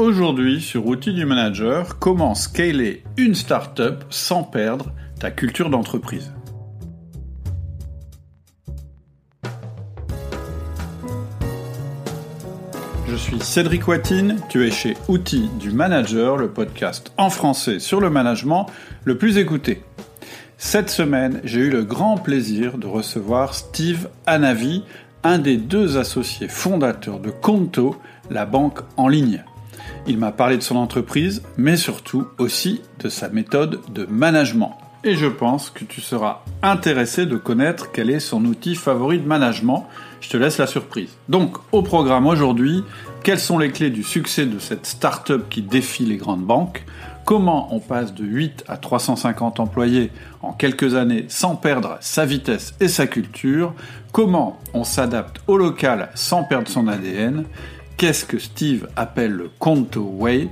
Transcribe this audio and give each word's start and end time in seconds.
Aujourd'hui, 0.00 0.62
sur 0.62 0.86
Outils 0.86 1.12
du 1.12 1.26
Manager, 1.26 1.98
comment 1.98 2.34
scaler 2.34 3.02
une 3.18 3.34
startup 3.34 4.02
sans 4.08 4.44
perdre 4.44 4.94
ta 5.18 5.30
culture 5.30 5.68
d'entreprise. 5.68 6.32
Je 13.06 13.14
suis 13.14 13.40
Cédric 13.40 13.86
Watine, 13.88 14.38
tu 14.48 14.66
es 14.66 14.70
chez 14.70 14.96
Outils 15.08 15.50
du 15.60 15.70
Manager, 15.70 16.38
le 16.38 16.48
podcast 16.48 17.12
en 17.18 17.28
français 17.28 17.78
sur 17.78 18.00
le 18.00 18.08
management 18.08 18.68
le 19.04 19.18
plus 19.18 19.36
écouté. 19.36 19.82
Cette 20.56 20.88
semaine, 20.88 21.42
j'ai 21.44 21.60
eu 21.60 21.70
le 21.70 21.84
grand 21.84 22.16
plaisir 22.16 22.78
de 22.78 22.86
recevoir 22.86 23.54
Steve 23.54 24.08
Anavi, 24.24 24.82
un 25.24 25.38
des 25.38 25.58
deux 25.58 25.98
associés 25.98 26.48
fondateurs 26.48 27.20
de 27.20 27.28
Conto, 27.28 27.96
la 28.30 28.46
banque 28.46 28.78
en 28.96 29.06
ligne. 29.06 29.44
Il 30.06 30.18
m'a 30.18 30.32
parlé 30.32 30.56
de 30.56 30.62
son 30.62 30.76
entreprise, 30.76 31.42
mais 31.56 31.76
surtout 31.76 32.26
aussi 32.38 32.82
de 32.98 33.08
sa 33.08 33.28
méthode 33.28 33.80
de 33.92 34.06
management. 34.06 34.78
Et 35.02 35.14
je 35.14 35.26
pense 35.26 35.70
que 35.70 35.84
tu 35.84 36.02
seras 36.02 36.42
intéressé 36.62 37.24
de 37.24 37.36
connaître 37.36 37.90
quel 37.90 38.10
est 38.10 38.20
son 38.20 38.44
outil 38.44 38.74
favori 38.74 39.18
de 39.18 39.26
management. 39.26 39.86
Je 40.20 40.28
te 40.28 40.36
laisse 40.36 40.58
la 40.58 40.66
surprise. 40.66 41.16
Donc, 41.28 41.56
au 41.72 41.82
programme 41.82 42.26
aujourd'hui, 42.26 42.84
quelles 43.22 43.38
sont 43.38 43.58
les 43.58 43.70
clés 43.70 43.88
du 43.88 44.02
succès 44.02 44.44
de 44.44 44.58
cette 44.58 44.84
start-up 44.84 45.46
qui 45.48 45.62
défie 45.62 46.04
les 46.04 46.18
grandes 46.18 46.44
banques? 46.44 46.84
Comment 47.24 47.74
on 47.74 47.80
passe 47.80 48.12
de 48.12 48.24
8 48.24 48.64
à 48.68 48.76
350 48.76 49.60
employés 49.60 50.10
en 50.42 50.52
quelques 50.52 50.94
années 50.94 51.26
sans 51.28 51.56
perdre 51.56 51.96
sa 52.00 52.26
vitesse 52.26 52.74
et 52.80 52.88
sa 52.88 53.06
culture? 53.06 53.72
Comment 54.12 54.58
on 54.74 54.84
s'adapte 54.84 55.40
au 55.46 55.56
local 55.56 56.10
sans 56.14 56.42
perdre 56.42 56.68
son 56.68 56.88
ADN 56.88 57.44
Qu'est-ce 58.00 58.24
que 58.24 58.38
Steve 58.38 58.88
appelle 58.96 59.32
le 59.32 59.50
Conto 59.58 60.00
Way? 60.00 60.48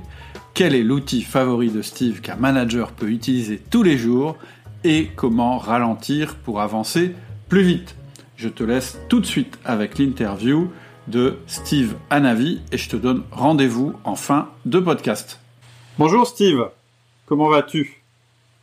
Quel 0.53 0.75
est 0.75 0.83
l'outil 0.83 1.23
favori 1.23 1.71
de 1.71 1.81
Steve 1.81 2.21
qu'un 2.21 2.35
manager 2.35 2.91
peut 2.91 3.09
utiliser 3.09 3.57
tous 3.57 3.81
les 3.81 3.97
jours? 3.97 4.37
Et 4.83 5.09
comment 5.15 5.57
ralentir 5.57 6.35
pour 6.35 6.61
avancer 6.61 7.15
plus 7.47 7.63
vite? 7.63 7.95
Je 8.37 8.49
te 8.49 8.63
laisse 8.63 8.99
tout 9.09 9.19
de 9.19 9.25
suite 9.25 9.57
avec 9.65 9.97
l'interview 9.97 10.69
de 11.07 11.37
Steve 11.47 11.95
Anavi 12.11 12.61
et 12.71 12.77
je 12.77 12.87
te 12.87 12.97
donne 12.97 13.23
rendez-vous 13.31 13.95
en 14.03 14.15
fin 14.15 14.49
de 14.67 14.79
podcast. 14.79 15.39
Bonjour 15.97 16.27
Steve, 16.27 16.69
comment 17.25 17.49
vas-tu? 17.49 17.98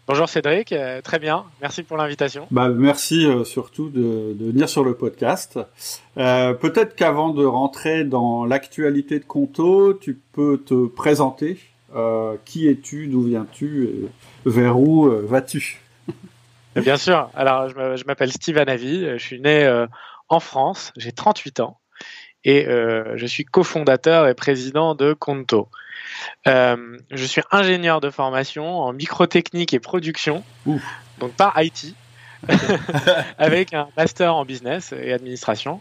Bonjour 0.09 0.29
Cédric, 0.29 0.71
euh, 0.71 1.03
très 1.03 1.19
bien, 1.19 1.47
merci 1.61 1.83
pour 1.83 1.97
l'invitation. 1.97 2.47
Bah, 2.53 2.69
merci 2.69 3.27
euh, 3.27 3.43
surtout 3.43 3.89
de, 3.89 4.37
venir 4.39 4.69
sur 4.69 4.85
le 4.85 4.95
podcast. 4.95 5.59
Euh, 6.17 6.55
peut-être 6.55 6.95
qu'avant 6.95 7.31
de 7.31 7.45
rentrer 7.45 8.05
dans 8.05 8.45
l'actualité 8.45 9.19
de 9.19 9.25
Conto, 9.25 9.95
tu 9.95 10.17
peux 10.33 10.63
te 10.65 10.87
présenter. 10.87 11.59
qui 12.45 12.69
es-tu, 12.69 13.09
d'où 13.09 13.23
viens-tu, 13.23 14.07
vers 14.45 14.79
où 14.79 15.11
vas-tu? 15.27 15.81
Bien 16.77 16.98
sûr, 16.98 17.29
alors 17.35 17.69
je 17.70 18.05
m'appelle 18.05 18.31
Steve 18.31 18.59
Anavi, 18.59 19.07
je 19.19 19.23
suis 19.23 19.41
né 19.41 19.67
en 20.29 20.39
France, 20.39 20.93
j'ai 20.97 21.11
38 21.11 21.61
ans 21.61 21.81
et 22.45 22.65
je 22.67 23.27
suis 23.27 23.45
cofondateur 23.45 24.29
et 24.29 24.35
président 24.35 24.95
de 24.95 25.15
Conto. 25.15 25.69
Euh, 26.47 26.98
je 27.11 27.25
suis 27.25 27.42
ingénieur 27.50 28.00
de 28.00 28.11
formation 28.11 28.81
en 28.81 28.92
microtechnique 28.92 29.75
et 29.75 29.81
production, 29.81 30.45
donc 31.19 31.33
pas 31.33 31.53
IT, 31.56 31.95
avec 33.39 33.75
un 33.75 33.89
master 33.97 34.34
en 34.34 34.45
business 34.45 34.92
et 34.92 35.12
administration. 35.12 35.81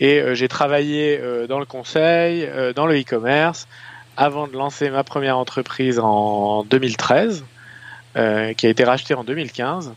Et 0.00 0.20
euh, 0.20 0.34
j'ai 0.34 0.48
travaillé 0.48 1.18
euh, 1.20 1.46
dans 1.46 1.58
le 1.58 1.66
conseil, 1.66 2.48
dans 2.74 2.86
le 2.86 2.98
e-commerce, 2.98 3.68
avant 4.16 4.46
de 4.46 4.52
lancer 4.54 4.90
ma 4.90 5.04
première 5.04 5.38
entreprise 5.38 5.98
en 5.98 6.64
2013, 6.64 7.44
qui 8.14 8.66
a 8.66 8.68
été 8.68 8.82
rachetée 8.82 9.14
en 9.14 9.22
2015, 9.22 9.94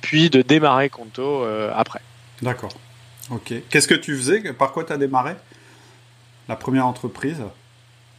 puis 0.00 0.30
de 0.30 0.40
démarrer 0.40 0.88
Conto 0.88 1.44
après. 1.74 2.00
D'accord. 2.40 2.72
Ok. 3.30 3.52
Qu'est-ce 3.68 3.88
que 3.88 3.94
tu 3.94 4.16
faisais? 4.16 4.52
Par 4.54 4.72
quoi 4.72 4.84
tu 4.84 4.92
as 4.92 4.96
démarré? 4.96 5.34
La 6.48 6.56
première 6.56 6.86
entreprise? 6.86 7.42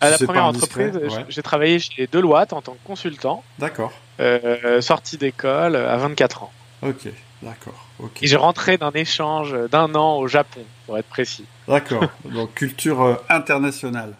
À 0.02 0.10
la 0.10 0.18
première 0.18 0.46
entreprise, 0.46 1.00
j'ai 1.30 1.42
travaillé 1.42 1.80
chez 1.80 2.08
Deloitte 2.12 2.54
en 2.54 2.62
tant 2.62 2.74
que 2.74 2.86
consultant. 2.86 3.44
D'accord. 3.60 3.92
Euh, 4.20 4.82
sorti 4.82 5.18
d'école 5.18 5.76
à 5.76 5.98
24 5.98 6.44
ans. 6.44 6.52
Ok, 6.82 7.08
d'accord. 7.42 7.88
Et 8.22 8.28
j'ai 8.28 8.36
rentré 8.36 8.78
d'un 8.78 8.92
échange 8.92 9.56
d'un 9.72 9.94
an 9.96 10.18
au 10.18 10.28
Japon, 10.28 10.62
pour 10.86 10.98
être 10.98 11.08
précis. 11.08 11.46
D'accord. 11.68 12.04
Donc 12.26 12.54
culture 12.54 13.02
euh, 13.02 13.16
internationale. 13.30 14.14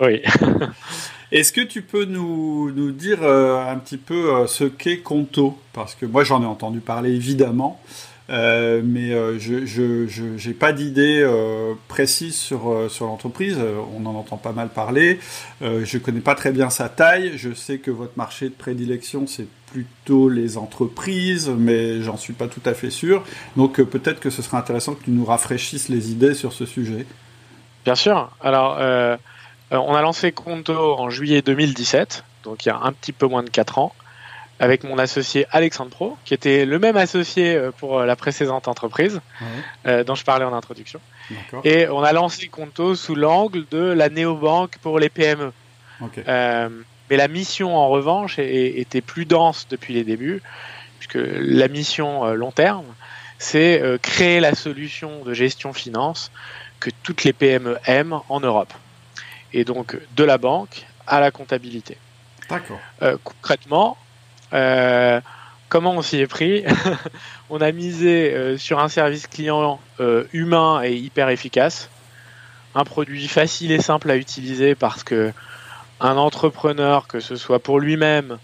Oui. 0.00 0.22
Est-ce 1.32 1.52
que 1.52 1.60
tu 1.60 1.82
peux 1.82 2.06
nous, 2.06 2.72
nous 2.72 2.90
dire 2.90 3.22
euh, 3.22 3.64
un 3.64 3.76
petit 3.78 3.98
peu 3.98 4.46
ce 4.48 4.64
qu'est 4.64 4.98
Conto? 4.98 5.56
Parce 5.72 5.94
que 5.94 6.06
moi 6.06 6.24
j'en 6.24 6.42
ai 6.42 6.46
entendu 6.46 6.80
parler 6.80 7.10
évidemment. 7.10 7.80
Euh, 8.30 8.80
mais 8.84 9.12
euh, 9.12 9.38
je 9.38 10.48
n'ai 10.48 10.54
pas 10.54 10.72
d'idée 10.72 11.20
euh, 11.20 11.74
précise 11.88 12.36
sur, 12.36 12.86
sur 12.88 13.06
l'entreprise. 13.06 13.58
On 13.96 14.06
en 14.06 14.14
entend 14.14 14.36
pas 14.36 14.52
mal 14.52 14.68
parler. 14.68 15.18
je 15.60 15.96
ne 15.96 16.02
connais 16.02 16.20
pas 16.20 16.34
très 16.34 16.52
bien 16.52 16.70
sa 16.70 16.88
taille. 16.88 17.32
Je 17.36 17.52
sais 17.52 17.78
que 17.78 17.90
votre 17.90 18.16
marché 18.16 18.48
de 18.48 18.54
prédilection, 18.54 19.26
c'est 19.26 19.46
plutôt 19.72 20.28
les 20.28 20.58
entreprises, 20.58 21.48
mais 21.48 22.02
j'en 22.02 22.16
suis 22.16 22.32
pas 22.32 22.48
tout 22.48 22.62
à 22.64 22.74
fait 22.74 22.90
sûr. 22.90 23.24
Donc 23.56 23.80
peut-être 23.82 24.20
que 24.20 24.30
ce 24.30 24.42
serait 24.42 24.56
intéressant 24.56 24.94
que 24.94 25.04
tu 25.04 25.10
nous 25.10 25.24
rafraîchisses 25.24 25.88
les 25.88 26.10
idées 26.10 26.34
sur 26.34 26.52
ce 26.52 26.66
sujet. 26.66 27.06
Bien 27.84 27.94
sûr. 27.94 28.30
Alors, 28.40 28.78
on 29.70 29.94
a 29.94 30.02
lancé 30.02 30.32
Conto 30.32 30.74
en 30.74 31.10
juillet 31.10 31.42
2017, 31.42 32.24
donc 32.44 32.64
il 32.64 32.68
y 32.68 32.72
a 32.72 32.78
un 32.82 32.92
petit 32.92 33.12
peu 33.12 33.26
moins 33.26 33.42
de 33.42 33.50
4 33.50 33.78
ans 33.78 33.92
avec 34.60 34.84
mon 34.84 34.98
associé 34.98 35.46
Alexandre 35.50 35.90
Pro, 35.90 36.18
qui 36.26 36.34
était 36.34 36.66
le 36.66 36.78
même 36.78 36.98
associé 36.98 37.56
euh, 37.56 37.72
pour 37.72 37.98
euh, 37.98 38.06
la 38.06 38.14
précédente 38.14 38.68
entreprise 38.68 39.20
euh, 39.86 40.04
dont 40.04 40.14
je 40.14 40.22
parlais 40.22 40.44
en 40.44 40.52
introduction. 40.52 41.00
Et 41.64 41.88
on 41.88 42.02
a 42.02 42.12
lancé 42.12 42.48
Conto 42.48 42.94
sous 42.94 43.14
l'angle 43.14 43.64
de 43.70 43.78
la 43.78 44.10
néobanque 44.10 44.76
pour 44.82 44.98
les 44.98 45.08
PME. 45.08 45.52
mais 46.02 47.16
la 47.16 47.28
mission, 47.28 47.74
en 47.76 47.88
revanche, 47.88 48.38
était 48.38 49.00
plus 49.00 49.24
dense 49.24 49.66
depuis 49.68 49.94
les 49.94 50.04
débuts, 50.04 50.42
puisque 50.98 51.18
la 51.18 51.68
mission 51.68 52.26
long 52.34 52.52
terme, 52.52 52.86
c'est 53.38 53.82
créer 54.02 54.40
la 54.40 54.54
solution 54.54 55.24
de 55.24 55.32
gestion 55.32 55.72
finance 55.72 56.30
que 56.80 56.90
toutes 57.02 57.24
les 57.24 57.32
PME 57.32 57.78
aiment 57.86 58.20
en 58.28 58.40
Europe. 58.40 58.72
Et 59.52 59.64
donc, 59.64 59.96
de 60.16 60.24
la 60.24 60.38
banque 60.38 60.84
à 61.06 61.20
la 61.20 61.30
comptabilité. 61.30 61.96
D'accord. 62.48 62.80
concrètement, 63.24 63.96
euh, 64.52 65.20
comment 65.68 65.92
on 65.92 66.02
s'y 66.02 66.18
est 66.18 66.26
pris 66.26 66.64
On 67.50 67.60
a 67.60 67.72
misé 67.72 68.32
euh, 68.32 68.58
sur 68.58 68.80
un 68.80 68.88
service 68.88 69.26
client 69.26 69.80
euh, 70.00 70.24
humain 70.32 70.82
et 70.82 70.94
hyper 70.94 71.28
efficace, 71.28 71.90
un 72.74 72.84
produit 72.84 73.28
facile 73.28 73.72
et 73.72 73.80
simple 73.80 74.10
à 74.10 74.16
utiliser 74.16 74.74
parce 74.74 75.04
que 75.04 75.32
un 76.00 76.16
entrepreneur, 76.16 77.06
que 77.06 77.20
ce 77.20 77.36
soit 77.36 77.58
pour 77.58 77.78
lui-même 77.78 78.38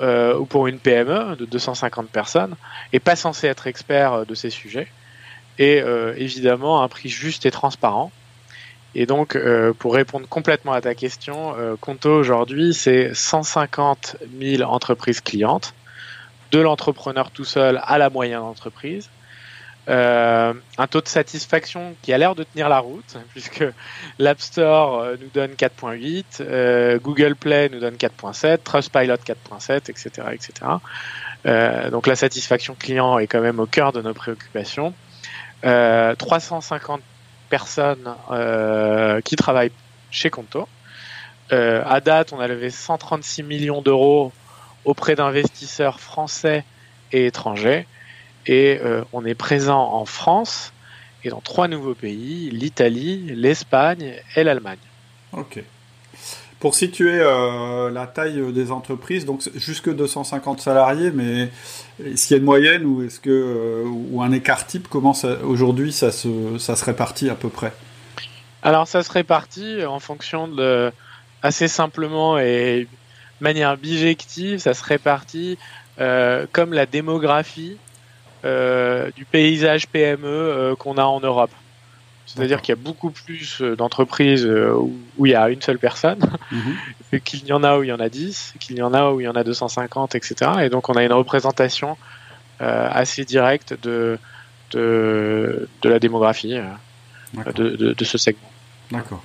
ou 0.00 0.44
pour 0.44 0.66
une 0.66 0.80
PME 0.80 1.36
de 1.36 1.44
250 1.44 2.08
personnes, 2.08 2.56
est 2.92 2.98
pas 2.98 3.14
censé 3.14 3.46
être 3.46 3.68
expert 3.68 4.26
de 4.26 4.34
ces 4.34 4.50
sujets. 4.50 4.88
Et 5.58 5.82
évidemment, 6.16 6.82
un 6.82 6.88
prix 6.88 7.10
juste 7.10 7.46
et 7.46 7.50
transparent. 7.50 8.10
Et 8.94 9.06
donc, 9.06 9.36
pour 9.78 9.94
répondre 9.94 10.28
complètement 10.28 10.72
à 10.72 10.80
ta 10.80 10.94
question, 10.94 11.54
Conto 11.80 12.10
aujourd'hui, 12.10 12.72
c'est 12.74 13.12
150 13.12 14.16
000 14.40 14.62
entreprises 14.62 15.20
clientes 15.20 15.74
de 16.52 16.60
l'entrepreneur 16.60 17.32
tout 17.32 17.44
seul 17.44 17.80
à 17.82 17.98
la 17.98 18.10
moyenne 18.10 18.38
entreprise. 18.38 19.10
Euh, 19.88 20.54
un 20.78 20.86
taux 20.86 21.02
de 21.02 21.08
satisfaction 21.08 21.94
qui 22.00 22.12
a 22.14 22.18
l'air 22.18 22.34
de 22.34 22.44
tenir 22.44 22.68
la 22.68 22.78
route, 22.78 23.18
puisque 23.32 23.64
l'App 24.18 24.40
Store 24.40 25.00
euh, 25.00 25.16
nous 25.20 25.28
donne 25.34 25.52
4.8, 25.52 26.24
euh, 26.40 26.98
Google 26.98 27.34
Play 27.34 27.68
nous 27.68 27.80
donne 27.80 27.96
4.7, 27.96 28.58
Trustpilot 28.62 29.16
4.7, 29.16 29.90
etc. 29.90 30.28
etc. 30.32 31.90
donc 31.90 32.06
la 32.06 32.16
satisfaction 32.16 32.74
client 32.74 33.18
est 33.18 33.26
quand 33.26 33.42
même 33.42 33.60
au 33.60 33.66
cœur 33.66 33.92
de 33.92 34.00
nos 34.00 34.14
préoccupations. 34.14 34.94
350 35.62 37.00
personnes 37.56 38.14
qui 39.24 39.36
travaillent 39.36 39.72
chez 40.10 40.30
Conto. 40.30 40.68
à 41.50 42.00
date, 42.00 42.32
on 42.32 42.40
a 42.40 42.48
levé 42.48 42.70
136 42.70 43.42
millions 43.42 43.82
d'euros 43.82 44.32
auprès 44.84 45.14
d'investisseurs 45.14 46.00
français 46.00 46.64
et 47.12 47.26
étrangers. 47.26 47.86
Et 48.46 48.78
euh, 48.82 49.02
on 49.12 49.24
est 49.24 49.34
présent 49.34 49.92
en 49.92 50.04
France 50.04 50.72
et 51.22 51.30
dans 51.30 51.40
trois 51.40 51.68
nouveaux 51.68 51.94
pays, 51.94 52.50
l'Italie, 52.50 53.32
l'Espagne 53.34 54.16
et 54.36 54.44
l'Allemagne. 54.44 54.78
Ok. 55.32 55.62
Pour 56.64 56.74
situer 56.74 57.20
euh, 57.20 57.90
la 57.90 58.06
taille 58.06 58.40
des 58.54 58.72
entreprises, 58.72 59.26
donc 59.26 59.42
jusque 59.54 59.94
250 59.94 60.62
salariés, 60.62 61.10
mais 61.10 61.50
est-ce 62.02 62.26
qu'il 62.26 62.36
y 62.36 62.38
a 62.38 62.38
une 62.38 62.46
moyenne 62.46 62.86
ou 62.86 63.02
est-ce 63.02 63.20
que 63.20 63.28
euh, 63.28 63.84
ou 63.84 64.22
un 64.22 64.32
écart 64.32 64.66
type 64.66 64.88
Comment 64.88 65.12
aujourd'hui 65.42 65.92
ça 65.92 66.10
se, 66.10 66.56
ça 66.56 66.74
se 66.74 66.86
répartit 66.86 67.28
à 67.28 67.34
peu 67.34 67.50
près? 67.50 67.74
Alors 68.62 68.88
ça 68.88 69.02
se 69.02 69.12
répartit 69.12 69.84
en 69.84 70.00
fonction 70.00 70.48
de 70.48 70.90
assez 71.42 71.68
simplement 71.68 72.38
et 72.38 72.88
de 73.40 73.44
manière 73.44 73.76
bijective, 73.76 74.58
ça 74.58 74.72
se 74.72 74.84
répartit 74.84 75.58
comme 75.98 76.72
la 76.72 76.86
démographie 76.86 77.76
du 78.42 79.24
paysage 79.30 79.86
PME 79.88 80.76
qu'on 80.78 80.96
a 80.96 81.04
en 81.04 81.20
Europe. 81.20 81.50
C'est-à-dire 82.34 82.62
qu'il 82.62 82.74
y 82.74 82.78
a 82.78 82.82
beaucoup 82.82 83.10
plus 83.10 83.62
d'entreprises 83.62 84.44
où, 84.44 85.26
il 85.26 85.30
y 85.30 85.34
a 85.34 85.48
une 85.50 85.62
seule 85.62 85.78
personne 85.78 86.18
mhm. 86.50 87.20
qu'il 87.24 87.46
y 87.46 87.52
en 87.52 87.62
a 87.62 87.78
où 87.78 87.84
il 87.84 87.88
y 87.88 87.92
en 87.92 88.00
a 88.00 88.08
10, 88.08 88.54
qu'il 88.58 88.76
y 88.76 88.82
en 88.82 88.92
a 88.92 89.12
où 89.12 89.20
il 89.20 89.24
y 89.24 89.28
en 89.28 89.36
a 89.36 89.44
250, 89.44 90.14
etc. 90.16 90.50
Et 90.62 90.68
donc 90.68 90.88
on 90.88 90.94
a 90.94 91.04
une 91.04 91.12
représentation 91.12 91.96
assez 92.58 93.24
directe 93.24 93.76
de, 93.82 94.18
de, 94.72 95.68
la 95.84 95.98
démographie 95.98 96.56
de, 97.54 98.04
ce 98.04 98.18
segment. 98.18 98.50
D'accord. 98.90 99.22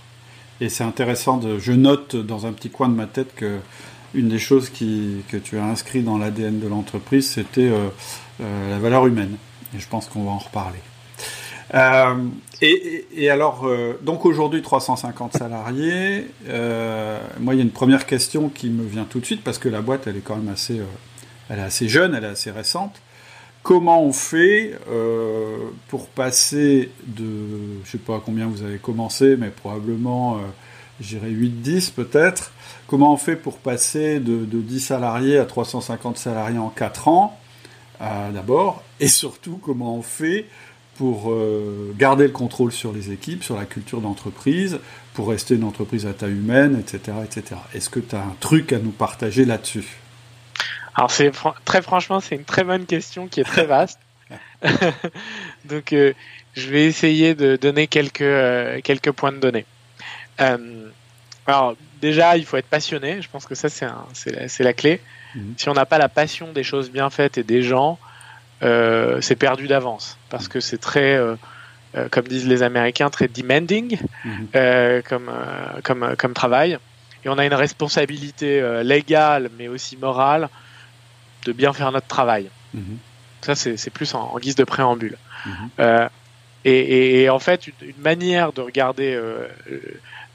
Et 0.61 0.69
c'est 0.69 0.83
intéressant, 0.83 1.37
de, 1.37 1.57
je 1.57 1.71
note 1.71 2.15
dans 2.15 2.45
un 2.45 2.51
petit 2.51 2.69
coin 2.69 2.89
de 2.89 2.95
ma 2.95 3.07
tête 3.07 3.33
que 3.35 3.59
une 4.13 4.27
des 4.27 4.39
choses 4.39 4.69
qui, 4.69 5.23
que 5.29 5.37
tu 5.37 5.57
as 5.57 5.63
inscrit 5.63 6.01
dans 6.01 6.17
l'ADN 6.17 6.59
de 6.59 6.67
l'entreprise, 6.67 7.29
c'était 7.29 7.69
euh, 7.69 7.89
euh, 8.41 8.69
la 8.71 8.79
valeur 8.79 9.05
humaine. 9.05 9.37
Et 9.75 9.79
je 9.79 9.87
pense 9.87 10.07
qu'on 10.07 10.23
va 10.23 10.31
en 10.31 10.39
reparler. 10.39 10.79
Euh, 11.73 12.15
et, 12.61 13.29
alors, 13.29 13.69
donc 14.01 14.25
aujourd'hui 14.25 14.61
350 14.61 15.33
salariés. 15.37 16.25
moi, 17.39 17.53
il 17.53 17.57
y 17.57 17.59
a 17.59 17.63
une 17.63 17.71
première 17.71 18.05
question 18.05 18.49
qui 18.49 18.69
me 18.69 18.83
vient 18.85 19.05
tout 19.05 19.19
de 19.19 19.25
suite 19.25 19.43
parce 19.43 19.57
que 19.57 19.69
la 19.69 19.81
boîte, 19.81 20.07
elle 20.07 20.17
est 20.17 20.23
quand 20.23 20.35
même 20.35 20.51
assez, 20.51 20.81
elle 21.49 21.59
est 21.59 21.63
assez 21.63 21.87
jeune, 21.87 22.15
elle 22.15 22.23
est 22.23 22.27
assez 22.27 22.51
récente. 22.51 23.01
Comment 23.61 24.01
on 24.01 24.13
fait 24.13 24.79
euh, 24.89 25.57
pour 25.89 26.07
passer 26.07 26.91
de, 27.05 27.81
je 27.83 27.91
sais 27.91 27.97
pas 27.97 28.21
combien 28.23 28.47
vous 28.47 28.63
avez 28.63 28.77
commencé, 28.77 29.35
mais 29.35 29.49
probablement, 29.49 30.37
euh, 30.37 30.39
j'irai 31.01 31.29
8-10 31.29 31.91
peut-être, 31.91 32.51
comment 32.87 33.13
on 33.13 33.17
fait 33.17 33.35
pour 33.35 33.57
passer 33.57 34.19
de, 34.19 34.45
10 34.45 34.79
salariés 34.79 35.37
à 35.37 35.45
350 35.45 36.17
salariés 36.17 36.57
en 36.57 36.69
4 36.69 37.09
ans, 37.09 37.37
euh, 38.01 38.31
d'abord, 38.31 38.81
et 39.01 39.09
surtout 39.09 39.59
comment 39.61 39.97
on 39.97 40.01
fait 40.01 40.45
pour 40.99 41.33
garder 41.97 42.25
le 42.25 42.33
contrôle 42.33 42.73
sur 42.73 42.91
les 42.91 43.11
équipes, 43.11 43.41
sur 43.41 43.55
la 43.55 43.63
culture 43.63 44.01
d'entreprise, 44.01 44.79
pour 45.13 45.29
rester 45.29 45.55
une 45.55 45.63
entreprise 45.63 46.05
à 46.05 46.13
taille 46.13 46.31
humaine, 46.31 46.77
etc. 46.77 47.17
etc. 47.23 47.59
Est-ce 47.73 47.89
que 47.89 48.01
tu 48.01 48.15
as 48.17 48.19
un 48.19 48.35
truc 48.41 48.73
à 48.73 48.79
nous 48.79 48.91
partager 48.91 49.45
là-dessus? 49.45 49.85
Alors 50.95 51.11
c'est 51.11 51.31
très 51.63 51.81
franchement, 51.81 52.19
c'est 52.19 52.35
une 52.35 52.43
très 52.43 52.65
bonne 52.65 52.85
question 52.85 53.27
qui 53.27 53.39
est 53.39 53.45
très 53.45 53.65
vaste. 53.75 53.99
Donc 55.65 55.93
euh, 55.93 56.13
je 56.55 56.69
vais 56.69 56.85
essayer 56.85 57.35
de 57.35 57.55
donner 57.55 57.87
quelques 57.87 58.21
euh, 58.21 58.81
quelques 58.83 59.11
points 59.11 59.31
de 59.31 59.37
données. 59.37 59.65
Euh, 60.41 60.89
alors 61.47 61.75
déjà, 62.01 62.37
il 62.37 62.45
faut 62.45 62.57
être 62.57 62.67
passionné. 62.67 63.21
Je 63.21 63.29
pense 63.29 63.45
que 63.45 63.55
ça 63.55 63.69
c'est 63.69 63.87
c'est 64.47 64.63
la, 64.63 64.73
clé. 64.73 65.01
Mhm. 65.35 65.53
Si 65.57 65.69
on 65.69 65.73
n'a 65.73 65.85
pas 65.85 65.97
la 65.97 66.09
passion 66.09 66.51
des 66.51 66.63
choses 66.63 66.91
bien 66.91 67.09
faites 67.09 67.37
et 67.37 67.43
des 67.43 67.63
gens, 67.63 67.97
c'est 68.61 69.35
perdu 69.37 69.67
d'avance 69.67 70.17
parce 70.29 70.47
que 70.47 70.59
c'est 70.59 70.77
très 70.77 71.19
comme 72.11 72.27
disent 72.27 72.47
les 72.47 72.61
Américains, 72.61 73.09
très 73.09 73.27
demanding 73.27 73.97
mhm. 74.25 75.01
comme, 75.07 75.31
comme, 75.83 76.15
comme 76.17 76.33
travail. 76.33 76.77
Et 77.25 77.29
on 77.29 77.37
a 77.37 77.45
une 77.45 77.53
responsabilité 77.53 78.61
légale, 78.83 79.49
mais 79.57 79.67
aussi 79.67 79.97
morale, 79.97 80.49
de 81.45 81.51
bien 81.51 81.73
faire 81.73 81.91
notre 81.91 82.07
travail. 82.07 82.49
Mhm. 82.73 82.97
Ça, 83.41 83.55
c'est 83.55 83.89
plus 83.89 84.13
en, 84.15 84.37
guise 84.39 84.55
de 84.55 84.63
préambule. 84.63 85.17
Mhm. 85.45 85.69
Euh, 85.79 86.09
et, 86.65 87.29
en 87.29 87.39
fait, 87.39 87.67
une, 87.67 88.01
manière 88.01 88.51
de 88.51 88.61
regarder, 88.61 89.13
euh, 89.13 89.47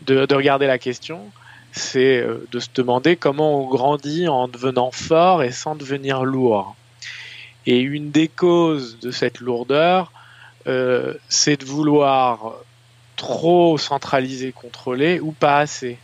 de, 0.06 0.34
regarder 0.34 0.66
la 0.66 0.78
question, 0.78 1.30
c'est 1.72 2.18
euh, 2.18 2.46
de 2.50 2.60
se 2.60 2.68
demander 2.74 3.16
comment 3.16 3.60
on 3.60 3.68
grandit 3.68 4.26
en 4.28 4.48
devenant 4.48 4.90
fort 4.90 5.42
et 5.42 5.52
sans 5.52 5.74
devenir 5.74 6.24
lourd. 6.24 6.76
Et 7.66 7.80
une 7.80 8.10
des 8.10 8.28
causes 8.28 8.98
de 9.00 9.10
cette 9.10 9.40
lourdeur, 9.40 10.12
c'est 11.28 11.60
de 11.60 11.64
vouloir 11.64 12.54
trop 13.16 13.78
centraliser, 13.78 14.52
contrôler 14.52 15.20
ou 15.20 15.32
pas 15.32 15.58
assez. 15.58 15.98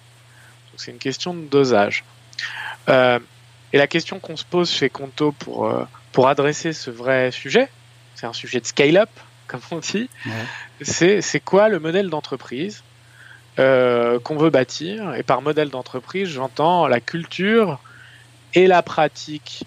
C'est 0.76 0.90
une 0.90 0.98
question 0.98 1.34
de 1.34 1.42
dosage. 1.42 2.04
Et 3.72 3.78
la 3.78 3.86
question 3.86 4.18
qu'on 4.18 4.36
se 4.36 4.44
pose 4.44 4.70
chez 4.70 4.90
Conto 4.90 5.32
pour, 5.32 5.66
euh, 5.66 5.84
pour 6.12 6.28
adresser 6.28 6.72
ce 6.72 6.90
vrai 6.90 7.30
sujet, 7.30 7.68
c'est 8.14 8.26
un 8.26 8.32
sujet 8.32 8.60
de 8.60 8.66
scale-up, 8.66 9.10
comme 9.46 9.60
on 9.70 9.78
dit, 9.78 10.08
c'est, 10.80 11.22
c'est 11.22 11.40
quoi 11.40 11.68
le 11.68 11.78
modèle 11.78 12.08
d'entreprise 12.08 12.82
euh, 13.58 14.18
qu'on 14.20 14.36
veut 14.36 14.50
bâtir? 14.50 15.14
Et 15.14 15.22
par 15.22 15.42
modèle 15.42 15.70
d'entreprise, 15.70 16.28
j'entends 16.28 16.86
la 16.86 17.00
culture 17.00 17.80
et 18.54 18.66
la 18.66 18.82
pratique 18.82 19.64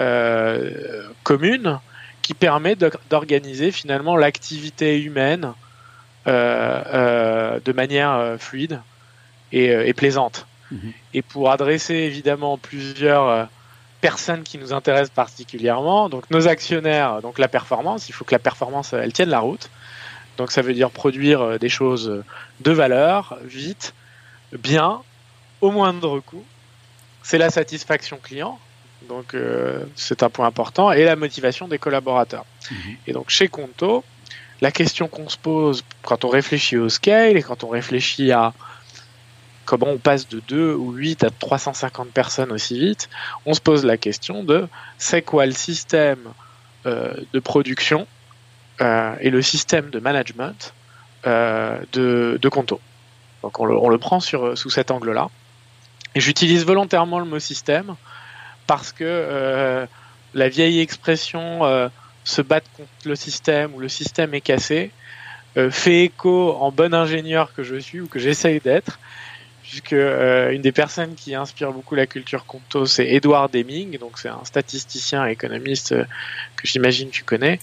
euh, 0.00 1.08
commune 1.22 1.78
qui 2.22 2.34
permet 2.34 2.76
d'organiser 3.08 3.70
finalement 3.70 4.16
l'activité 4.16 5.00
humaine 5.00 5.52
de 6.26 7.72
manière 7.72 8.36
fluide 8.38 8.80
et 9.52 9.92
plaisante. 9.94 10.46
Mhm. 10.70 10.92
Et 11.14 11.22
pour 11.22 11.50
adresser 11.50 11.94
évidemment 11.94 12.58
plusieurs 12.58 13.28
euh, 13.28 13.44
personnes 14.00 14.42
qui 14.42 14.58
nous 14.58 14.72
intéressent 14.72 15.10
particulièrement, 15.10 16.08
donc 16.08 16.30
nos 16.30 16.48
actionnaires, 16.48 17.20
donc 17.22 17.38
la 17.38 17.48
performance, 17.48 18.08
il 18.08 18.12
faut 18.12 18.24
que 18.24 18.34
la 18.34 18.38
performance 18.38 18.92
elle 18.92 19.12
tienne 19.12 19.30
la 19.30 19.40
route. 19.40 19.68
Donc 20.36 20.52
ça 20.52 20.62
veut 20.62 20.72
dire 20.72 20.90
produire 20.90 21.42
euh, 21.42 21.58
des 21.58 21.68
choses 21.68 22.22
de 22.60 22.70
valeur, 22.70 23.36
vite, 23.44 23.94
bien, 24.52 25.02
au 25.60 25.70
moindre 25.70 26.20
coût. 26.20 26.44
C'est 27.22 27.38
la 27.38 27.50
satisfaction 27.50 28.18
client, 28.22 28.58
donc 29.08 29.34
euh, 29.34 29.84
c'est 29.94 30.22
un 30.22 30.30
point 30.30 30.46
important, 30.46 30.92
et 30.92 31.04
la 31.04 31.16
motivation 31.16 31.68
des 31.68 31.78
collaborateurs. 31.78 32.44
Mhm. 32.70 32.96
Et 33.06 33.12
donc 33.12 33.30
chez 33.30 33.48
Conto, 33.48 34.04
la 34.60 34.70
question 34.70 35.08
qu'on 35.08 35.28
se 35.28 35.38
pose 35.38 35.84
quand 36.02 36.24
on 36.24 36.28
réfléchit 36.28 36.76
au 36.76 36.88
scale 36.88 37.36
et 37.36 37.42
quand 37.42 37.64
on 37.64 37.68
réfléchit 37.68 38.32
à 38.32 38.52
comment 39.64 39.88
on 39.88 39.98
passe 39.98 40.28
de 40.28 40.40
2 40.48 40.74
ou 40.74 40.92
8 40.92 41.24
à 41.24 41.30
350 41.30 42.10
personnes 42.10 42.52
aussi 42.52 42.78
vite, 42.78 43.08
on 43.46 43.54
se 43.54 43.60
pose 43.60 43.84
la 43.84 43.96
question 43.96 44.44
de 44.44 44.68
c'est 44.98 45.22
quoi 45.22 45.46
le 45.46 45.52
système 45.52 46.18
euh, 46.86 47.14
de 47.32 47.40
production 47.40 48.06
euh, 48.80 49.14
et 49.20 49.30
le 49.30 49.42
système 49.42 49.90
de 49.90 50.00
management 50.00 50.74
de, 51.24 52.38
de, 52.40 52.48
Conto. 52.48 52.80
Donc 53.42 53.60
on 53.60 53.88
le, 53.88 53.98
prend 53.98 54.20
sur, 54.20 54.56
sous 54.56 54.70
cet 54.70 54.90
angle-là. 54.90 55.28
Et 56.14 56.20
j'utilise 56.20 56.64
volontairement 56.64 57.18
le 57.18 57.26
mot 57.26 57.38
système 57.38 57.94
parce 58.70 58.92
que 58.92 59.86
la 60.34 60.48
vieille 60.48 60.80
expression 60.80 61.90
se 62.24 62.42
battre 62.42 62.70
contre 62.76 62.88
le 63.04 63.16
système 63.16 63.74
ou 63.74 63.80
le 63.80 63.88
système 63.88 64.32
est 64.34 64.40
cassé 64.40 64.90
fait 65.70 66.04
écho 66.04 66.56
en 66.60 66.70
bon 66.70 66.94
ingénieur 66.94 67.52
que 67.54 67.64
je 67.64 67.76
suis 67.76 68.00
ou 68.00 68.06
que 68.06 68.20
j'essaye 68.20 68.60
d'être 68.60 68.98
puisque 69.70 69.92
euh, 69.92 70.50
une 70.50 70.62
des 70.62 70.72
personnes 70.72 71.14
qui 71.14 71.36
inspire 71.36 71.72
beaucoup 71.72 71.94
la 71.94 72.06
culture 72.06 72.44
Conto, 72.44 72.86
c'est 72.86 73.06
Edward 73.06 73.52
Deming, 73.52 73.98
donc 73.98 74.18
c'est 74.18 74.28
un 74.28 74.44
statisticien 74.44 75.28
et 75.28 75.32
économiste 75.32 75.92
euh, 75.92 76.04
que 76.56 76.66
j'imagine 76.66 77.08
tu 77.10 77.22
connais, 77.22 77.60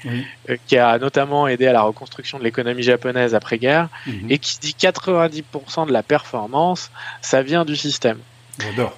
euh, 0.49 0.55
qui 0.67 0.77
a 0.77 0.97
notamment 0.99 1.49
aidé 1.49 1.67
à 1.67 1.73
la 1.73 1.81
reconstruction 1.81 2.39
de 2.39 2.45
l'économie 2.45 2.83
japonaise 2.83 3.35
après-guerre, 3.35 3.89
mhm. 4.05 4.27
et 4.29 4.37
qui 4.37 4.57
dit 4.59 4.73
90% 4.79 5.87
de 5.87 5.91
la 5.91 6.01
performance, 6.01 6.91
ça 7.21 7.41
vient 7.41 7.65
du 7.65 7.75
système. 7.75 8.19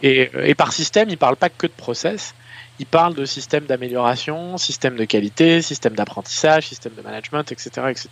Et, 0.02 0.56
par 0.56 0.72
système, 0.74 1.10
il 1.10 1.18
parle 1.18 1.36
pas 1.36 1.50
que 1.50 1.68
de 1.68 1.72
process, 1.72 2.34
il 2.80 2.86
parle 2.86 3.14
de 3.14 3.26
système 3.26 3.66
d'amélioration, 3.66 4.58
système 4.58 4.96
de 4.96 5.06
qualité, 5.06 5.62
système 5.62 5.94
d'apprentissage, 5.94 6.68
système 6.68 6.94
de 6.96 7.02
management, 7.02 7.52
etc., 7.52 7.70
etc. 7.90 8.10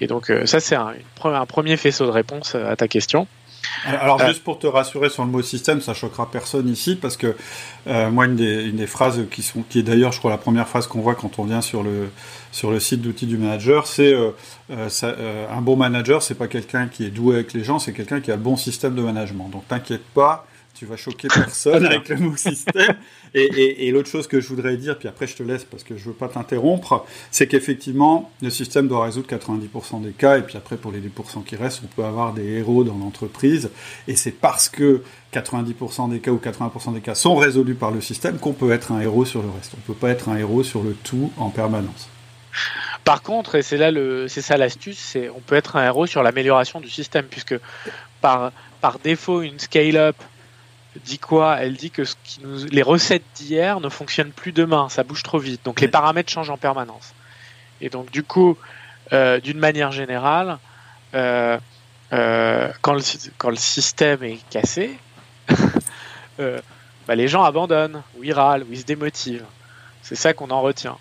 Et 0.00 0.06
donc 0.06 0.32
ça, 0.44 0.60
c'est 0.60 0.76
un, 0.76 0.94
un 1.24 1.46
premier 1.46 1.76
faisceau 1.76 2.06
de 2.06 2.10
réponse 2.10 2.54
à 2.54 2.76
ta 2.76 2.88
question. 2.88 3.26
Alors 3.84 4.20
euh. 4.20 4.28
juste 4.28 4.42
pour 4.42 4.58
te 4.58 4.66
rassurer 4.66 5.10
sur 5.10 5.24
le 5.24 5.30
mot 5.30 5.42
système, 5.42 5.80
ça 5.80 5.94
choquera 5.94 6.30
personne 6.30 6.68
ici 6.68 6.96
parce 6.96 7.16
que 7.16 7.36
euh, 7.86 8.10
moi 8.10 8.26
une 8.26 8.36
des, 8.36 8.64
une 8.64 8.76
des, 8.76 8.86
phrases 8.86 9.20
qui 9.30 9.42
sont 9.42 9.62
qui 9.68 9.80
est 9.80 9.82
d'ailleurs 9.82 10.12
je 10.12 10.18
crois 10.18 10.30
la 10.30 10.38
première 10.38 10.68
phrase 10.68 10.86
qu'on 10.86 11.00
voit 11.00 11.14
quand 11.14 11.38
on 11.38 11.44
vient 11.44 11.60
sur 11.60 11.82
le 11.82 12.10
sur 12.52 12.70
le 12.70 12.80
site 12.80 13.02
d'outils 13.02 13.26
du 13.26 13.36
manager, 13.36 13.86
c'est 13.86 14.14
euh, 14.14 15.46
un 15.50 15.60
bon 15.60 15.76
manager, 15.76 16.22
c'est 16.22 16.34
pas 16.34 16.48
quelqu'un 16.48 16.88
qui 16.88 17.04
est 17.04 17.10
doué 17.10 17.34
avec 17.36 17.52
les 17.52 17.62
gens, 17.62 17.78
c'est 17.78 17.92
quelqu'un 17.92 18.20
qui 18.20 18.30
a 18.30 18.36
le 18.36 18.42
bon 18.42 18.56
système 18.56 18.94
de 18.94 19.02
management. 19.02 19.48
Donc 19.52 19.68
t'inquiète 19.68 20.04
pas, 20.14 20.46
tu 20.76 20.84
vas 20.84 20.96
choquer 20.96 21.28
personne 21.28 21.86
avec 21.86 22.08
le 22.10 22.16
mot 22.16 22.36
système. 22.36 22.96
Et, 23.34 23.90
l'autre 23.90 24.08
chose 24.08 24.26
que 24.26 24.40
je 24.40 24.48
voudrais 24.48 24.76
dire, 24.76 24.98
puis 24.98 25.08
après 25.08 25.26
je 25.26 25.36
te 25.36 25.42
laisse 25.42 25.64
parce 25.64 25.84
que 25.84 25.96
je 25.96 26.04
veux 26.04 26.14
pas 26.14 26.28
t'interrompre, 26.28 27.06
c'est 27.30 27.46
qu'effectivement, 27.46 28.30
le 28.42 28.50
système 28.50 28.88
doit 28.88 29.04
résoudre 29.04 29.28
90% 29.28 30.02
des 30.02 30.12
cas, 30.12 30.38
et 30.38 30.42
puis 30.42 30.56
après, 30.56 30.76
pour 30.76 30.92
les 30.92 31.00
10% 31.00 31.44
qui 31.44 31.56
restent, 31.56 31.82
on 31.84 31.88
peut 31.88 32.04
avoir 32.04 32.34
des 32.34 32.44
héros 32.44 32.84
dans 32.84 32.96
l'entreprise, 32.96 33.70
et 34.06 34.16
c'est 34.16 34.32
parce 34.32 34.68
que 34.68 35.02
90% 35.32 36.10
des 36.10 36.20
cas 36.20 36.30
ou 36.30 36.40
80% 36.42 36.94
des 36.94 37.00
cas 37.00 37.14
sont 37.14 37.36
résolus 37.36 37.74
par 37.74 37.90
le 37.90 38.00
système 38.00 38.38
qu'on 38.38 38.52
peut 38.52 38.70
être 38.70 38.92
un 38.92 39.00
héros 39.00 39.24
sur 39.24 39.42
le 39.42 39.48
reste. 39.48 39.72
On 39.76 39.80
peut 39.80 39.98
pas 39.98 40.10
être 40.10 40.28
un 40.28 40.36
héros 40.36 40.62
sur 40.62 40.82
le 40.82 40.94
tout 40.94 41.32
en 41.36 41.50
permanence. 41.50 42.08
Par 43.04 43.22
contre, 43.22 43.54
et 43.54 43.62
c'est 43.62 43.76
là 43.76 43.90
le, 43.90 44.28
c'est 44.28 44.42
ça 44.42 44.56
l'astuce, 44.56 44.98
c'est 44.98 45.28
on 45.30 45.40
peut 45.40 45.54
être 45.54 45.76
un 45.76 45.84
héros 45.84 46.06
sur 46.06 46.22
l'amélioration 46.22 46.80
du 46.80 46.90
système, 46.90 47.26
puisque 47.26 47.54
par, 48.20 48.52
par 48.80 48.98
défaut, 48.98 49.42
une 49.42 49.58
scale-up 49.58 50.16
dit 51.04 51.18
quoi? 51.18 51.58
Elle 51.60 51.74
dit 51.74 51.90
que 51.90 52.04
ce 52.04 52.14
qui 52.24 52.40
nous, 52.42 52.66
les 52.66 52.82
recettes 52.82 53.24
d'hier 53.36 53.80
ne 53.80 53.88
fonctionnent 53.88 54.32
plus 54.32 54.52
demain, 54.52 54.88
ça 54.88 55.02
bouge 55.02 55.22
trop 55.22 55.38
vite. 55.38 55.64
Donc 55.64 55.80
les 55.80 55.88
paramètres 55.88 56.30
changent 56.30 56.50
en 56.50 56.56
permanence. 56.56 57.14
Et 57.80 57.88
donc 57.88 58.10
du 58.10 58.22
coup, 58.22 58.56
euh, 59.12 59.40
d'une 59.40 59.58
manière 59.58 59.92
générale, 59.92 60.58
euh, 61.14 61.58
euh, 62.12 62.68
quand, 62.80 62.94
le, 62.94 63.00
quand 63.38 63.50
le 63.50 63.56
système 63.56 64.22
est 64.22 64.38
cassé, 64.50 64.96
bah, 66.38 67.14
les 67.14 67.28
gens 67.28 67.44
abandonnent, 67.44 68.02
ou 68.16 68.24
ils 68.24 68.32
râlent, 68.32 68.62
ou 68.64 68.72
ils 68.72 68.80
se 68.80 68.86
démotivent. 68.86 69.46
C'est 70.02 70.16
ça 70.16 70.32
qu'on 70.32 70.50
en 70.50 70.60
retient. 70.60 70.98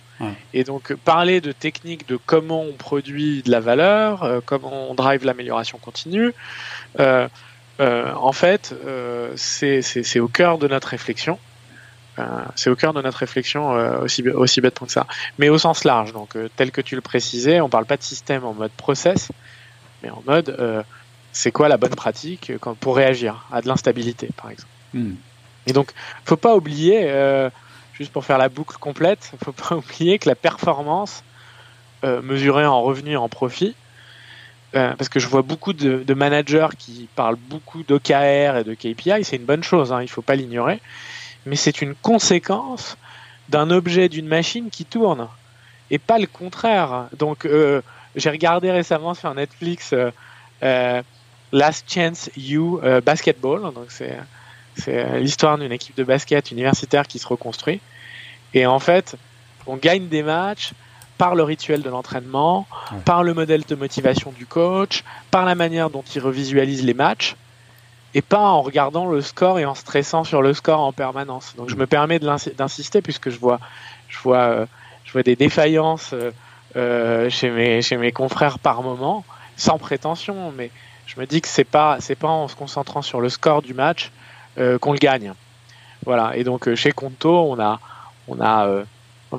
Et 0.53 0.63
donc 0.63 0.93
parler 0.93 1.41
de 1.41 1.51
techniques 1.51 2.07
de 2.07 2.15
comment 2.15 2.61
on 2.61 2.71
produit 2.71 3.43
de 3.43 3.51
la 3.51 3.59
valeur, 3.59 4.41
comment 4.45 4.89
on 4.89 4.93
drive 4.93 5.25
l'amélioration 5.25 5.77
continue, 5.77 6.33
en 7.79 8.31
fait, 8.31 8.73
euh, 8.85 9.33
c'est 9.35 10.19
au 10.19 10.27
cœur 10.27 10.57
de 10.57 10.67
notre 10.67 10.89
réflexion. 10.89 11.39
Euh, 12.17 12.23
c'est 12.55 12.69
au 12.69 12.75
cœur 12.77 12.93
de 12.93 13.01
notre 13.01 13.17
réflexion 13.17 13.71
aussi, 14.01 14.27
aussi 14.29 14.61
bêtement 14.61 14.87
que 14.87 14.93
ça. 14.93 15.05
Mais 15.37 15.49
au 15.49 15.57
sens 15.57 15.83
large, 15.83 16.13
donc 16.13 16.37
tel 16.55 16.71
que 16.71 16.81
tu 16.81 16.95
le 16.95 17.01
précisais, 17.01 17.59
on 17.59 17.69
parle 17.69 17.85
pas 17.85 17.97
de 17.97 18.03
système 18.03 18.45
en 18.45 18.53
mode 18.53 18.71
process, 18.71 19.31
mais 20.01 20.09
en 20.09 20.23
mode 20.25 20.85
c'est 21.33 21.51
quoi 21.51 21.67
la 21.67 21.75
bonne 21.75 21.95
pratique 21.95 22.53
pour 22.79 22.95
réagir 22.95 23.45
à 23.51 23.61
de 23.61 23.67
l'instabilité, 23.67 24.29
par 24.37 24.49
exemple. 24.49 24.71
Hmm. 24.93 25.15
Et 25.67 25.73
donc, 25.73 25.91
faut 26.23 26.37
pas 26.37 26.55
oublier, 26.55 27.11
juste 27.93 28.13
pour 28.13 28.23
faire 28.23 28.37
la 28.37 28.47
boucle 28.47 28.77
complète, 28.77 29.33
faut 29.43 29.51
pas 29.51 29.75
oublier 29.75 30.17
que 30.17 30.29
la 30.29 30.35
performance 30.35 31.23
mesurée 32.03 32.65
en 32.65 32.81
revenus, 32.81 33.17
en 33.17 33.27
profit, 33.27 33.75
euh, 33.75 33.84
parce 34.75 35.07
que 35.07 35.19
je 35.19 35.27
vois 35.27 35.41
beaucoup 35.41 35.71
de, 35.71 36.13
managers 36.13 36.67
qui 36.77 37.07
parlent 37.15 37.37
beaucoup 37.37 37.83
d'OKR 37.83 38.57
et 38.57 38.63
de 38.65 38.73
KPI, 38.73 39.23
c'est 39.23 39.37
une 39.37 39.45
bonne 39.45 39.63
chose, 39.63 39.93
hein, 39.93 40.01
il 40.01 40.05
ne 40.05 40.09
faut 40.09 40.21
pas 40.21 40.35
l'ignorer, 40.35 40.81
mais 41.45 41.55
c'est 41.55 41.81
une 41.81 41.95
conséquence 41.95 42.97
d'un 43.47 43.69
objet, 43.69 44.09
d'une 44.09 44.27
machine 44.27 44.69
qui 44.69 44.83
tourne, 44.83 45.29
et 45.91 45.97
pas 45.97 46.19
le 46.19 46.27
contraire. 46.27 47.07
Donc, 47.17 47.45
euh, 47.45 47.81
j'ai 48.15 48.29
regardé 48.29 48.69
récemment 48.69 49.13
sur 49.13 49.33
Netflix 49.33 49.93
euh, 50.63 51.01
Last 51.53 51.89
Chance 51.89 52.29
You 52.35 52.81
Basketball, 53.05 53.73
donc 53.73 53.87
c'est 53.87 54.17
l'histoire 55.19 55.57
d'une 55.57 55.71
équipe 55.71 55.95
de 55.95 56.03
basket 56.03 56.51
universitaire 56.51 57.07
qui 57.07 57.19
se 57.19 57.27
reconstruit, 57.27 57.79
et 58.53 58.65
en 58.65 58.79
fait, 58.79 59.15
on 59.67 59.77
gagne 59.77 60.09
des 60.09 60.21
matchs 60.21 60.73
par 61.17 61.35
le 61.35 61.43
rituel 61.43 61.81
de 61.81 61.89
l'entraînement, 61.89 62.67
par 63.05 63.23
le 63.23 63.33
modèle 63.33 63.63
de 63.67 63.75
motivation 63.75 64.31
du 64.31 64.45
coach, 64.45 65.03
par 65.31 65.45
la 65.45 65.55
manière 65.55 65.89
dont 65.89 66.03
il 66.13 66.21
revisualise 66.21 66.83
les 66.83 66.93
matchs, 66.93 67.35
et 68.15 68.21
pas 68.21 68.39
en 68.39 68.61
regardant 68.61 69.05
le 69.05 69.21
score 69.21 69.59
et 69.59 69.65
en 69.65 69.75
stressant 69.75 70.23
sur 70.23 70.41
le 70.41 70.53
score 70.53 70.79
en 70.79 70.93
permanence. 70.93 71.53
Donc 71.57 71.69
je 71.69 71.75
me 71.75 71.85
permets 71.85 72.17
d'insister 72.19 73.01
puisque 73.01 73.29
je 73.29 73.37
vois, 73.37 73.59
je 74.07 74.17
vois, 74.19 74.37
euh, 74.37 74.65
je 75.03 75.11
vois 75.11 75.21
des 75.21 75.35
défaillances 75.35 76.11
euh, 76.13 76.31
euh, 76.77 77.29
chez 77.29 77.49
mes 77.49 77.81
chez 77.81 77.97
mes 77.97 78.13
confrères 78.13 78.57
par 78.57 78.83
moment, 78.83 79.25
sans 79.57 79.77
prétention, 79.77 80.53
mais 80.55 80.71
je 81.05 81.19
me 81.19 81.25
dis 81.25 81.41
que 81.41 81.47
c'est 81.49 81.65
pas 81.65 81.97
c'est 81.99 82.15
pas 82.15 82.29
en 82.29 82.47
se 82.47 82.55
concentrant 82.55 83.01
sur 83.01 83.19
le 83.19 83.29
score 83.29 83.61
du 83.61 83.73
match 83.73 84.11
qu'on 84.79 84.93
le 84.93 84.99
gagne. 84.99 85.33
Voilà. 86.05 86.37
Et 86.37 86.45
donc 86.45 86.73
chez 86.75 86.93
Conto, 86.93 87.51
on 87.51 87.59
a 87.59 87.81
on 88.29 88.39
a 88.39 88.83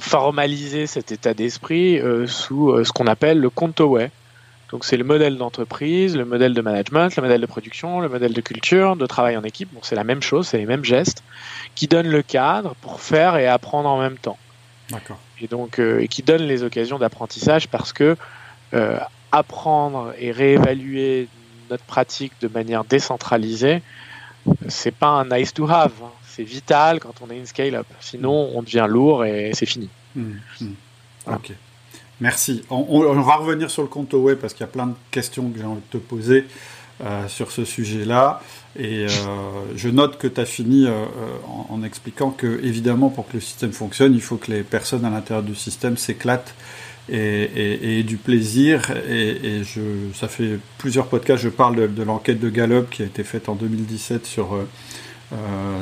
formaliser 0.01 0.87
cet 0.87 1.13
état 1.13 1.35
d'esprit 1.35 1.99
euh, 1.99 2.27
sous 2.27 2.71
euh, 2.71 2.85
ce 2.85 2.93
qu'on 2.93 3.07
appelle 3.07 3.41
le 3.41 3.51
Contoway. 3.51 4.11
Donc 4.71 4.85
c'est 4.85 4.97
le 4.97 5.05
modèle 5.05 5.37
d'entreprise, 5.37 6.17
le 6.17 6.25
modèle 6.25 6.53
de 6.53 6.61
management, 6.61 7.15
le 7.15 7.23
modèle 7.23 7.41
de 7.41 7.47
production, 7.47 8.01
le 8.01 8.09
modèle 8.09 8.33
de 8.33 8.41
culture, 8.41 8.97
de 8.97 9.07
travail 9.07 9.37
en 9.37 9.45
équipe. 9.45 9.73
Bon, 9.73 9.81
c'est 9.83 9.95
la 9.95 10.05
même 10.05 10.23
chose, 10.23 10.49
c'est 10.49 10.59
les 10.59 10.67
mêmes 10.67 10.85
gestes 10.85 11.23
qui 11.75 11.87
donnent 11.87 12.09
le 12.09 12.23
cadre 12.23 12.75
pour 12.81 13.01
faire 13.01 13.37
et 13.37 13.47
apprendre 13.47 13.89
en 13.89 14.01
même 14.01 14.19
temps. 14.19 14.39
D'accord. 14.91 15.19
Et 15.41 15.47
donc 15.47 15.79
euh, 15.79 16.01
et 16.01 16.09
qui 16.09 16.23
donnent 16.23 16.47
les 16.47 16.63
occasions 16.63 16.99
d'apprentissage 16.99 17.69
parce 17.69 17.93
que 17.93 18.17
apprendre 19.33 20.13
et 20.19 20.33
réévaluer 20.33 21.29
notre 21.71 21.85
pratique 21.85 22.33
de 22.43 22.49
manière 22.49 22.85
décentralisée, 22.85 23.81
c'est 24.69 24.95
pas 24.95 25.09
un 25.09 25.25
nice 25.25 25.55
to 25.55 25.69
have. 25.71 25.93
Hein 26.03 26.11
c'est 26.37 26.43
vital 26.43 27.01
quand 27.01 27.15
on 27.23 27.31
est 27.31 27.39
une 27.39 27.47
scale-up. 27.47 27.87
Sinon, 28.01 28.51
on 28.55 28.63
devient 28.63 28.87
lourd 28.87 29.25
et 29.25 29.53
c'est 29.55 29.65
fini. 29.65 29.89
Hmm, 30.15 30.33
hmm. 30.61 30.75
Ok. 31.33 31.53
Merci. 32.21 32.63
On, 32.69 33.23
va 33.23 33.37
revenir 33.37 33.71
sur 33.71 33.83
le 33.83 33.89
compte 33.89 34.13
web 34.13 34.39
parce 34.39 34.53
qu'il 34.53 34.61
y 34.61 34.69
a 34.69 34.73
plein 34.73 34.87
de 34.87 34.95
questions 35.11 35.49
que 35.51 35.59
j'ai 35.59 35.65
envie 35.65 35.81
de 35.81 35.99
te 35.99 36.03
poser 36.03 36.45
euh, 37.03 37.27
sur 37.29 37.51
ce 37.51 37.65
sujet-là. 37.65 38.43
Et 38.79 39.07
euh, 39.07 39.09
je 39.77 39.89
note 39.89 40.19
que 40.19 40.27
tu 40.27 40.39
as 40.39 40.45
fini 40.45 40.87
euh, 40.87 41.05
en, 41.71 41.83
expliquant 41.83 42.31
que, 42.31 42.61
évidemment, 42.63 43.09
pour 43.09 43.29
que 43.29 43.35
le 43.35 43.41
système 43.41 43.73
fonctionne, 43.73 44.15
il 44.15 44.23
faut 44.23 44.37
que 44.37 44.51
les 44.51 44.63
personnes 44.63 45.07
à 45.07 45.11
l'intérieur 45.11 45.43
du 45.43 45.55
système 45.55 45.97
s'éclatent 45.97 46.55
et, 47.11 47.99
aient 47.99 48.03
du 48.03 48.19
plaisir. 48.19 48.91
Et, 49.09 49.63
je, 49.65 49.81
ça 50.15 50.29
fait 50.29 50.59
plusieurs 50.77 51.07
podcasts, 51.07 51.43
je 51.43 51.49
parle 51.49 51.77
de, 51.77 51.87
de 51.87 52.03
l'enquête 52.03 52.41
de 52.41 52.51
Gallup 52.51 52.91
qui 52.91 53.03
a 53.03 53.07
été 53.07 53.25
faite 53.25 53.49
en 53.49 53.55
2017 53.55 54.27
sur 54.27 54.59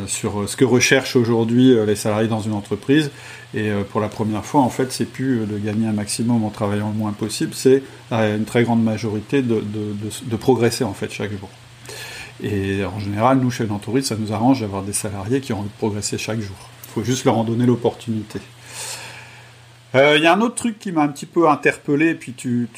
sur 0.07 0.49
ce 0.49 0.57
que 0.57 0.65
recherchent 0.65 1.17
aujourd'hui 1.17 1.73
euh, 1.73 1.85
les 1.85 1.97
salariés 1.97 2.29
dans 2.29 2.41
une 2.41 2.53
entreprise. 2.53 3.11
Et 3.53 3.71
euh, 3.71 3.83
pour 3.83 4.01
la 4.01 4.09
première 4.09 4.45
fois, 4.45 4.63
en 4.63 4.71
fait, 4.71 4.91
c'est 4.91 5.05
plus 5.05 5.47
de 5.47 5.59
gagner 5.59 5.87
un 5.87 5.93
maximum 5.93 6.45
en 6.45 6.51
travaillant 6.51 6.89
le 6.89 6.95
moins 6.95 7.13
possible, 7.13 7.53
c'est 7.55 7.83
une 8.11 8.45
très 8.45 8.65
grande 8.65 8.83
majorité 8.83 9.43
de, 9.43 10.37
progresser 10.37 10.85
en 10.85 10.95
fait 10.95 11.11
chaque 11.13 11.31
jour. 11.31 11.49
Et 12.43 12.85
en 12.85 12.99
général, 12.99 13.39
nous, 13.39 13.51
chez 13.51 13.67
l'entreprise, 13.67 14.07
ça 14.07 14.17
nous 14.17 14.33
arrange 14.33 14.61
d'avoir 14.61 14.83
des 14.83 14.93
salariés 14.93 15.41
qui 15.41 15.53
ont 15.53 15.61
envie 15.61 15.69
de 15.69 15.79
progresser 15.79 16.19
chaque 16.19 16.41
jour. 16.41 16.57
Il 16.87 16.91
faut 16.93 17.05
juste 17.05 17.25
leur 17.25 17.39
en 17.39 17.45
donner 17.45 17.67
l'opportunité. 17.67 18.41
Il 19.95 20.21
y 20.21 20.27
a 20.27 20.35
un 20.35 20.41
autre 20.41 20.57
truc 20.57 20.81
qui 20.81 20.91
m'a 20.91 21.03
un 21.03 21.09
petit 21.09 21.27
peu 21.27 21.49
interpellé, 21.49 22.15
puis 22.15 22.33
tu, 22.33 22.69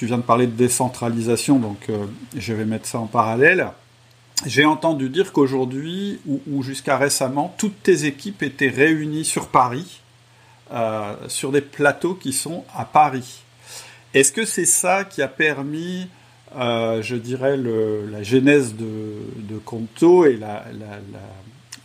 viens 0.00 0.18
de 0.18 0.22
parler 0.22 0.46
de 0.46 0.52
décentralisation, 0.52 1.58
donc 1.58 1.88
je 2.36 2.54
vais 2.54 2.64
mettre 2.64 2.86
ça 2.86 3.00
en 3.00 3.06
parallèle 3.06 3.68
j'ai 4.46 4.64
entendu 4.64 5.08
dire 5.08 5.32
qu'aujourd'hui, 5.32 6.20
ou, 6.26 6.62
jusqu'à 6.62 6.96
récemment, 6.96 7.54
toutes 7.58 7.82
tes 7.82 8.04
équipes 8.04 8.42
étaient 8.42 8.68
réunies 8.68 9.24
sur 9.24 9.48
Paris, 9.48 10.00
euh, 10.72 11.14
sur 11.28 11.50
des 11.50 11.60
plateaux 11.60 12.14
qui 12.14 12.32
sont 12.32 12.64
à 12.74 12.84
Paris. 12.84 13.42
Est-ce 14.14 14.32
que 14.32 14.44
c'est 14.44 14.64
ça 14.64 15.04
qui 15.04 15.22
a 15.22 15.28
permis, 15.28 16.08
euh, 16.56 17.02
je 17.02 17.16
dirais, 17.16 17.56
la 17.56 18.22
genèse 18.22 18.74
de, 18.74 19.16
de 19.36 19.58
Conto 19.58 20.24
et 20.24 20.36
la, 20.36 20.64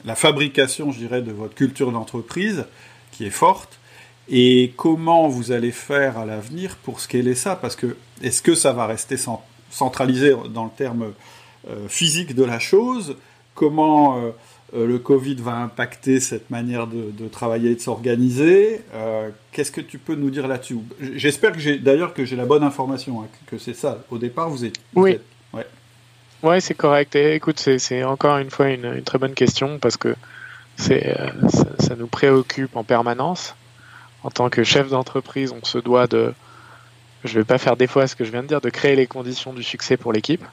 la, 0.05 0.15
fabrication, 0.15 0.91
je 0.91 0.99
dirais, 0.99 1.21
de 1.21 1.31
votre 1.31 1.55
culture 1.55 1.91
d'entreprise, 1.91 2.65
qui 3.11 3.25
est 3.25 3.31
forte 3.31 3.79
et 4.29 4.73
comment 4.77 5.27
vous 5.27 5.51
allez 5.51 5.71
faire 5.71 6.17
à 6.17 6.25
l'avenir 6.25 6.77
pour 6.77 7.01
scaler 7.01 7.35
ça? 7.35 7.55
Parce 7.55 7.75
que 7.75 7.97
est-ce 8.21 8.41
que 8.41 8.55
ça 8.55 8.71
va 8.71 8.85
rester 8.85 9.17
centralisé 9.69 10.33
dans 10.49 10.65
le 10.65 10.71
terme 10.75 11.13
physique 11.87 12.35
de 12.35 12.43
la 12.43 12.59
chose, 12.59 13.15
comment 13.55 14.17
euh, 14.17 14.31
euh, 14.75 14.87
le 14.87 14.99
Covid 14.99 15.35
va 15.35 15.55
impacter 15.57 16.19
cette 16.19 16.49
manière 16.49 16.87
de, 16.87 17.27
travailler 17.27 17.71
et 17.71 17.75
de 17.75 17.79
s'organiser. 17.79 18.81
Qu'est-ce 19.51 19.71
que 19.71 19.81
tu 19.81 19.97
peux 19.97 20.15
nous 20.15 20.29
dire 20.29 20.47
là-dessus? 20.47 20.77
J'espère 20.99 21.51
que 21.51 21.59
j'ai 21.59 21.77
d'ailleurs 21.77 22.13
que 22.13 22.25
j'ai 22.25 22.35
la 22.35 22.45
bonne 22.45 22.63
information, 22.63 23.21
hein, 23.21 23.27
que 23.47 23.57
c'est 23.57 23.75
ça. 23.75 24.03
Au 24.09 24.17
départ, 24.17 24.49
vous 24.49 24.65
êtes. 24.65 24.75
oui. 24.95 25.19
Ouais. 26.41 26.59
c'est 26.59 26.73
correct. 26.73 27.15
Et 27.15 27.35
écoute, 27.35 27.59
c'est 27.59 28.03
encore 28.03 28.37
une 28.37 28.49
fois 28.49 28.69
une, 28.69 29.01
très 29.03 29.17
bonne 29.17 29.33
question 29.33 29.79
parce 29.79 29.95
que 29.95 30.13
c'est 30.75 31.15
ça, 31.49 31.65
ça, 31.79 31.95
nous 31.95 32.07
préoccupe 32.07 32.75
en 32.75 32.83
permanence. 32.83 33.55
En 34.23 34.29
tant 34.29 34.49
que 34.49 34.63
chef 34.63 34.89
d'entreprise, 34.89 35.53
on 35.53 35.63
se 35.63 35.77
doit 35.77 36.07
de, 36.07 36.33
je 37.23 37.39
vais 37.39 37.45
pas 37.45 37.57
faire 37.57 37.77
défaut 37.77 38.01
à 38.01 38.07
ce 38.07 38.15
que 38.15 38.25
je 38.25 38.31
viens 38.31 38.41
de 38.41 38.47
dire, 38.47 38.59
de 38.59 38.69
créer 38.69 38.95
les 38.97 39.07
conditions 39.07 39.53
du 39.53 39.63
succès 39.63 39.95
pour 39.95 40.11
l'équipe. 40.11 40.43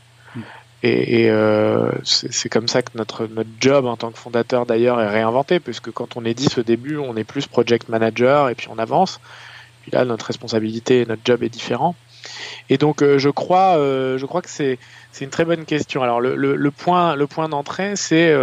Et, 0.82 1.28
euh, 1.28 1.92
c'est 2.04 2.48
comme 2.48 2.66
ça 2.66 2.80
que 2.80 2.90
notre, 2.94 3.26
notre 3.26 3.50
job 3.60 3.84
en 3.84 3.96
tant 3.96 4.10
que 4.10 4.18
fondateur 4.18 4.64
d'ailleurs 4.64 5.00
est 5.00 5.08
réinventé, 5.08 5.60
puisque 5.60 5.90
quand 5.90 6.16
on 6.16 6.24
est 6.24 6.32
10 6.32 6.58
au 6.58 6.62
début, 6.62 6.96
on 6.96 7.16
est 7.16 7.24
plus 7.24 7.46
project 7.46 7.88
manager 7.90 8.48
et 8.48 8.54
puis 8.54 8.68
on 8.70 8.78
avance. 8.78 9.20
Puis 9.82 9.90
là, 9.92 10.04
notre 10.06 10.26
responsabilité 10.26 11.02
et 11.02 11.06
notre 11.06 11.22
job 11.24 11.42
est 11.42 11.50
différent. 11.50 11.96
Et 12.70 12.78
donc, 12.78 13.02
euh, 13.02 13.18
je 13.18 13.28
crois, 13.28 13.76
euh, 13.76 14.16
je 14.16 14.24
crois 14.24 14.40
que 14.40 14.48
c'est 14.48 14.78
une 15.20 15.28
très 15.28 15.44
bonne 15.44 15.66
question. 15.66 16.02
Alors, 16.02 16.20
le, 16.20 16.34
le, 16.34 16.70
point 16.70 17.14
le 17.14 17.26
point 17.26 17.48
d'entrée, 17.50 17.96
c'est 17.96 18.34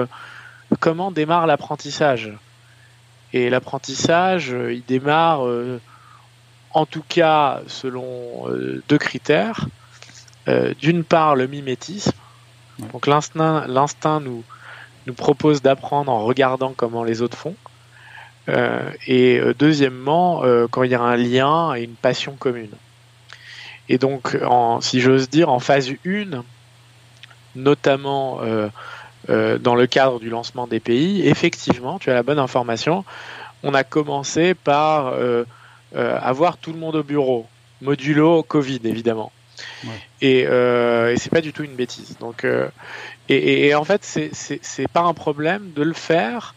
comment 0.80 1.12
démarre 1.12 1.48
l'apprentissage? 1.48 2.32
Et 3.34 3.50
l'apprentissage, 3.50 4.50
il 4.50 4.84
démarre, 4.86 5.42
en 6.72 6.86
tout 6.86 7.04
cas, 7.08 7.62
selon 7.68 8.46
deux 8.88 8.98
critères. 8.98 9.66
D'une 10.80 11.04
part, 11.04 11.36
le 11.36 11.48
mimétisme 11.48 12.14
donc 12.80 13.08
l'instinct, 13.08 14.20
nous, 14.20 14.44
propose 15.16 15.62
d'apprendre 15.62 16.12
en 16.12 16.26
regardant 16.26 16.74
comment 16.76 17.04
les 17.04 17.22
autres 17.22 17.38
font. 17.38 17.56
Euh, 18.50 18.90
et 19.08 19.40
euh, 19.40 19.54
deuxièmement, 19.58 20.44
euh, 20.44 20.68
quand 20.70 20.84
il 20.84 20.92
y 20.92 20.96
a 20.96 21.02
un 21.02 21.18
lien 21.18 21.76
et 21.76 21.84
une 21.84 21.96
passion 21.96 22.36
commune. 22.38 22.72
Et 23.90 23.98
donc, 23.98 24.38
si 24.82 25.00
j'ose 25.00 25.30
dire, 25.30 25.48
en 25.48 25.60
phase 25.60 25.90
1, 26.06 26.44
notamment 27.56 28.42
dans 29.30 29.76
le 29.76 29.88
cadre 29.88 30.20
du 30.20 30.30
lancement 30.30 30.68
des 30.68 30.82
pays, 30.82 31.26
effectivement, 31.26 31.98
tu 31.98 32.12
as 32.12 32.14
la 32.14 32.22
bonne 32.22 32.38
information, 32.38 33.06
on 33.64 33.74
a 33.74 33.86
commencé 33.86 34.56
par 34.56 35.14
avoir 35.96 36.58
tout 36.58 36.74
le 36.74 36.80
monde 36.80 36.98
au 36.98 37.04
bureau, 37.04 37.48
modulo 37.82 38.44
Covid 38.44 38.82
évidemment. 38.84 39.32
Et, 40.22 40.46
euh, 40.48 41.14
et 41.14 41.18
c'est 41.18 41.30
pas 41.30 41.42
du 41.42 41.54
tout 41.54 41.64
une 41.64 41.76
bêtise. 41.76 42.18
Donc, 42.20 42.44
euh, 42.44 42.68
et, 43.30 43.76
en 43.76 43.84
fait, 43.84 44.04
c'est 44.04 44.88
pas 44.88 45.02
un 45.02 45.14
problème 45.14 45.72
de 45.76 45.84
le 45.84 45.94
faire 45.94 46.56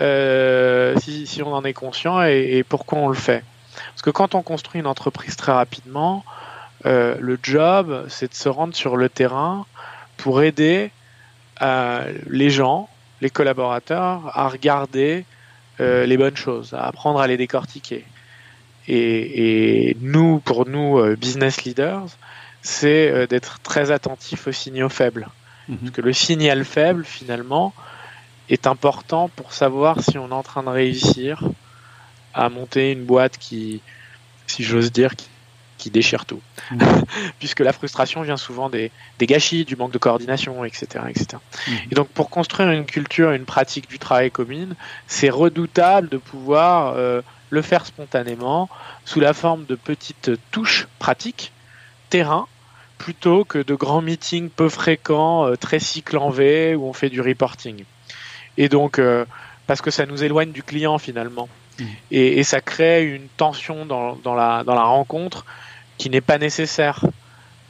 euh, 0.00 0.94
si, 0.98 1.42
on 1.44 1.52
en 1.52 1.64
est 1.64 1.72
conscient 1.72 2.22
et, 2.22 2.64
pourquoi 2.68 2.98
on 2.98 3.08
le 3.08 3.14
fait. 3.14 3.42
Parce 3.90 4.02
que 4.02 4.10
quand 4.10 4.34
on 4.34 4.42
construit 4.42 4.80
une 4.80 4.86
entreprise 4.86 5.36
très 5.36 5.52
rapidement, 5.52 6.24
euh, 6.86 7.16
le 7.20 7.38
job, 7.42 8.06
c'est 8.08 8.30
de 8.30 8.34
se 8.34 8.48
rendre 8.48 8.74
sur 8.74 8.96
le 8.96 9.08
terrain 9.08 9.66
pour 10.16 10.42
aider 10.42 10.90
les 12.26 12.48
gens, 12.48 12.88
les 13.20 13.28
collaborateurs, 13.28 14.30
à 14.38 14.48
regarder 14.48 15.24
les 15.78 16.16
bonnes 16.16 16.36
choses, 16.36 16.74
à 16.74 16.86
apprendre 16.86 17.20
à 17.20 17.26
les 17.26 17.36
décortiquer. 17.36 18.04
Et, 18.88 19.96
nous, 20.00 20.38
pour 20.40 20.66
nous, 20.66 21.16
business 21.16 21.64
leaders, 21.64 22.06
c'est 22.62 23.10
euh, 23.10 23.26
d'être 23.26 23.60
très 23.60 23.90
attentif 23.90 24.46
aux 24.46 24.52
signaux 24.52 24.88
faibles. 24.88 25.28
Mhm. 25.68 25.78
Parce 25.78 25.90
que 25.92 26.00
le 26.02 26.12
signal 26.12 26.64
faible, 26.64 27.04
finalement, 27.04 27.72
est 28.48 28.66
important 28.66 29.28
pour 29.28 29.52
savoir 29.52 30.02
si 30.02 30.18
on 30.18 30.30
est 30.30 30.34
en 30.34 30.42
train 30.42 30.62
de 30.62 30.68
réussir 30.68 31.42
à 32.34 32.48
monter 32.48 32.92
une 32.92 33.04
boîte 33.04 33.38
qui, 33.38 33.80
si 34.46 34.62
j'ose 34.62 34.92
dire, 34.92 35.14
qui, 35.16 35.28
déchire 35.90 36.26
tout. 36.26 36.42
Mhm. 36.72 36.80
Puisque 37.38 37.60
la 37.60 37.72
frustration 37.72 38.20
vient 38.20 38.36
souvent 38.36 38.68
des, 38.68 38.90
des, 39.18 39.26
gâchis, 39.26 39.64
du 39.64 39.76
manque 39.76 39.92
de 39.92 39.98
coordination, 39.98 40.62
etc. 40.62 41.04
etc. 41.08 41.26
Mhm. 41.66 41.74
Et 41.90 41.94
donc 41.94 42.08
pour 42.08 42.28
construire 42.28 42.70
une 42.70 42.84
culture, 42.84 43.30
une 43.30 43.46
pratique 43.46 43.88
du 43.88 43.98
travail 43.98 44.30
commune, 44.30 44.74
c'est 45.06 45.30
redoutable 45.30 46.10
de 46.10 46.18
pouvoir 46.18 46.92
euh, 46.96 47.22
le 47.48 47.62
faire 47.62 47.86
spontanément 47.86 48.68
sous 49.06 49.20
la 49.20 49.32
forme 49.32 49.64
de 49.64 49.74
petites 49.74 50.32
touches 50.50 50.86
pratiques 50.98 51.50
terrain 52.10 52.46
plutôt 52.98 53.44
que 53.44 53.58
de 53.58 53.74
grands 53.74 54.02
meetings 54.02 54.50
peu 54.50 54.68
fréquents, 54.68 55.46
euh, 55.46 55.56
très 55.56 55.78
cycle 55.78 56.18
en 56.18 56.28
V, 56.28 56.74
où 56.74 56.84
on 56.86 56.92
fait 56.92 57.08
du 57.08 57.22
reporting. 57.22 57.84
Et 58.58 58.68
donc, 58.68 58.98
euh, 58.98 59.24
parce 59.66 59.80
que 59.80 59.90
ça 59.90 60.04
nous 60.04 60.22
éloigne 60.22 60.52
du 60.52 60.62
client 60.62 60.98
finalement. 60.98 61.48
Mmh. 61.78 61.84
Et, 62.10 62.38
et, 62.38 62.44
ça 62.44 62.60
crée 62.60 63.04
une 63.04 63.28
tension 63.36 63.86
dans, 63.86 64.16
dans, 64.16 64.34
la, 64.34 64.64
dans 64.64 64.74
la 64.74 64.82
rencontre 64.82 65.46
qui 65.96 66.10
n'est 66.10 66.20
pas 66.20 66.38
nécessaire. 66.38 67.04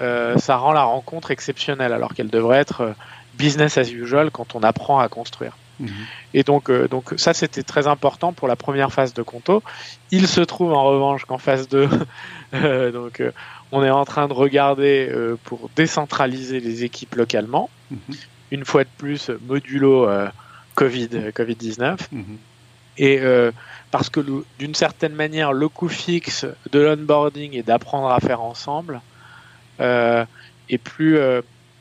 Euh, 0.01 0.37
ça 0.39 0.57
rend 0.57 0.73
la 0.73 0.83
rencontre 0.83 1.31
exceptionnelle 1.31 1.93
alors 1.93 2.15
qu'elle 2.15 2.31
devrait 2.31 2.59
être 2.59 2.95
business 3.35 3.77
as 3.79 3.91
usual 3.91 4.31
quand 4.31 4.55
on 4.55 4.63
apprend 4.63 4.99
à 4.99 5.09
construire. 5.09 5.57
Mmh. 5.79 5.89
Et 6.35 6.43
donc, 6.43 6.71
euh, 6.71 6.89
donc 6.89 7.15
ça, 7.17 7.35
c'était 7.35 7.63
très 7.63 7.87
important 7.87 8.33
pour 8.33 8.49
la 8.49 8.57
première 8.57 8.93
phase 8.93 9.15
de 9.15 9.23
Conto. 9.23 9.63
Il 10.11 10.27
se 10.27 10.41
trouve 10.41 10.73
en 10.73 10.85
revanche 10.85 11.25
qu'en 11.25 11.39
phase 11.39 11.69
2, 11.69 11.89
euh, 12.55 12.93
donc, 12.93 13.23
on 13.73 13.83
est 13.85 13.91
en 13.91 14.05
train 14.05 14.29
de 14.29 14.33
regarder 14.33 15.09
euh, 15.11 15.37
pour 15.45 15.71
décentraliser 15.77 16.61
les 16.61 16.85
équipes 16.85 17.15
localement. 17.15 17.71
Mm 17.91 17.97
-hmm. 17.97 18.17
Une 18.53 18.65
fois 18.65 18.85
de 18.85 18.91
plus, 18.99 19.31
modulo 19.47 20.09
Covid, 20.75 21.11
Covid-19. 21.39 21.99
Mm 22.11 22.21
-hmm. 22.21 22.39
Et 22.99 23.21
parce 23.93 24.11
que 24.11 24.21
d'une 24.59 24.75
certaine 24.75 25.15
manière, 25.15 25.53
le 25.53 25.69
coût 25.69 25.89
fixe 25.89 26.47
de 26.73 26.81
l'onboarding 26.81 27.51
et 27.55 27.63
d'apprendre 27.63 28.09
à 28.11 28.19
faire 28.29 28.43
ensemble 28.53 29.01
est 30.75 30.83
plus 30.93 31.17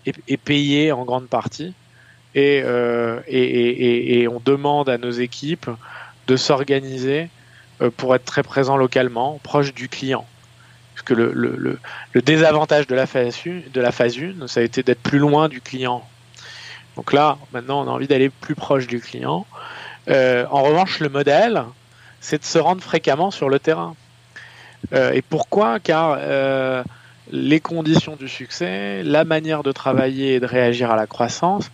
est, 0.08 0.17
est, 0.34 0.41
payé 0.51 0.91
en 0.91 1.03
grande 1.10 1.27
partie. 1.39 1.74
Et, 2.36 2.58
et, 3.38 3.48
et, 3.88 4.19
et, 4.19 4.27
on 4.36 4.39
demande 4.53 4.88
à 4.96 4.98
nos 5.05 5.15
équipes 5.27 5.69
de 6.29 6.35
s'organiser 6.46 7.22
pour 7.98 8.09
être 8.16 8.27
très 8.33 8.44
présents 8.53 8.79
localement, 8.85 9.29
proche 9.51 9.72
du 9.81 9.87
client 9.98 10.25
parce 11.00 11.03
que 11.03 11.14
le, 11.14 11.79
désavantage 12.22 12.88
de 12.88 12.96
la, 12.96 13.07
phase, 13.07 13.38
de 13.46 13.81
la 13.81 13.92
phase 13.92 14.18
1, 14.18 14.48
ça 14.48 14.59
a 14.59 14.64
été 14.64 14.83
d'être 14.83 15.01
plus 15.01 15.20
loin 15.20 15.48
du 15.48 15.62
client. 15.62 16.03
Donc 16.98 17.14
là, 17.14 17.38
maintenant, 17.53 17.85
on 17.85 17.88
a 17.88 17.92
envie 17.92 18.07
d'aller 18.07 18.29
plus 18.29 18.55
proche 18.55 18.85
du 18.88 19.00
client. 19.00 19.46
Euh, 20.09 20.46
en 20.51 20.62
revanche, 20.64 21.00
le 21.00 21.07
modèle, 21.07 21.64
c'est 22.20 22.40
de 22.40 22.46
se 22.46 22.59
rendre 22.59 22.81
fréquemment 22.81 23.31
sur 23.31 23.48
le 23.48 23.59
terrain. 23.59 23.96
Euh, 24.94 25.12
et 25.14 25.22
pourquoi? 25.22 25.79
Car 25.79 26.18
euh, 26.20 26.83
les 27.31 27.62
conditions 27.62 28.18
du 28.18 28.27
succès, 28.27 29.01
la 29.03 29.24
manière 29.24 29.64
de 29.64 29.72
travailler 29.72 30.35
et 30.35 30.40
de 30.42 30.46
réagir 30.46 30.92
à 30.92 30.98
la 30.98 31.07
croissance 31.07 31.72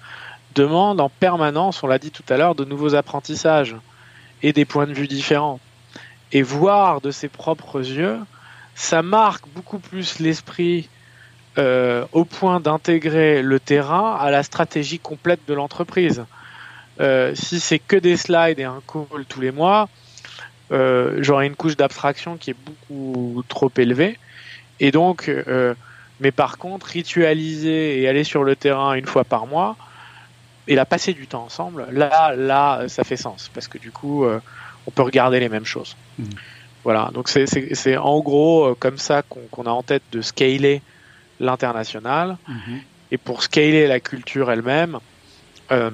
demandent 0.53 1.01
en 1.01 1.09
permanence, 1.09 1.81
on 1.81 1.87
l'a 1.87 1.97
dit 1.97 2.11
tout 2.11 2.23
à 2.29 2.37
l'heure, 2.37 2.53
de 2.53 2.63
nouveaux 2.63 2.93
apprentissages 2.93 3.75
et 4.43 4.53
des 4.53 4.65
points 4.65 4.85
de 4.85 4.93
vue 4.93 5.07
différents. 5.07 5.59
Et 6.31 6.43
voir 6.43 7.01
de 7.01 7.09
ses 7.09 7.27
propres 7.27 7.79
yeux 7.79 8.19
ça 8.75 9.01
marque 9.01 9.45
beaucoup 9.55 9.79
plus 9.79 10.19
l'esprit 10.19 10.89
euh, 11.57 12.05
au 12.11 12.25
point 12.25 12.59
d'intégrer 12.59 13.41
le 13.41 13.59
terrain 13.59 14.15
à 14.15 14.29
la 14.29 14.43
stratégie 14.43 14.99
complète 14.99 15.39
de 15.47 15.53
l'entreprise. 15.53 16.25
Euh, 16.99 17.33
si 17.33 17.59
c'est 17.59 17.79
que 17.79 17.95
des 17.95 18.17
slides 18.17 18.59
et 18.59 18.63
un 18.63 18.81
call 18.85 19.25
tous 19.27 19.41
les 19.41 19.51
mois, 19.51 19.89
euh, 20.71 21.17
j'aurai 21.19 21.47
une 21.47 21.55
couche 21.55 21.77
d'abstraction 21.77 22.37
qui 22.37 22.51
est 22.51 22.55
beaucoup 22.65 23.43
trop 23.47 23.71
élevée. 23.77 24.19
Et 24.79 24.91
donc, 24.91 25.29
euh, 25.29 25.73
mais 26.19 26.31
par 26.31 26.57
contre, 26.57 26.87
ritualiser 26.87 28.01
et 28.01 28.07
aller 28.07 28.23
sur 28.23 28.43
le 28.43 28.55
terrain 28.55 28.93
une 28.93 29.05
fois 29.05 29.23
par 29.23 29.47
mois 29.47 29.75
et 30.67 30.75
la 30.75 30.85
passer 30.85 31.13
du 31.13 31.27
temps 31.27 31.43
ensemble, 31.43 31.87
là, 31.91 32.35
là, 32.35 32.85
ça 32.87 33.03
fait 33.03 33.17
sens 33.17 33.49
parce 33.53 33.67
que 33.67 33.77
du 33.77 33.91
coup, 33.91 34.25
euh, 34.25 34.39
on 34.87 34.91
peut 34.91 35.03
regarder 35.03 35.39
les 35.39 35.49
mêmes 35.49 35.65
choses. 35.65 35.95
Mmh. 36.17 36.23
Voilà, 36.85 37.09
donc 37.15 37.29
c'est 37.29 37.97
en 37.97 38.19
gros 38.19 38.63
euh, 38.63 38.75
comme 38.79 38.99
ça 38.99 39.23
qu'on 39.23 39.47
qu 39.51 39.67
a 39.67 39.73
en 39.73 39.81
tête 39.81 40.03
de 40.11 40.21
scaler 40.21 40.83
l'international. 41.39 42.37
-hmm. 42.47 42.79
Et 43.11 43.17
pour 43.17 43.41
scaler 43.41 43.87
la 43.87 43.99
culture 43.99 44.51
elle-même, 44.51 44.99
euh, 45.71 45.89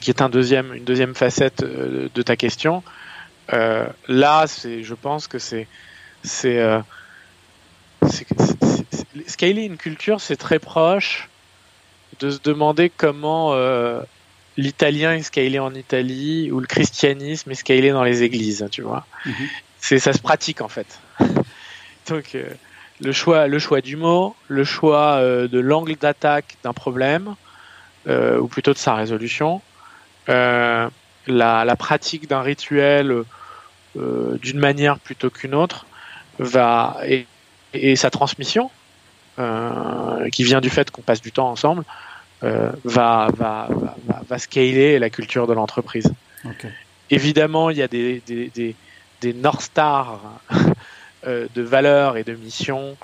qui 0.00 0.10
est 0.10 0.20
un 0.20 0.28
deuxième, 0.28 0.74
une 0.74 0.84
deuxième 0.92 1.14
facette 1.14 1.62
euh, 1.62 2.08
de 2.12 2.22
ta 2.22 2.34
question, 2.44 2.82
euh, 3.52 3.86
là, 4.08 4.46
je 4.90 4.94
pense 5.06 5.28
que 5.28 5.38
c'est 5.38 5.68
euh, 6.44 6.80
scaler 9.34 9.64
une 9.72 9.78
culture, 9.86 10.18
c'est 10.20 10.40
très 10.48 10.58
proche 10.72 11.28
de 12.18 12.28
se 12.34 12.40
demander 12.50 12.90
comment 13.04 13.46
l'italien 14.64 15.12
est 15.18 15.26
scalé 15.30 15.58
en 15.68 15.74
Italie 15.84 16.50
ou 16.52 16.58
le 16.66 16.66
christianisme 16.66 17.48
est 17.52 17.60
scalé 17.64 17.88
dans 17.96 18.06
les 18.10 18.18
églises, 18.28 18.66
tu 18.76 18.82
vois. 18.82 19.04
-hmm 19.26 19.48
c'est 19.82 19.98
ça 19.98 20.14
se 20.14 20.20
pratique 20.20 20.62
en 20.62 20.68
fait. 20.68 21.00
Donc 22.08 22.34
euh, 22.34 22.48
le 23.00 23.12
choix, 23.12 23.48
le 23.48 23.58
choix 23.58 23.82
du 23.82 23.96
mot, 23.96 24.34
le 24.48 24.64
choix 24.64 25.16
euh, 25.16 25.48
de 25.48 25.58
l'angle 25.58 25.96
d'attaque 25.96 26.56
d'un 26.62 26.72
problème, 26.72 27.34
euh, 28.06 28.38
ou 28.38 28.46
plutôt 28.46 28.72
de 28.72 28.78
sa 28.78 28.94
résolution, 28.94 29.60
la, 30.28 30.90
la, 31.26 31.76
pratique 31.76 32.28
d'un 32.28 32.42
rituel 32.42 33.24
d'une 33.96 34.58
manière 34.58 34.98
plutôt 34.98 35.30
qu'une 35.30 35.54
autre, 35.54 35.84
va 36.38 36.96
et, 37.04 37.26
et 37.74 37.96
sa 37.96 38.10
transmission, 38.10 38.70
qui 39.36 40.44
vient 40.44 40.60
du 40.60 40.70
fait 40.70 40.90
qu'on 40.90 41.02
passe 41.02 41.20
du 41.20 41.32
temps 41.32 41.50
ensemble, 41.50 41.84
va, 42.40 43.28
va, 43.36 43.68
va, 43.68 43.96
va, 44.28 44.38
scaler 44.38 44.98
la 45.00 45.10
culture 45.10 45.46
de 45.48 45.52
l'entreprise. 45.52 46.12
Okay. 46.44 46.68
Évidemment, 47.10 47.70
il 47.70 47.78
y 47.78 47.82
a 47.82 47.88
des, 47.88 48.22
des, 48.26 48.48
des 48.48 48.74
des 49.22 49.32
North 49.32 49.62
Stars 49.62 50.20
euh, 51.26 51.46
de 51.54 51.62
valeurs 51.62 52.16
et 52.18 52.24
de 52.24 52.34
missions 52.34 52.96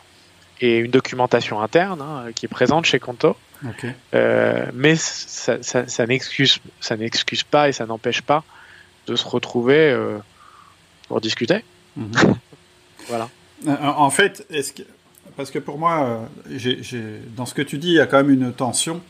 et 0.60 0.78
une 0.78 0.90
documentation 0.90 1.62
interne 1.62 2.02
hein, 2.02 2.32
qui 2.34 2.46
est 2.46 2.48
présente 2.48 2.84
chez 2.84 2.98
Conto. 2.98 3.36
Okay. 3.66 3.92
Euh, 4.14 4.66
mais 4.74 4.96
ça, 4.96 5.62
ça, 5.62 5.88
ça 5.88 6.06
n'excuse 6.06 6.60
pas 7.50 7.68
et 7.68 7.72
ça 7.72 7.86
n'empêche 7.86 8.22
pas 8.22 8.44
de 9.06 9.16
se 9.16 9.26
retrouver 9.26 9.90
euh, 9.90 10.18
pour 11.08 11.20
discuter. 11.20 11.64
Mm 11.96 12.10
-hmm. 12.10 12.34
voilà. 13.08 13.28
En 14.06 14.10
fait, 14.10 14.46
est-ce 14.50 14.72
que 14.72 14.82
parce 15.36 15.50
que 15.50 15.60
pour 15.60 15.78
moi, 15.78 16.28
j 16.50 16.70
ai, 16.70 16.82
j 16.82 16.96
ai, 16.96 17.02
dans 17.36 17.46
ce 17.46 17.54
que 17.54 17.64
tu 17.70 17.78
dis, 17.78 17.90
il 17.94 17.98
y 18.02 18.04
a 18.06 18.06
quand 18.06 18.20
même 18.22 18.34
une 18.40 18.52
tension 18.52 19.00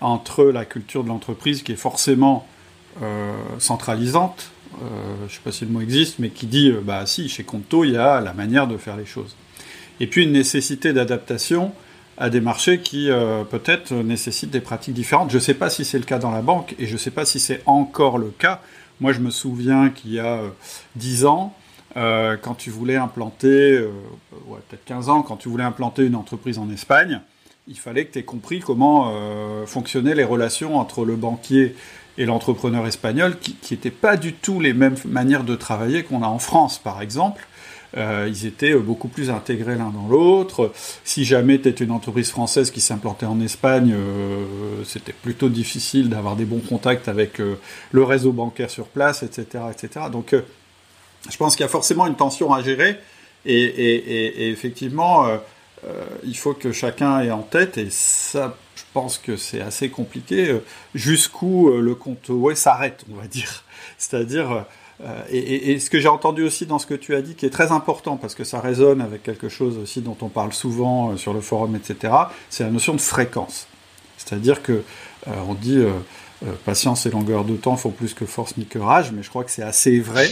entre 0.00 0.44
la 0.44 0.64
culture 0.64 1.02
de 1.04 1.08
l'entreprise 1.08 1.62
qui 1.62 1.72
est 1.72 1.82
forcément 1.88 2.46
euh, 3.02 3.32
centralisante 3.58 4.50
euh, 4.76 5.16
je 5.20 5.24
ne 5.24 5.28
sais 5.28 5.40
pas 5.42 5.52
si 5.52 5.64
le 5.64 5.70
mot 5.70 5.80
existe, 5.80 6.18
mais 6.18 6.30
qui 6.30 6.46
dit, 6.46 6.70
euh, 6.70 6.80
bah 6.82 7.04
si, 7.06 7.28
chez 7.28 7.44
Conto, 7.44 7.84
il 7.84 7.92
y 7.92 7.96
a 7.96 8.20
la 8.20 8.32
manière 8.32 8.66
de 8.66 8.76
faire 8.76 8.96
les 8.96 9.06
choses. 9.06 9.36
Et 9.98 10.06
puis 10.06 10.24
une 10.24 10.32
nécessité 10.32 10.92
d'adaptation 10.92 11.72
à 12.16 12.30
des 12.30 12.40
marchés 12.40 12.80
qui 12.80 13.10
euh, 13.10 13.44
peut-être 13.44 13.92
nécessitent 13.92 14.50
des 14.50 14.60
pratiques 14.60 14.94
différentes. 14.94 15.30
Je 15.30 15.36
ne 15.36 15.40
sais 15.40 15.54
pas 15.54 15.70
si 15.70 15.84
c'est 15.84 15.98
le 15.98 16.04
cas 16.04 16.18
dans 16.18 16.30
la 16.30 16.42
banque, 16.42 16.74
et 16.78 16.86
je 16.86 16.92
ne 16.92 16.98
sais 16.98 17.10
pas 17.10 17.24
si 17.24 17.40
c'est 17.40 17.62
encore 17.66 18.18
le 18.18 18.28
cas. 18.30 18.60
Moi, 19.00 19.12
je 19.12 19.20
me 19.20 19.30
souviens 19.30 19.90
qu'il 19.90 20.12
y 20.12 20.20
a 20.20 20.40
dix 20.96 21.24
ans, 21.24 21.54
euh, 21.96 22.36
quand 22.40 22.54
tu 22.54 22.70
voulais 22.70 22.96
implanter, 22.96 23.80
ouais, 24.46 24.58
peut-être 24.68 24.84
15 24.84 25.08
ans, 25.08 25.22
quand 25.22 25.36
tu 25.36 25.48
voulais 25.48 25.64
implanter 25.64 26.04
une 26.04 26.14
entreprise 26.14 26.58
en 26.58 26.70
Espagne, 26.70 27.20
il 27.66 27.78
fallait 27.78 28.04
que 28.04 28.12
tu 28.12 28.18
aies 28.18 28.24
compris 28.24 28.60
comment 28.60 29.12
fonctionnaient 29.66 30.14
les 30.14 30.24
relations 30.24 30.78
entre 30.78 31.04
le 31.04 31.16
banquier 31.16 31.74
et 32.20 32.26
l'entrepreneur 32.26 32.86
espagnol, 32.86 33.38
qui 33.40 33.56
n'étaient 33.70 33.90
pas 33.90 34.18
du 34.18 34.34
tout 34.34 34.60
les 34.60 34.74
mêmes 34.74 34.96
manières 35.06 35.42
de 35.42 35.56
travailler 35.56 36.02
qu'on 36.02 36.22
a 36.22 36.26
en 36.26 36.38
France, 36.38 36.78
par 36.78 37.00
exemple. 37.00 37.46
Euh, 37.96 38.28
ils 38.30 38.46
étaient 38.46 38.74
beaucoup 38.74 39.08
plus 39.08 39.30
intégrés 39.30 39.74
l'un 39.74 39.88
dans 39.88 40.06
l'autre. 40.06 40.70
Si 41.02 41.24
jamais 41.24 41.58
tu 41.58 41.70
une 41.82 41.90
entreprise 41.90 42.30
française 42.30 42.70
qui 42.70 42.82
s'implantait 42.82 43.24
en 43.24 43.40
Espagne, 43.40 43.94
euh, 43.94 44.44
c'était 44.84 45.14
plutôt 45.14 45.48
difficile 45.48 46.10
d'avoir 46.10 46.36
des 46.36 46.44
bons 46.44 46.60
contacts 46.60 47.08
avec 47.08 47.40
euh, 47.40 47.58
le 47.90 48.04
réseau 48.04 48.32
bancaire 48.32 48.70
sur 48.70 48.86
place, 48.86 49.22
etc. 49.22 49.64
etc. 49.72 50.06
Donc 50.12 50.34
je 51.28 51.36
pense 51.38 51.56
qu'il 51.56 51.64
y 51.64 51.66
a 51.66 51.70
forcément 51.70 52.06
une 52.06 52.16
tension 52.16 52.52
à 52.52 52.62
gérer 52.62 52.98
et, 53.46 54.50
effectivement, 54.50 55.26
il 56.24 56.36
faut 56.36 56.54
que 56.54 56.72
chacun 56.72 57.20
ait 57.20 57.30
en 57.30 57.42
tête, 57.42 57.78
et 57.78 57.88
ça, 57.90 58.56
je 58.76 58.82
pense 58.92 59.18
que 59.18 59.36
c'est 59.36 59.60
assez 59.60 59.88
compliqué, 59.88 60.60
jusqu'où 60.94 61.70
le 61.70 61.94
compte 61.94 62.28
ouais, 62.28 62.54
s'arrête, 62.54 63.04
on 63.10 63.16
va 63.16 63.26
dire. 63.26 63.64
C'est-à-dire, 63.98 64.66
euh, 65.04 65.22
et, 65.30 65.78
ce 65.78 65.88
que 65.88 65.98
j'ai 65.98 66.08
entendu 66.08 66.42
aussi 66.42 66.66
dans 66.66 66.78
ce 66.78 66.86
que 66.86 66.94
tu 66.94 67.14
as 67.14 67.22
dit, 67.22 67.34
qui 67.34 67.46
est 67.46 67.50
très 67.50 67.72
important, 67.72 68.16
parce 68.16 68.34
que 68.34 68.44
ça 68.44 68.60
résonne 68.60 69.00
avec 69.00 69.22
quelque 69.22 69.48
chose 69.48 69.78
aussi 69.78 70.02
dont 70.02 70.16
on 70.20 70.28
parle 70.28 70.52
souvent 70.52 71.10
euh, 71.10 71.16
sur 71.16 71.32
le 71.32 71.40
forum, 71.40 71.74
etc., 71.76 72.12
c'est 72.50 72.64
la 72.64 72.70
notion 72.70 72.94
de 72.94 73.00
fréquence. 73.00 73.66
C'est-à-dire 74.18 74.62
que 74.62 74.82
euh, 75.28 75.30
on 75.48 75.54
dit 75.54 75.82
patience 76.64 77.04
et 77.04 77.10
longueur 77.10 77.44
de 77.44 77.54
temps 77.54 77.76
font 77.76 77.90
plus 77.90 78.14
que 78.14 78.24
force 78.24 78.56
ni 78.56 78.64
que 78.66 78.78
rage, 78.78 79.12
mais 79.12 79.22
je 79.22 79.28
crois 79.28 79.44
que 79.44 79.50
c'est 79.50 79.62
assez 79.62 80.00
vrai. 80.00 80.28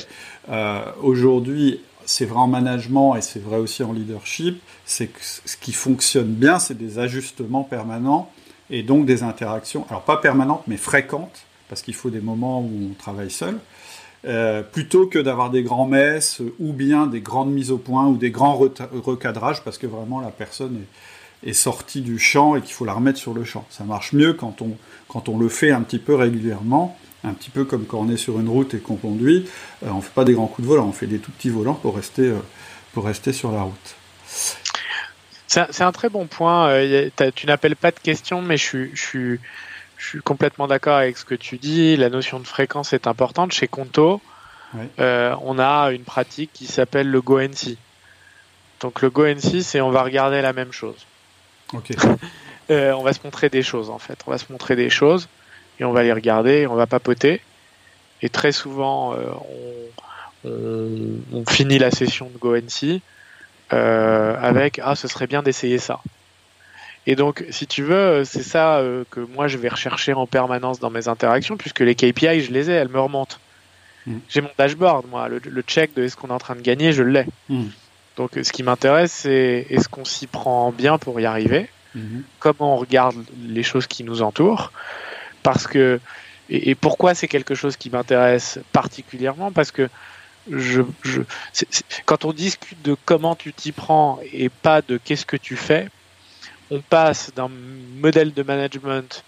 Aujourd'hui, 1.03 1.81
c'est 2.09 2.25
vrai 2.25 2.39
en 2.39 2.47
management 2.47 3.17
et 3.17 3.21
c'est 3.21 3.39
vrai 3.39 3.59
aussi 3.59 3.83
en 3.83 3.93
leadership, 3.93 4.63
c'est 4.87 5.11
ce 5.21 5.57
qui 5.59 5.75
fonctionne 5.75 6.33
bien, 6.33 6.59
c'est 6.59 6.77
des 6.77 6.99
ajustements 6.99 7.65
permanents 7.65 8.33
et 8.71 8.83
donc 8.83 9.05
des 9.05 9.23
interactions, 9.23 9.85
alors 9.91 10.03
pas 10.03 10.17
permanentes, 10.17 10.63
mais 10.67 10.79
fréquentes, 10.79 11.45
parce 11.69 11.83
qu'il 11.83 11.95
faut 11.95 12.09
des 12.09 12.23
moments 12.23 12.63
où 12.63 12.91
on 12.91 12.95
travaille 12.95 13.31
seul. 13.31 13.59
Euh, 14.25 14.63
plutôt 14.63 15.07
que 15.07 15.19
d'avoir 15.19 15.51
des 15.51 15.63
grands 15.63 15.87
messes 15.87 16.41
ou 16.59 16.73
bien 16.73 17.07
des 17.07 17.21
grandes 17.21 17.53
mises 17.53 17.71
au 17.71 17.79
point 17.79 18.07
ou 18.07 18.17
des 18.17 18.31
grands 18.31 18.57
recadrages 18.57 19.63
parce 19.63 19.77
que 19.77 19.87
vraiment 19.87 20.19
la 20.19 20.31
personne 20.31 20.81
est, 21.45 21.53
sortie 21.53 22.01
du 22.01 22.19
champ 22.19 22.57
et 22.57 22.63
qu'il 22.63 22.73
faut 22.73 22.87
la 22.87 22.95
remettre 22.95 23.19
sur 23.19 23.35
le 23.35 23.45
champ. 23.45 23.67
Ça 23.69 23.85
marche 23.85 24.15
mieux 24.15 24.33
quand 24.33 24.63
on, 24.63 24.77
quand 25.09 25.29
on 25.29 25.39
le 25.39 25.49
fait 25.51 25.71
un 25.71 25.83
petit 25.83 26.01
peu 26.01 26.15
régulièrement, 26.15 26.99
un 27.25 27.33
petit 27.33 27.51
peu 27.51 27.65
comme 27.65 27.87
quand 27.87 27.99
on 27.99 28.09
est 28.09 28.17
sur 28.17 28.39
une 28.41 28.49
route 28.49 28.75
et 28.75 28.79
qu'on 28.79 28.97
conduit. 28.97 29.49
Euh, 29.85 29.89
on 29.91 29.97
ne 29.97 30.01
fait 30.01 30.15
pas 30.15 30.25
des 30.25 30.35
grands 30.35 30.47
coups 30.47 30.67
de 30.67 30.73
volant, 30.73 30.87
on 30.87 30.93
fait 30.93 31.07
des 31.07 31.19
tout 31.19 31.31
petits 31.33 31.51
volants 31.51 31.75
pour 31.75 31.97
rester, 31.97 32.23
euh, 32.23 32.39
pour 32.93 33.05
rester 33.05 33.33
sur 33.33 33.53
la 33.53 33.63
route. 33.63 33.97
C'est 35.47 35.83
un 35.83 35.93
très 35.93 36.11
bon 36.11 36.27
point. 36.27 36.71
tu 37.35 37.47
n'appelles 37.47 37.75
pas 37.75 37.91
de 37.91 37.99
questions, 37.99 38.43
mais 38.43 38.59
je 38.59 38.95
suis 38.95 39.41
je 39.99 40.07
suis 40.07 40.21
complètement 40.21 40.69
d'accord 40.69 40.97
avec 40.97 41.19
ce 41.19 41.25
que 41.25 41.35
tu 41.35 41.59
dis. 41.59 41.97
La 41.97 42.09
notion 42.09 42.39
de 42.39 42.47
fréquence 42.47 42.93
est 42.93 43.07
importante. 43.07 43.53
Chez 43.53 43.67
Conto, 43.67 44.21
euh, 45.01 45.35
on 45.43 45.59
a 45.59 45.91
une 45.91 46.05
pratique 46.05 46.51
qui 46.55 46.67
s'appelle 46.67 47.11
le 47.11 47.21
GoNC. 47.21 47.77
Donc 48.81 49.03
le 49.03 49.11
GoNC, 49.11 49.61
c'est 49.63 49.81
on 49.81 49.91
va 49.91 50.05
regarder 50.05 50.41
la 50.41 50.53
même 50.53 50.73
chose. 50.73 51.07
Euh, 52.71 52.93
on 52.93 53.03
va 53.03 53.15
se 53.15 53.21
montrer 53.25 53.49
des 53.49 53.63
choses 53.63 53.89
en 53.89 53.99
fait. 53.99 54.19
On 54.27 54.31
va 54.31 54.37
se 54.37 54.53
montrer 54.53 54.77
des 54.77 54.91
choses 54.91 55.27
et 55.81 55.85
on 55.85 55.93
va 55.93 56.03
les 56.03 56.13
regarder, 56.13 56.61
et 56.61 56.67
on 56.67 56.75
va 56.75 56.87
papoter. 56.87 57.41
Et 58.23 58.29
très 58.29 58.53
souvent, 58.53 59.15
euh, 59.15 61.21
on, 61.33 61.45
finit 61.49 61.79
la 61.79 61.91
session 61.91 62.31
de 62.33 62.39
GoNC 62.39 63.01
avec 63.71 64.81
ah 64.83 64.95
ce 64.95 65.09
serait 65.09 65.27
bien 65.27 65.43
d'essayer 65.43 65.79
ça. 65.79 66.01
Et 67.09 67.17
donc, 67.17 67.43
si 67.49 67.67
tu 67.67 67.83
veux, 67.83 68.23
c'est 68.27 68.43
ça 68.43 68.77
euh, 68.77 69.03
que 69.11 69.21
moi 69.21 69.49
je 69.49 69.57
vais 69.57 69.71
rechercher 69.71 70.13
en 70.13 70.27
permanence 70.27 70.79
dans 70.79 70.91
mes 70.91 71.09
interactions, 71.09 71.57
puisque 71.57 71.81
les 71.81 71.95
KPI, 71.95 72.43
je 72.43 72.53
les 72.53 72.71
ai, 72.71 72.75
elles 72.75 72.91
me 72.91 73.01
remontent. 73.01 73.39
Mm. 74.07 74.19
J'ai 74.29 74.43
mon 74.43 74.51
dashboard, 74.59 75.07
moi, 75.09 75.31
le, 75.31 75.63
check 75.63 75.95
de 75.95 76.03
est-ce 76.03 76.19
qu'on 76.19 76.29
est 76.29 76.33
en 76.33 76.39
train 76.39 76.55
de 76.55 76.61
gagner, 76.61 76.93
je 76.93 77.03
l'ai. 77.03 77.25
Mm. 77.49 77.69
Donc, 78.19 78.33
ce 78.43 78.53
qui 78.53 78.63
m'intéresse, 78.63 79.11
c'est 79.11 79.67
est-ce 79.71 79.89
qu'on 79.89 80.05
s'y 80.05 80.27
prend 80.27 80.71
bien 80.71 80.99
pour 80.99 81.19
y 81.19 81.25
arriver, 81.25 81.71
mm-hmm. 81.97 82.21
comment 82.41 82.75
on 82.75 82.77
regarde 82.77 83.17
les 83.47 83.63
choses 83.63 83.87
qui 83.87 84.05
nous 84.05 84.21
entourent, 84.21 84.71
parce 85.49 85.67
que 85.67 85.99
et, 86.51 86.75
pourquoi 86.75 87.15
c'est 87.15 87.27
quelque 87.27 87.55
chose 87.55 87.79
qui 87.79 87.89
m'intéresse 87.89 88.59
particulièrement, 88.71 89.51
parce 89.51 89.71
que 89.71 89.89
je, 90.51 90.83
je 91.03 91.23
quand 92.05 92.27
on 92.27 92.35
discute 92.35 92.83
de 92.83 92.95
comment 93.07 93.35
tu 93.35 93.55
t'y 93.55 93.73
prends 93.73 94.19
et 94.31 94.51
pas 94.51 94.83
de 94.83 94.99
qu'est-ce 95.03 95.25
que 95.25 95.39
tu 95.39 95.57
fais, 95.57 95.89
on 96.71 96.83
passe 96.83 97.33
d'un 97.35 97.49
modèle 97.49 98.35
de 98.35 98.43
management 98.43 99.25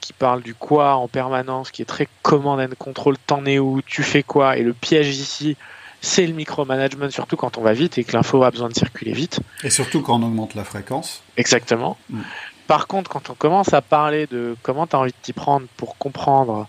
qui 0.00 0.12
parle 0.12 0.42
du 0.42 0.54
quoi 0.54 0.96
en 0.96 1.08
permanence, 1.08 1.70
qui 1.70 1.80
est 1.80 1.86
très 1.86 2.08
command 2.20 2.60
and 2.60 2.74
control, 2.78 3.16
t'en 3.26 3.46
es 3.46 3.58
où, 3.58 3.80
tu 3.80 4.02
fais 4.02 4.22
quoi, 4.22 4.58
et 4.58 4.62
le 4.62 4.74
piège 4.74 5.16
ici, 5.16 5.56
c'est 6.02 6.26
le 6.26 6.34
micromanagement, 6.34 7.08
surtout 7.10 7.36
quand 7.36 7.56
on 7.56 7.62
va 7.62 7.72
vite 7.72 7.96
et 7.96 8.04
que 8.04 8.12
l'info 8.12 8.42
a 8.42 8.50
besoin 8.50 8.68
de 8.68 8.74
circuler 8.74 9.12
vite. 9.12 9.40
Et 9.64 9.70
surtout 9.70 10.02
quand 10.02 10.20
on 10.20 10.26
augmente 10.26 10.54
la 10.54 10.64
fréquence. 10.64 11.22
Exactement. 11.38 11.96
Mm. 12.10 12.20
Par 12.66 12.86
contre, 12.86 13.10
quand 13.10 13.30
on 13.30 13.34
commence 13.34 13.74
à 13.74 13.82
parler 13.82 14.26
de 14.26 14.56
comment 14.62 14.86
tu 14.86 14.96
as 14.96 14.98
envie 14.98 15.12
de 15.12 15.16
t'y 15.20 15.32
prendre 15.32 15.66
pour 15.76 15.98
comprendre 15.98 16.66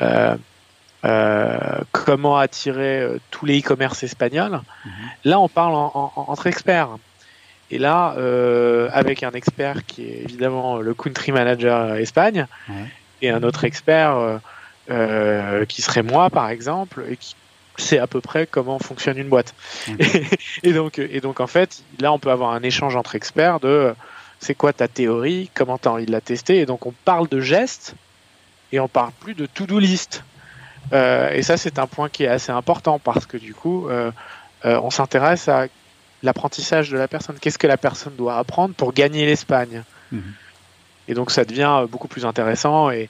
euh, 0.00 0.36
euh, 1.04 1.80
comment 1.90 2.38
attirer 2.38 3.00
euh, 3.00 3.18
tous 3.32 3.44
les 3.44 3.58
e-commerce 3.58 4.04
espagnols, 4.04 4.60
mm-hmm. 4.62 4.90
là 5.24 5.40
on 5.40 5.48
parle 5.48 5.74
entre 5.74 6.46
experts. 6.46 6.90
Et 7.72 7.78
là, 7.78 8.14
euh, 8.18 8.88
avec 8.92 9.24
un 9.24 9.32
expert 9.32 9.84
qui 9.84 10.04
est 10.04 10.22
évidemment 10.22 10.76
le 10.76 10.94
country 10.94 11.32
manager 11.32 11.96
Espagne, 11.96 12.46
et 13.20 13.30
un 13.30 13.42
autre 13.42 13.64
expert 13.64 14.40
qui 15.68 15.82
serait 15.82 16.02
moi, 16.02 16.28
par 16.28 16.50
exemple, 16.50 17.04
et 17.08 17.16
qui 17.16 17.34
sait 17.78 17.98
à 17.98 18.06
peu 18.06 18.20
près 18.20 18.46
comment 18.46 18.78
fonctionne 18.78 19.16
une 19.16 19.28
boîte. 19.28 19.54
Et, 20.62 20.74
donc, 20.74 20.98
et 20.98 21.20
donc, 21.20 21.40
en 21.40 21.46
fait, 21.46 21.82
là, 21.98 22.12
on 22.12 22.18
peut 22.18 22.30
avoir 22.30 22.52
un 22.52 22.62
échange 22.62 22.94
entre 22.94 23.14
experts 23.14 23.58
de 23.60 23.94
c'est 24.42 24.56
quoi 24.56 24.72
ta 24.72 24.88
théorie, 24.88 25.50
comment 25.54 25.78
tu 25.78 25.88
as 25.88 25.92
envie 25.92 26.04
de 26.04 26.12
la 26.12 26.20
tester? 26.20 26.58
Et 26.58 26.66
donc, 26.66 26.84
on 26.84 26.92
parle 27.04 27.28
de 27.28 27.40
gestes 27.40 27.94
et 28.72 28.80
on 28.80 28.88
parle 28.88 29.12
plus 29.20 29.34
de 29.34 29.46
to-do 29.46 29.78
list. 29.78 30.24
et 30.92 31.42
ça, 31.42 31.56
c'est 31.56 31.78
un 31.78 31.86
point 31.86 32.08
qui 32.08 32.24
est 32.24 32.28
assez 32.28 32.50
important 32.50 32.98
parce 32.98 33.24
que 33.24 33.36
du 33.36 33.54
coup, 33.54 33.88
on 34.64 34.90
s'intéresse 34.90 35.48
à 35.48 35.68
l'apprentissage 36.24 36.90
de 36.90 36.98
la 36.98 37.06
personne. 37.06 37.36
Qu'est-ce 37.40 37.58
que 37.58 37.68
la 37.68 37.76
personne 37.76 38.16
doit 38.16 38.36
apprendre 38.36 38.74
pour 38.74 38.92
gagner 38.92 39.26
l'Espagne? 39.26 39.84
Mhm. 40.10 40.34
Et 41.08 41.14
donc 41.14 41.30
ça 41.30 41.44
devient 41.44 41.86
beaucoup 41.88 42.08
plus 42.08 42.26
intéressant 42.26 42.90
et, 42.90 43.08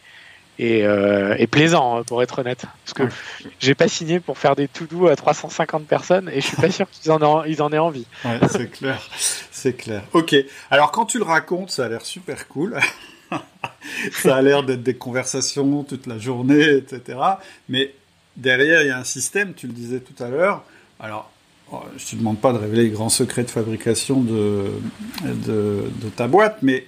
et, 0.59 0.85
euh, 0.85 1.37
plaisant, 1.51 1.99
hein, 1.99 2.03
pour 2.05 2.23
être 2.23 2.39
honnête. 2.39 2.65
Parce 2.85 2.95
que 2.95 3.15
j'ai 3.59 3.75
pas 3.75 3.89
signé 3.89 4.21
pour 4.21 4.39
faire 4.39 4.57
des 4.57 4.69
tout 4.69 4.87
doux 4.87 5.09
à 5.09 5.17
350 5.17 5.87
personnes 5.87 6.31
et 6.33 6.41
je 6.41 6.47
suis 6.47 6.57
pas 6.57 6.71
sûr 6.71 6.89
qu'ils 6.91 7.11
en, 7.11 7.45
ils 7.45 7.63
en 7.63 7.73
aient 7.73 7.79
envie. 7.79 8.07
c'est 8.51 8.71
clair, 8.71 9.03
c'est 9.51 9.75
clair. 9.75 10.03
Ok. 10.13 10.35
Alors 10.71 10.93
quand 10.93 11.07
tu 11.07 11.19
le 11.19 11.25
racontes, 11.25 11.71
ça 11.71 11.87
a 11.87 11.89
l'air 11.89 12.03
super 12.03 12.49
cool. 12.49 12.79
ça 14.13 14.37
a 14.37 14.43
l'air 14.43 14.63
d'être 14.63 14.83
des 14.83 14.95
conversations 14.97 15.85
toute 15.85 16.07
la 16.07 16.19
journée, 16.19 16.77
etc. 16.77 17.19
Mais 17.69 17.95
derrière, 18.37 18.83
il 18.83 18.89
y 18.89 18.93
a 18.93 18.99
un 18.99 19.05
système, 19.05 19.55
tu 19.55 19.67
le 19.67 19.73
disais 19.73 20.01
tout 20.01 20.23
à 20.23 20.29
l'heure. 20.29 20.65
Alors, 21.01 21.33
Oh, 21.73 21.81
je 21.97 22.05
ne 22.05 22.11
te 22.11 22.17
demande 22.17 22.39
pas 22.39 22.53
de 22.53 22.59
révéler 22.59 22.83
les 22.85 22.91
grands 22.91 23.09
secrets 23.09 23.45
de 23.45 23.51
fabrication 23.51 24.21
de, 24.21 24.67
de, 25.25 26.09
ta 26.15 26.29
boîte, 26.29 26.59
mais 26.61 26.85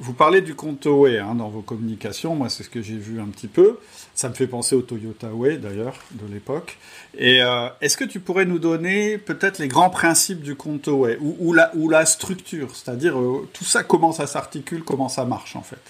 vous 0.00 0.12
parlez 0.12 0.40
du 0.40 0.54
compte 0.54 0.86
Way 0.86 1.18
hein, 1.18 1.34
dans 1.34 1.48
vos 1.48 1.60
communications. 1.60 2.34
Moi, 2.34 2.48
c'est 2.48 2.62
ce 2.62 2.70
que 2.70 2.82
j'ai 2.82 2.96
vu 2.96 3.20
un 3.20 3.26
petit 3.26 3.46
peu. 3.48 3.78
Ça 4.14 4.28
me 4.28 4.34
fait 4.34 4.46
penser 4.46 4.74
au 4.74 4.82
Toyota 4.82 5.28
Way, 5.28 5.58
d'ailleurs, 5.58 5.96
de 6.12 6.32
l'époque. 6.32 6.78
Et 7.16 7.42
euh, 7.42 7.68
est-ce 7.80 7.96
que 7.96 8.04
tu 8.04 8.20
pourrais 8.20 8.44
nous 8.44 8.58
donner 8.58 9.18
peut-être 9.18 9.58
les 9.58 9.68
grands 9.68 9.90
principes 9.90 10.42
du 10.42 10.56
compte 10.56 10.86
Way 10.88 11.18
ou, 11.20 11.36
ou, 11.38 11.52
la, 11.52 11.70
ou 11.74 11.88
la 11.88 12.06
structure? 12.06 12.74
C'est-à-dire, 12.74 13.18
euh, 13.18 13.48
tout 13.52 13.64
ça, 13.64 13.82
comment 13.82 14.12
ça 14.12 14.26
s'articule, 14.26 14.82
comment 14.82 15.08
ça 15.08 15.24
marche, 15.24 15.56
en 15.56 15.62
fait? 15.62 15.82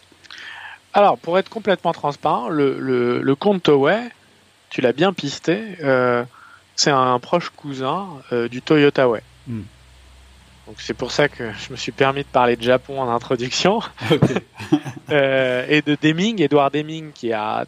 Alors, 0.92 1.18
pour 1.18 1.38
être 1.38 1.48
complètement 1.48 1.92
transparent, 1.92 2.48
le, 2.48 2.78
le, 2.78 3.20
le 3.20 3.34
compte 3.34 3.68
Way, 3.68 4.10
tu 4.70 4.80
l'as 4.80 4.92
bien 4.92 5.12
pisté. 5.12 5.60
Euh, 5.82 6.24
c'est 6.76 6.90
un 6.90 7.18
proche 7.18 7.50
cousin 7.50 8.08
du 8.50 8.62
Toyota 8.62 9.08
Way. 9.08 9.22
Hmm. 9.46 9.62
Donc 10.66 10.76
c'est 10.78 10.94
pour 10.94 11.12
ça 11.12 11.28
que 11.28 11.52
je 11.52 11.72
me 11.72 11.76
suis 11.76 11.92
permis 11.92 12.22
de 12.22 12.28
parler 12.28 12.56
de 12.56 12.62
Japon 12.62 13.00
en 13.00 13.08
introduction. 13.10 13.80
euh, 15.10 15.66
et 15.68 15.82
de 15.82 15.96
Deming, 16.00 16.40
Edouard 16.40 16.70
Deming, 16.70 17.12
qui 17.12 17.32
a 17.32 17.66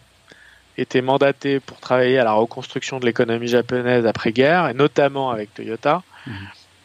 été 0.79 1.03
mandaté 1.03 1.61
pour 1.61 1.79
travailler 1.79 2.19
à 2.19 2.25
la 2.25 2.33
reconstruction 2.33 2.99
de 2.99 3.07
l'économie 3.07 3.49
japonaise 3.49 4.07
après-guerre, 4.07 4.69
et 4.69 4.75
notamment 4.75 5.31
avec 5.31 5.53
Toyota. 5.55 6.03
Hmm. 6.27 6.33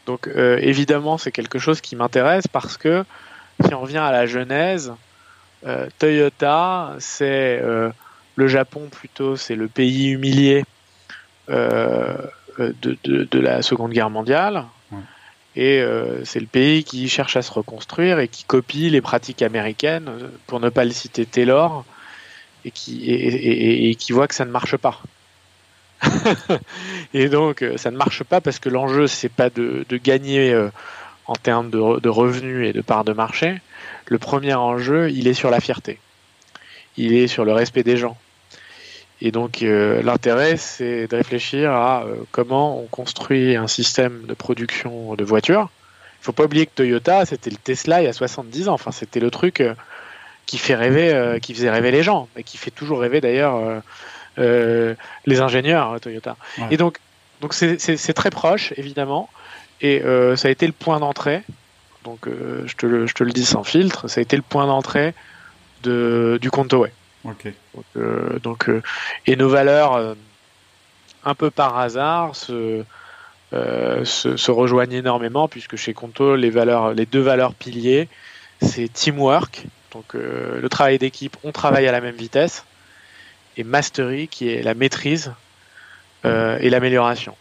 Donc 0.06 0.28
euh, 0.28 0.58
évidemment, 0.62 1.18
c'est 1.18 1.32
quelque 1.32 1.60
chose 1.60 1.80
qui 1.80 1.96
m'intéresse 1.96 2.48
parce 2.48 2.78
que 2.78 3.06
si 3.66 3.74
on 3.74 3.82
revient 3.82 3.98
à 3.98 4.12
la 4.12 4.26
genèse, 4.26 4.94
euh, 5.66 5.88
Toyota, 6.00 6.96
c'est 7.00 7.62
le 8.36 8.48
Japon 8.48 8.90
plutôt, 8.92 9.36
c'est 9.36 9.56
le 9.56 9.68
pays 9.68 10.10
humilié 10.10 10.66
de, 11.48 12.18
de, 13.04 13.40
la 13.40 13.62
Seconde 13.62 13.92
Guerre 13.92 14.10
mondiale. 14.10 14.66
Et 15.56 15.84
c'est 16.24 16.40
le 16.40 16.46
pays 16.46 16.86
qui 16.86 17.10
cherche 17.10 17.36
à 17.36 17.42
se 17.42 17.52
reconstruire 17.52 18.20
et 18.20 18.30
qui 18.30 18.46
copie 18.46 18.90
les 18.90 19.02
pratiques 19.02 19.42
américaines, 19.42 20.10
pour 20.48 20.62
ne 20.62 20.70
pas 20.70 20.86
le 20.86 20.92
citer 20.92 21.26
Taylor, 21.26 21.84
et 22.64 22.72
qui, 22.72 23.12
et, 23.12 23.94
qui 23.96 24.14
voit 24.14 24.28
que 24.28 24.36
ça 24.36 24.46
ne 24.46 24.52
marche 24.52 24.78
pas. 24.78 25.02
et 27.14 27.28
donc 27.28 27.66
ça 27.76 27.92
ne 27.92 27.98
marche 27.98 28.24
pas 28.24 28.40
parce 28.40 28.60
que 28.60 28.70
l'enjeu 28.70 29.08
c'est 29.08 29.30
pas 29.30 29.50
de, 29.50 29.86
gagner 29.92 30.58
en 31.28 31.36
termes 31.36 31.70
de, 31.70 32.10
revenus 32.10 32.68
et 32.68 32.74
de 32.74 32.82
parts 32.82 33.04
de 33.04 33.14
marché. 33.14 33.62
Le 34.08 34.20
premier 34.20 34.54
enjeu, 34.54 35.10
il 35.12 35.28
est 35.28 35.34
sur 35.34 35.50
la 35.50 35.60
fierté. 35.60 36.00
Il 36.98 37.14
est 37.14 37.28
sur 37.28 37.46
le 37.46 37.54
respect 37.54 37.84
des 37.84 37.98
gens. 37.98 38.18
Et 39.22 39.32
donc 39.32 39.62
euh, 39.62 40.02
l'intérêt, 40.02 40.58
c'est 40.58 41.08
de 41.08 41.16
réfléchir 41.16 41.72
à 41.72 42.04
euh, 42.04 42.16
comment 42.32 42.80
on 42.80 42.88
construit 42.88 43.56
un 43.56 43.68
système 43.68 44.26
de 44.26 44.34
production 44.34 45.14
de 45.14 45.24
voitures. 45.24 45.70
Il 46.22 46.26
faut 46.26 46.32
pas 46.32 46.46
oublier 46.46 46.66
que 46.66 46.72
Toyota, 46.74 47.26
c'était 47.26 47.52
le 47.52 47.58
Tesla 47.58 48.02
il 48.02 48.06
y 48.06 48.08
a 48.08 48.14
70 48.14 48.68
ans. 48.68 48.74
Enfin, 48.74 48.92
c'était 48.92 49.20
le 49.20 49.30
truc 49.30 49.62
euh, 49.62 49.76
qui 50.48 50.58
fait 50.58 50.76
rêver, 50.76 51.40
qui 51.42 51.54
faisait 51.54 51.70
rêver 51.70 51.92
les 51.92 52.04
gens, 52.04 52.28
et 52.36 52.44
qui 52.44 52.58
fait 52.58 52.72
toujours 52.72 53.00
rêver 53.00 53.22
d'ailleurs 53.22 53.82
les 54.38 55.40
ingénieurs 55.40 56.02
Toyota. 56.02 56.36
Et 56.72 56.78
donc, 56.78 56.98
donc 57.40 57.54
c'est 57.54 58.14
très 58.14 58.32
proche 58.32 58.74
évidemment, 58.76 59.30
et 59.80 60.02
ça 60.36 60.48
a 60.50 60.52
été 60.52 60.66
le 60.68 60.74
point 60.74 61.00
d'entrée. 61.00 61.44
Donc, 62.04 62.28
je 62.28 62.76
te, 62.76 62.86
le, 62.86 63.08
je, 63.08 63.14
te 63.14 63.24
le, 63.24 63.32
dis 63.32 63.46
sans 63.46 63.64
filtre, 63.64 64.10
ça 64.10 64.20
a 64.20 64.24
été 64.24 64.36
le 64.36 64.42
point 64.42 64.68
d'entrée 64.68 65.14
du 65.84 66.50
Contoway. 66.52 66.92
Ok. 67.24 67.48
Donc, 67.76 67.86
euh, 67.98 68.40
donc 68.40 68.70
euh, 68.70 68.82
et 69.28 69.36
nos 69.36 69.50
valeurs, 69.50 69.96
euh, 69.96 70.16
un 71.24 71.36
peu 71.36 71.52
par 71.52 71.78
hasard, 71.78 72.36
se, 72.36 72.84
se, 73.52 74.52
rejoignent 74.52 74.94
énormément 74.94 75.48
puisque 75.48 75.76
chez 75.76 75.94
Conto, 75.94 76.36
les 76.36 76.50
valeurs, 76.50 76.94
les 76.94 77.06
deux 77.06 77.22
valeurs 77.22 77.54
piliers, 77.54 78.08
c'est 78.62 78.92
teamwork, 78.92 79.66
donc 79.92 80.14
le 80.14 80.68
travail 80.70 80.98
d'équipe, 80.98 81.36
on 81.44 81.52
travaille 81.52 81.88
à 81.88 81.92
la 81.92 82.02
même 82.02 82.16
vitesse, 82.16 82.66
et 83.58 83.64
mastery 83.64 84.28
qui 84.28 84.50
est 84.50 84.64
la 84.64 84.74
maîtrise 84.74 85.34
et 86.24 86.70
l'amélioration. 86.70 87.36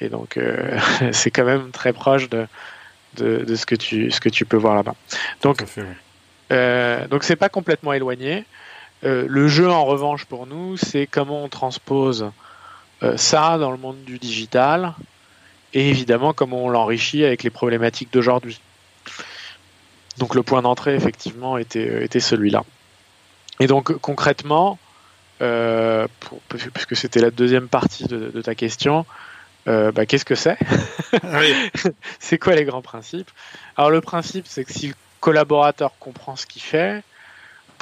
Et 0.00 0.08
donc 0.08 0.38
c'est 1.12 1.30
quand 1.30 1.44
même 1.44 1.70
très 1.70 1.94
proche 1.94 2.28
de, 2.28 2.46
de, 3.14 3.38
de, 3.38 3.54
ce 3.54 3.64
que 3.64 3.74
tu 3.74 4.10
ce 4.10 4.20
que 4.20 4.28
tu 4.28 4.44
peux 4.44 4.56
voir 4.58 4.74
là-bas. 4.74 4.96
Donc 5.42 5.64
donc 6.50 7.24
c'est 7.24 7.36
pas 7.36 7.48
complètement 7.48 7.94
éloigné. 7.94 8.44
Euh, 9.04 9.26
le 9.28 9.48
jeu, 9.48 9.68
en 9.68 9.84
revanche, 9.84 10.24
pour 10.24 10.46
nous, 10.46 10.76
c'est 10.76 11.06
comment 11.06 11.44
on 11.44 11.48
transpose 11.48 12.30
euh, 13.02 13.16
ça 13.16 13.58
dans 13.58 13.70
le 13.70 13.76
monde 13.76 14.02
du 14.04 14.18
digital 14.18 14.94
et 15.74 15.88
évidemment 15.88 16.32
comment 16.32 16.64
on 16.64 16.68
l'enrichit 16.68 17.24
avec 17.24 17.42
les 17.42 17.50
problématiques 17.50 18.12
d'aujourd'hui. 18.12 18.60
Donc 20.18 20.34
le 20.34 20.42
point 20.42 20.62
d'entrée, 20.62 20.94
effectivement, 20.94 21.56
était, 21.56 22.04
était 22.04 22.20
celui-là. 22.20 22.64
Et 23.58 23.66
donc 23.66 23.92
concrètement, 23.98 24.78
puisque 26.74 26.94
c'était 26.94 27.20
la 27.20 27.30
deuxième 27.30 27.66
partie 27.68 28.04
de, 28.04 28.42
ta 28.42 28.54
question, 28.54 29.06
bah, 29.66 30.06
qu'est-ce 30.06 30.24
que 30.24 30.34
c'est? 30.34 30.58
C'est 32.20 32.38
quoi 32.38 32.54
les 32.54 32.64
grands 32.64 32.82
principes? 32.82 33.30
Alors 33.76 33.90
le 33.90 34.00
principe, 34.00 34.46
c'est 34.46 34.64
que 34.64 34.72
si 34.72 34.88
le 34.88 34.94
collaborateur 35.20 35.92
comprend 35.98 36.36
ce 36.36 36.46
qu'il 36.46 36.62
fait, 36.62 37.02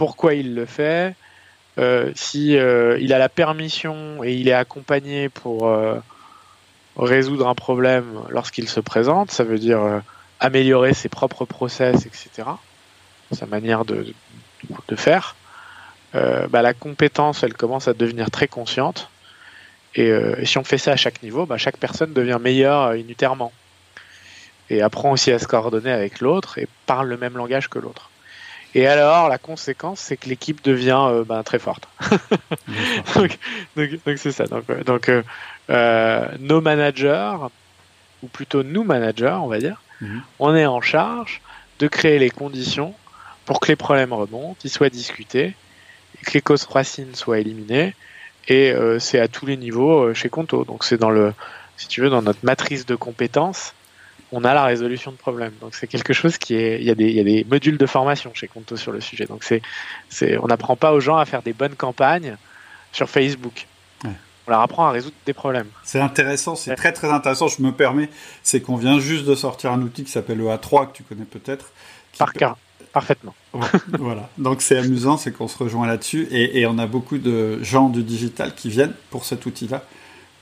pourquoi 0.00 0.32
il 0.32 0.54
le 0.54 0.64
fait, 0.64 1.14
euh, 1.76 2.10
si 2.14 2.56
euh, 2.56 2.96
il 3.00 3.12
a 3.12 3.18
la 3.18 3.28
permission 3.28 4.24
et 4.24 4.32
il 4.32 4.48
est 4.48 4.54
accompagné 4.54 5.28
pour 5.28 5.68
euh, 5.68 5.98
résoudre 6.96 7.46
un 7.46 7.54
problème 7.54 8.06
lorsqu'il 8.30 8.66
se 8.66 8.80
présente, 8.80 9.30
ça 9.30 9.44
veut 9.44 9.58
dire 9.58 10.00
améliorer 10.40 10.94
ses 10.94 11.10
propres 11.10 11.44
process, 11.44 12.06
etc. 12.06 12.48
Sa 13.30 13.44
manière 13.44 13.84
de, 13.84 14.14
faire. 14.96 15.36
Bah, 16.14 16.62
la 16.62 16.72
compétence, 16.72 17.42
elle 17.42 17.52
commence 17.52 17.86
à 17.86 17.92
devenir 17.92 18.30
très 18.30 18.48
consciente. 18.48 19.10
Et, 19.96 20.10
si 20.44 20.56
on 20.56 20.64
fait 20.64 20.78
ça 20.78 20.92
à 20.92 20.96
chaque 20.96 21.22
niveau, 21.22 21.44
bah, 21.44 21.58
chaque 21.58 21.76
personne 21.76 22.14
devient 22.14 22.38
meilleure 22.40 22.94
unitairement. 22.94 23.52
Et 24.70 24.80
apprend 24.80 25.10
aussi 25.10 25.30
à 25.30 25.38
se 25.38 25.46
coordonner 25.46 25.92
avec 25.92 26.20
l'autre 26.20 26.56
et 26.56 26.68
parle 26.86 27.08
le 27.08 27.18
même 27.18 27.36
langage 27.36 27.68
que 27.68 27.78
l'autre. 27.78 28.09
Et 28.74 28.86
alors, 28.86 29.28
la 29.28 29.38
conséquence, 29.38 30.00
c'est 30.00 30.16
que 30.16 30.28
l'équipe 30.28 30.62
devient 30.62 31.04
euh, 31.08 31.24
ben, 31.24 31.42
très 31.42 31.58
forte. 31.58 31.88
donc, 33.16 33.38
c'est 34.16 34.32
ça. 34.32 34.46
Donc, 34.46 34.70
euh, 34.70 34.84
donc 34.84 35.10
euh, 35.70 36.26
nos 36.38 36.60
managers, 36.60 37.34
ou 38.22 38.28
plutôt 38.28 38.62
nous 38.62 38.84
managers, 38.84 39.38
on 39.40 39.48
va 39.48 39.58
dire, 39.58 39.82
mhm. 40.00 40.22
on 40.38 40.54
est 40.54 40.66
en 40.66 40.80
charge 40.80 41.40
de 41.80 41.88
créer 41.88 42.18
les 42.18 42.30
conditions 42.30 42.94
pour 43.44 43.58
que 43.58 43.68
les 43.68 43.76
problèmes 43.76 44.12
remontent, 44.12 44.58
ils 44.62 44.70
soient 44.70 44.90
discutés, 44.90 45.54
et 46.20 46.24
que 46.24 46.32
les 46.32 46.40
causes 46.40 46.64
racines 46.64 47.14
soient 47.14 47.40
éliminées. 47.40 47.94
Et 48.48 48.74
c'est 48.98 49.20
à 49.20 49.28
tous 49.28 49.46
les 49.46 49.56
niveaux 49.56 50.12
chez 50.12 50.28
Conto. 50.28 50.64
Donc 50.64 50.84
c'est 50.84 50.96
dans 50.96 51.10
le, 51.10 51.32
si 51.76 51.88
tu 51.88 52.00
veux, 52.00 52.10
dans 52.10 52.22
notre 52.22 52.40
matrice 52.42 52.84
de 52.84 52.96
compétences 52.96 53.74
on 54.32 54.44
a 54.44 54.54
la 54.54 54.64
résolution 54.64 55.10
de 55.10 55.16
problèmes. 55.16 55.52
Donc 55.60 55.74
c'est 55.74 55.86
quelque 55.86 56.12
chose 56.12 56.38
qui 56.38 56.54
est, 56.54 56.80
il 56.80 56.86
y, 56.86 56.90
a 56.90 56.94
des, 56.94 57.08
il 57.08 57.16
y 57.16 57.20
a 57.20 57.24
des 57.24 57.44
modules 57.48 57.78
de 57.78 57.86
formation 57.86 58.32
chez 58.34 58.48
Conto 58.48 58.76
sur 58.76 58.92
le 58.92 59.00
sujet. 59.00 59.26
Donc 59.26 59.44
c'est, 59.44 59.62
c'est, 60.08 60.38
on 60.38 60.46
n'apprend 60.46 60.76
pas 60.76 60.92
aux 60.92 61.00
gens 61.00 61.16
à 61.16 61.24
faire 61.24 61.42
des 61.42 61.52
bonnes 61.52 61.74
campagnes 61.74 62.36
sur 62.92 63.08
Facebook. 63.08 63.66
On 64.46 64.52
leur 64.52 64.60
apprend 64.60 64.86
à 64.86 64.90
résoudre 64.90 65.14
des 65.26 65.32
problèmes. 65.32 65.68
C'est 65.84 66.00
intéressant, 66.00 66.56
c'est 66.56 66.74
très 66.74 66.92
très 66.92 67.10
intéressant. 67.10 67.46
Je 67.46 67.62
me 67.62 67.72
permets, 67.72 68.08
c'est 68.42 68.60
qu'on 68.60 68.76
vient 68.76 68.98
juste 68.98 69.24
de 69.24 69.34
sortir 69.34 69.70
un 69.70 69.80
outil 69.82 70.02
qui 70.02 70.10
s'appelle 70.10 70.38
le 70.38 70.46
A3 70.46 70.88
que 70.90 70.96
tu 70.96 71.02
connais 71.04 71.24
peut-être. 71.24 71.72
Par 72.18 72.32
cas, 72.32 72.56
parfaitement. 72.92 73.34
voilà. 73.98 74.28
Donc 74.38 74.62
c'est 74.62 74.78
amusant, 74.78 75.18
c'est 75.18 75.30
qu'on 75.30 75.46
se 75.46 75.58
rejoint 75.58 75.86
là-dessus 75.86 76.26
et, 76.32 76.60
et 76.60 76.66
on 76.66 76.78
a 76.78 76.86
beaucoup 76.86 77.18
de 77.18 77.62
gens 77.62 77.90
du 77.90 78.02
digital 78.02 78.54
qui 78.54 78.70
viennent 78.70 78.94
pour 79.10 79.24
cet 79.24 79.46
outil-là 79.46 79.84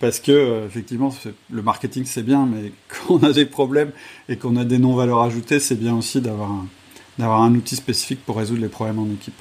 parce 0.01 0.21
que 0.21 0.33
euh, 0.33 0.67
effectivement 0.67 1.15
le 1.51 1.63
marketing 1.63 2.05
c'est 2.05 2.23
bien, 2.23 2.47
mais 2.47 2.73
quand 2.89 3.15
on 3.15 3.23
a 3.23 3.33
des 3.33 3.47
problèmes 3.47 3.93
et 4.29 4.37
qu'on 4.37 4.57
a 4.57 4.65
des 4.65 4.79
non-valeurs 4.79 5.23
ajoutées, 5.23 5.61
c'est 5.61 5.75
bien 5.79 5.95
aussi 5.95 6.21
d'avoir 6.21 6.51
un, 6.51 6.67
d'avoir 7.19 7.43
un 7.43 7.55
outil 7.55 7.77
spécifique 7.77 8.25
pour 8.25 8.37
résoudre 8.37 8.63
les 8.63 8.69
problèmes 8.69 8.99
en 8.99 9.07
équipe. 9.07 9.41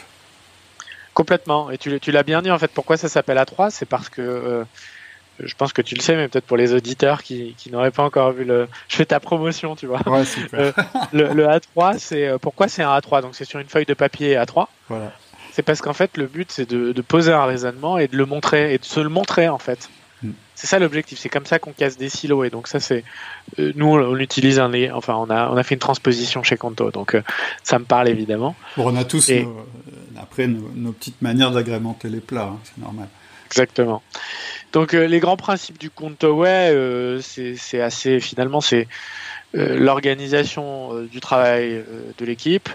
Complètement. 1.14 1.72
Et 1.72 1.78
tu, 1.78 2.00
tu 2.00 2.12
l'as 2.12 2.24
bien 2.24 2.42
dit 2.42 2.52
en 2.52 2.60
fait. 2.60 2.72
Pourquoi 2.72 2.98
ça 2.98 3.10
s'appelle 3.10 3.38
A3 3.38 3.72
C'est 3.72 3.88
parce 3.88 4.08
que 4.10 4.22
euh, 4.22 4.64
je 5.40 5.54
pense 5.56 5.74
que 5.74 5.82
tu 5.82 5.96
le 5.96 6.02
sais, 6.02 6.16
mais 6.16 6.28
peut-être 6.28 6.46
pour 6.46 6.58
les 6.58 6.74
auditeurs 6.74 7.24
qui, 7.24 7.56
qui 7.58 7.72
n'auraient 7.72 7.92
pas 7.92 8.04
encore 8.04 8.34
vu 8.34 8.44
le. 8.44 8.68
Je 8.88 8.98
fais 8.98 9.06
ta 9.06 9.20
promotion, 9.20 9.76
tu 9.76 9.88
vois. 9.88 10.02
Ouais, 10.08 10.26
super. 10.26 10.60
Euh, 10.60 10.72
le, 11.14 11.34
le, 11.34 11.46
A3, 11.48 11.98
c'est 11.98 12.38
pourquoi 12.40 12.68
c'est 12.68 12.84
un 12.84 12.96
A3 12.96 13.22
Donc 13.24 13.36
c'est 13.36 13.46
sur 13.46 13.60
une 13.60 13.68
feuille 13.68 13.86
de 13.86 13.96
papier 13.96 14.36
A3. 14.36 14.68
Voilà. 14.90 15.12
C'est 15.58 15.64
parce 15.64 15.82
qu'en 15.82 15.94
fait 15.94 16.18
le 16.18 16.28
but 16.28 16.52
c'est 16.52 16.70
de, 16.70 16.92
de, 16.92 17.02
poser 17.02 17.34
un 17.34 17.46
raisonnement 17.46 17.98
et 17.98 18.08
de 18.08 18.16
le 18.16 18.28
montrer 18.28 18.76
et 18.76 18.78
de 18.78 18.86
se 18.86 19.00
le 19.00 19.10
montrer 19.10 19.50
en 19.50 19.58
fait. 19.58 19.90
C'est 20.58 20.66
ça 20.66 20.80
l'objectif, 20.80 21.20
c'est 21.20 21.30
comme 21.30 21.46
ça 21.46 21.60
qu'on 21.60 21.72
casse 21.72 21.98
des 21.98 22.10
silos 22.10 22.44
et 22.44 22.50
donc 22.50 22.68
ça 22.68 22.80
c'est 22.80 23.04
euh, 23.60 23.74
nous 23.76 23.90
on, 23.90 24.18
utilise 24.18 24.58
un 24.58 24.72
enfin 24.92 25.14
on 25.14 25.30
a 25.30 25.52
on 25.52 25.56
a 25.56 25.62
fait 25.62 25.76
une 25.76 25.80
transposition 25.80 26.42
chez 26.42 26.58
Conto 26.58 26.90
donc 26.90 27.14
euh, 27.14 27.22
ça 27.62 27.78
me 27.78 27.86
parle 27.86 28.10
évidemment. 28.10 28.56
Bon, 28.76 28.92
on 28.92 28.96
a 28.96 29.04
tous 29.04 29.30
euh, 29.30 29.44
après 30.20 30.48
nos, 30.48 30.94
petites 30.94 31.22
manières 31.22 31.52
d'agrémenter 31.52 32.10
les 32.10 32.22
plats, 32.22 32.54
hein, 32.54 32.60
c'est 32.64 32.82
normal. 32.82 33.08
Exactement. 33.46 34.02
Donc 34.74 34.94
les 34.94 35.20
grands 35.20 35.38
principes 35.38 35.78
du 35.78 35.92
Conto 35.92 36.34
ouais 36.34 36.76
c'est 37.22 37.80
assez 37.80 38.20
finalement 38.20 38.60
c'est 38.60 38.88
l'organisation 39.54 41.04
du 41.04 41.20
travail 41.20 41.86
de 42.18 42.26
l'équipe. 42.26 42.68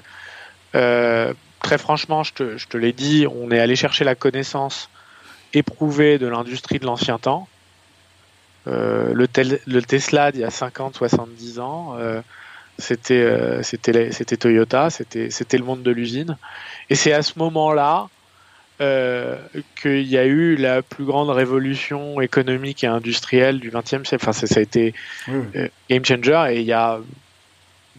très 0.73 1.79
franchement, 1.79 2.23
je 2.23 2.33
te, 2.33 2.57
je 2.59 2.69
te 2.69 2.77
l'ai 2.77 2.93
dit, 2.93 3.27
on 3.27 3.51
est 3.51 3.59
allé 3.59 3.75
chercher 3.75 4.05
la 4.05 4.15
connaissance 4.15 4.89
éprouvée 5.53 6.19
de 6.19 6.29
l'industrie 6.29 6.79
de 6.79 6.87
l'ancien 6.87 7.19
temps. 7.19 7.49
Euh, 8.69 9.13
le, 9.13 9.27
le, 9.67 9.83
Tesla 9.83 10.31
d'il 10.31 10.43
y 10.43 10.45
a 10.45 10.51
50, 10.51 10.97
70 10.97 11.59
ans, 11.59 11.97
euh, 11.99 12.21
c'était 12.79 13.15
euh, 13.15 13.63
c'était 13.63 14.37
Toyota, 14.37 14.89
c'était 14.91 15.59
le 15.59 15.65
monde 15.65 15.83
de 15.83 15.91
l'usine. 15.91 16.37
Et 16.89 16.95
c'est 16.95 17.13
à 17.13 17.23
ce 17.23 17.39
moment-là 17.39 18.09
qu'il 19.81 20.03
y 20.09 20.19
a 20.19 20.25
eu 20.25 20.57
la 20.57 20.83
plus 20.83 21.05
grande 21.05 21.31
révolution 21.31 22.21
économique 22.21 22.83
et 22.83 22.89
industrielle 22.89 23.61
du 23.61 23.71
XXe 23.71 24.09
siècle. 24.09 24.17
Enfin, 24.17 24.33
ça, 24.33 24.49
ça, 24.49 24.59
a 24.59 24.63
été 24.63 24.93
game 25.89 26.05
changer 26.05 26.47
et 26.51 26.61
il 26.61 26.67
y 26.67 26.73
a 26.73 26.99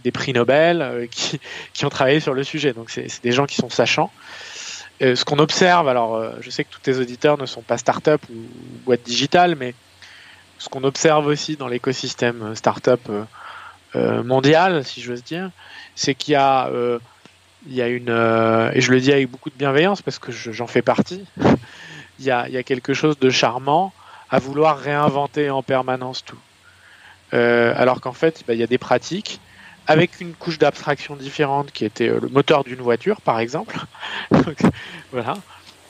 des 0.03 0.11
prix 0.11 0.33
Nobel 0.33 1.07
qui, 1.11 1.39
qui 1.71 1.85
ont 1.85 1.89
travaillé 1.89 2.19
sur 2.19 2.33
le 2.33 2.43
sujet. 2.43 2.73
Donc, 2.73 2.89
c'est 2.89 3.07
des 3.23 3.31
gens 3.31 3.45
qui 3.45 3.55
sont 3.55 3.69
sachants. 3.69 4.11
ce 4.99 5.23
qu'on 5.23 5.39
observe, 5.39 5.87
alors 5.87 6.21
je 6.41 6.49
sais 6.49 6.65
que 6.65 6.71
tous 6.71 6.81
tes 6.81 6.97
auditeurs 6.97 7.37
ne 7.37 7.45
sont 7.45 7.61
pas 7.61 7.77
start-up 7.77 8.21
ou, 8.29 8.33
ou 8.33 8.79
boîte 8.83 9.03
digitale, 9.03 9.55
mais 9.55 9.75
ce 10.63 10.69
qu'on 10.69 10.85
observe 10.85 11.27
aussi 11.27 11.57
dans 11.57 11.67
l'écosystème 11.67 12.55
startup 12.55 13.01
euh, 13.09 13.25
euh, 13.97 14.23
mondial, 14.23 14.85
si 14.85 15.01
j'ose 15.01 15.21
dire, 15.21 15.51
c'est 15.93 16.15
qu'il 16.15 16.31
y 16.31 16.35
a, 16.35 16.67
euh, 16.67 16.99
il 17.67 17.73
y 17.73 17.81
a 17.81 17.89
une, 17.89 18.07
et 18.73 18.79
je 18.79 18.91
le 18.93 19.01
dis 19.01 19.11
avec 19.11 19.29
beaucoup 19.29 19.49
de 19.49 19.57
bienveillance 19.57 20.01
parce 20.01 20.19
que 20.19 20.31
j'en 20.31 20.67
fais 20.67 20.81
partie, 20.81 21.25
il 22.19 22.25
y, 22.25 22.31
a, 22.31 22.47
il 22.47 22.53
y 22.53 22.57
a 22.57 22.63
quelque 22.63 22.93
chose 22.93 23.19
de 23.19 23.29
charmant 23.29 23.91
à 24.29 24.39
vouloir 24.39 24.79
réinventer 24.79 25.49
en 25.49 25.63
permanence 25.63 26.23
tout. 26.23 26.39
alors 27.33 27.99
qu'en 27.99 28.13
fait, 28.13 28.45
bah, 28.47 28.53
il 28.53 28.59
y 28.61 28.63
a 28.63 28.67
des 28.67 28.77
pratiques 28.77 29.41
avec 29.85 30.21
une 30.21 30.33
couche 30.33 30.59
d'abstraction 30.59 31.17
différente 31.17 31.73
qui 31.73 31.83
était 31.83 32.07
le 32.07 32.29
moteur 32.29 32.63
d'une 32.63 32.79
voiture, 32.79 33.19
par 33.19 33.39
exemple. 33.39 33.77
voilà. 35.11 35.33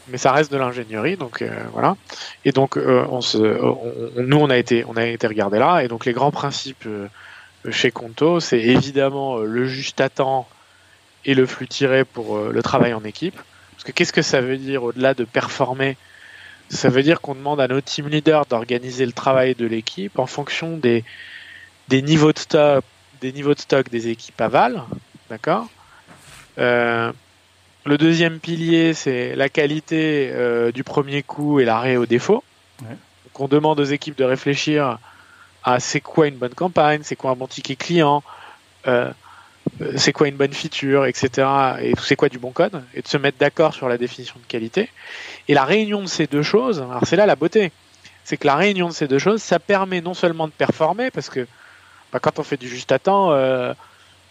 Mais 0.10 0.18
ça 0.18 0.32
reste 0.32 0.52
de 0.52 0.58
l'ingénierie, 0.58 1.16
donc 1.16 1.44
voilà. 1.72 1.96
Et 2.46 2.52
donc, 2.52 2.78
on 2.78 3.22
se, 3.22 3.38
nous, 4.20 4.38
on 4.38 4.50
a 4.50 4.58
été, 4.58 4.84
on 4.88 4.98
a 4.98 5.06
été 5.06 5.28
regardé 5.28 5.60
là, 5.60 5.82
et 5.82 5.88
donc 5.88 6.06
les 6.06 6.13
grands 6.13 6.32
principes 6.32 6.88
chez 7.70 7.92
Conto, 7.92 8.42
c'est 8.42 8.60
évidemment 8.60 9.38
le 9.38 9.66
juste 9.66 10.02
à 10.02 10.10
temps 10.10 10.48
et 11.24 11.36
le 11.36 11.46
flux 11.46 11.68
tiré 11.68 12.04
pour 12.04 12.38
le 12.38 12.62
travail 12.62 12.94
en 12.94 13.04
équipe. 13.06 13.39
Parce 13.72 13.86
que 13.86 13.92
qu'est-ce 13.94 14.13
que 14.13 14.22
ça 14.22 14.42
veut 14.42 14.58
dire 14.58 14.84
au-delà 14.84 15.13
de 15.13 15.24
performer? 15.24 15.96
Ça 16.70 16.89
veut 16.89 17.04
dire 17.04 17.22
qu'on 17.22 17.36
demande 17.36 17.62
à 17.62 17.68
nos 17.68 17.82
team 17.82 18.10
leaders 18.10 18.46
d'organiser 18.46 19.06
le 19.06 19.13
travail 19.13 19.56
de 19.56 19.66
l'équipe 19.66 20.20
en 20.20 20.26
fonction 20.26 20.78
des, 20.78 21.04
des 21.88 22.02
niveaux 22.02 22.34
de 22.34 22.39
stock, 22.39 22.84
des 23.22 23.32
niveaux 23.32 23.54
de 23.54 23.60
stock 23.60 23.89
des 23.89 24.10
équipes 24.10 24.39
aval, 24.42 24.84
d'accord? 25.30 25.68
Euh, 26.58 27.12
le 27.86 27.98
deuxième 27.98 28.39
pilier, 28.39 28.93
c'est 28.93 29.36
la 29.36 29.50
qualité 29.50 30.32
euh, 30.34 30.72
du 30.72 30.84
premier 30.84 31.24
coup 31.24 31.60
et 31.60 31.65
l'arrêt 31.65 31.98
au 31.98 32.06
défaut. 32.06 32.43
Donc 32.82 33.39
on 33.39 33.48
demande 33.48 33.80
aux 33.80 33.86
équipes 33.86 34.17
de 34.17 34.24
réfléchir 34.24 35.00
à 35.63 35.80
c'est 35.80 36.02
quoi 36.02 36.28
une 36.28 36.36
bonne 36.36 36.54
campagne, 36.54 37.02
c'est 37.04 37.15
quoi 37.15 37.32
un 37.32 37.36
bon 37.36 37.48
ticket 37.48 37.76
client, 37.76 38.24
euh, 38.88 39.12
euh, 39.82 39.93
c'est 39.96 40.12
quoi 40.12 40.28
une 40.28 40.36
bonne 40.36 40.54
feature, 40.54 41.06
etc. 41.06 41.48
Et 41.82 41.93
c'est 42.02 42.15
quoi 42.15 42.30
du 42.30 42.38
bon 42.38 42.52
code, 42.52 42.84
et 42.93 43.02
de 43.02 43.08
se 43.08 43.17
mettre 43.17 43.38
d'accord 43.38 43.74
sur 43.74 43.88
la 43.88 43.98
définition 43.98 44.36
de 44.39 44.46
qualité. 44.46 44.89
Et 45.48 45.54
la 45.54 45.63
réunion 45.63 46.02
de 46.02 46.08
ces 46.08 46.28
deux 46.28 46.43
choses, 46.43 46.80
alors 46.80 47.06
c'est 47.06 47.15
là 47.15 47.26
la 47.26 47.36
beauté, 47.36 47.72
c'est 48.24 48.38
que 48.38 48.48
la 48.48 48.56
réunion 48.56 48.89
de 48.89 48.93
ces 48.93 49.08
deux 49.08 49.19
choses, 49.19 49.41
ça 49.41 49.60
permet 49.60 50.02
non 50.02 50.13
seulement 50.13 50.48
de 50.48 50.54
performer, 50.54 51.12
parce 51.12 51.30
que 51.30 51.48
bah, 52.12 52.19
quand 52.19 52.39
on 52.39 52.43
fait 52.43 52.58
du 52.58 52.67
juste 52.67 52.91
à 52.91 53.00
temps, 53.00 53.32
il 53.32 53.39
euh, 53.39 53.74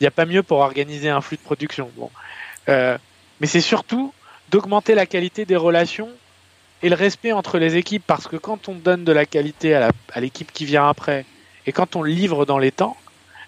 n'y 0.00 0.06
a 0.06 0.10
pas 0.10 0.26
mieux 0.26 0.42
pour 0.42 0.58
organiser 0.58 1.08
un 1.08 1.20
flux 1.20 1.36
de 1.36 1.42
production. 1.42 1.90
Bon. 1.96 2.10
Euh, 2.68 2.96
mais 3.42 3.48
c'est 3.48 3.60
surtout 3.60 4.14
d'augmenter 4.50 4.94
la 4.94 5.04
qualité 5.04 5.44
des 5.44 5.56
relations 5.56 6.08
et 6.82 6.88
le 6.88 6.94
respect 6.94 7.32
entre 7.32 7.58
les 7.58 7.76
équipes, 7.76 8.04
parce 8.06 8.28
que 8.28 8.36
quand 8.36 8.68
on 8.68 8.74
donne 8.74 9.02
de 9.02 9.10
la 9.10 9.26
qualité 9.26 9.74
à 9.74 10.20
l'équipe 10.20 10.52
qui 10.52 10.64
vient 10.64 10.88
après, 10.88 11.26
et 11.66 11.72
quand 11.72 11.96
on 11.96 12.04
livre 12.04 12.46
dans 12.46 12.58
les 12.58 12.70
temps, 12.70 12.96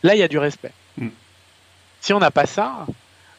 là, 0.02 0.16
il 0.16 0.18
y 0.18 0.24
a 0.24 0.28
du 0.28 0.38
respect. 0.38 0.72
Mm. 0.98 1.08
Si 2.00 2.12
on 2.12 2.18
n'a 2.18 2.32
pas 2.32 2.46
ça, 2.46 2.86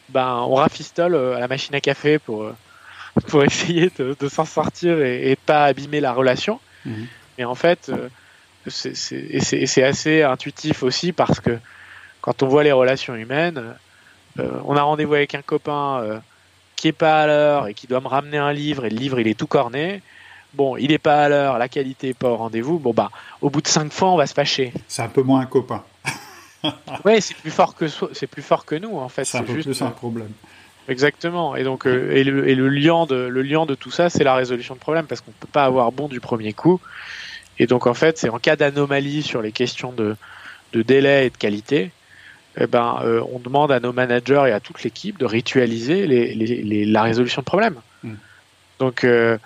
ben 0.09 0.45
on 0.47 0.55
rafistole 0.55 1.15
euh, 1.15 1.35
à 1.35 1.39
la 1.39 1.49
machine 1.49 1.75
à 1.75 1.81
café 1.81 2.19
pour 2.19 2.43
euh, 2.43 2.55
pour 3.27 3.43
essayer 3.43 3.91
de, 3.97 4.29
s'en 4.29 4.45
sortir 4.45 5.01
et, 5.01 5.31
et, 5.31 5.35
pas 5.35 5.65
abîmer 5.65 5.99
la 5.99 6.13
relation. 6.13 6.59
Mhm. 6.85 7.07
Mais 7.37 7.43
en 7.43 7.55
fait, 7.55 7.89
euh, 7.89 8.09
c'est 8.69 9.83
assez 9.83 10.23
intuitif 10.23 10.83
aussi 10.83 11.11
parce 11.11 11.39
que 11.41 11.57
quand 12.21 12.43
on 12.43 12.47
voit 12.47 12.63
les 12.63 12.71
relations 12.71 13.15
humaines, 13.15 13.75
on 14.37 14.75
a 14.75 14.81
rendez-vous 14.81 15.13
avec 15.13 15.35
un 15.35 15.41
copain 15.41 16.21
qui 16.85 16.89
est 16.89 16.91
pas 16.91 17.23
à 17.23 17.25
l'heure 17.25 17.67
et 17.67 17.73
qui 17.73 17.87
doit 17.87 17.99
me 17.99 18.07
ramener 18.07 18.37
un 18.37 18.53
livre 18.53 18.85
et 18.85 18.91
le 18.91 18.95
livre 18.95 19.19
il 19.19 19.27
est 19.27 19.33
tout 19.33 19.47
corné. 19.47 20.03
Bon, 20.53 20.77
il 20.77 20.91
est 20.91 20.99
pas 20.99 21.23
à 21.23 21.29
l'heure, 21.29 21.57
la 21.57 21.67
qualité 21.67 22.09
est 22.09 22.13
pas 22.13 22.29
au 22.29 22.35
rendez-vous. 22.35 22.77
Bon 22.77 22.93
bah, 22.93 23.09
au 23.41 23.49
bout 23.49 23.61
de 23.61 23.67
cinq 23.67 23.91
fois, 23.91 24.11
on 24.11 24.17
va 24.17 24.27
se 24.27 24.35
fâcher. 24.35 24.71
C'est 24.87 25.01
un 25.01 25.07
peu 25.07 25.23
moins 25.23 25.39
un 25.39 25.47
copain. 25.47 25.83
ouais, 27.05 27.21
c'est 27.21 27.35
plus 27.37 27.49
fort 27.49 27.73
que 27.73 27.87
c'est 28.13 28.27
plus 28.27 28.43
fort 28.43 28.65
que 28.65 28.75
nous 28.75 28.99
en 28.99 29.09
fait. 29.09 29.25
C'est 29.25 29.47
juste 29.47 29.63
plus 29.63 29.81
un 29.81 29.89
problème. 29.89 30.29
Exactement. 30.87 31.55
Et 31.55 31.63
donc 31.63 31.87
euh, 31.87 32.11
et, 32.11 32.23
le, 32.23 32.47
et 32.47 32.53
le 32.53 32.69
lien 32.69 33.07
de 33.07 33.15
le 33.15 33.41
lien 33.41 33.65
de 33.65 33.73
tout 33.73 33.89
ça, 33.89 34.11
c'est 34.11 34.23
la 34.23 34.35
résolution 34.35 34.75
de 34.75 34.79
problème 34.79 35.07
parce 35.07 35.21
qu'on 35.21 35.31
peut 35.31 35.47
pas 35.51 35.65
avoir 35.65 35.91
bon 35.91 36.07
du 36.07 36.19
premier 36.19 36.53
coup. 36.53 36.79
Et 37.57 37.65
donc 37.65 37.87
en 37.87 37.95
fait, 37.95 38.19
c'est 38.19 38.29
en 38.29 38.37
cas 38.37 38.55
d'anomalie 38.55 39.23
sur 39.23 39.41
les 39.41 39.51
questions 39.51 39.91
de, 39.91 40.15
de 40.73 40.83
délai 40.83 41.25
et 41.25 41.29
de 41.31 41.37
qualité, 41.37 41.89
eh 42.57 42.67
ben 42.67 42.99
euh, 43.03 43.21
on 43.31 43.39
demande 43.39 43.71
à 43.71 43.79
nos 43.79 43.91
managers 43.91 44.45
et 44.47 44.51
à 44.51 44.59
toute 44.59 44.83
l'équipe 44.83 45.17
de 45.17 45.25
ritualiser 45.25 46.07
les, 46.07 46.33
les, 46.33 46.85
la 46.85 47.03
résolution 47.03 47.41
de 47.41 47.45
problème. 47.45 47.75
Mm. 48.03 48.13
Donc 48.79 49.03
euh, 49.03 49.37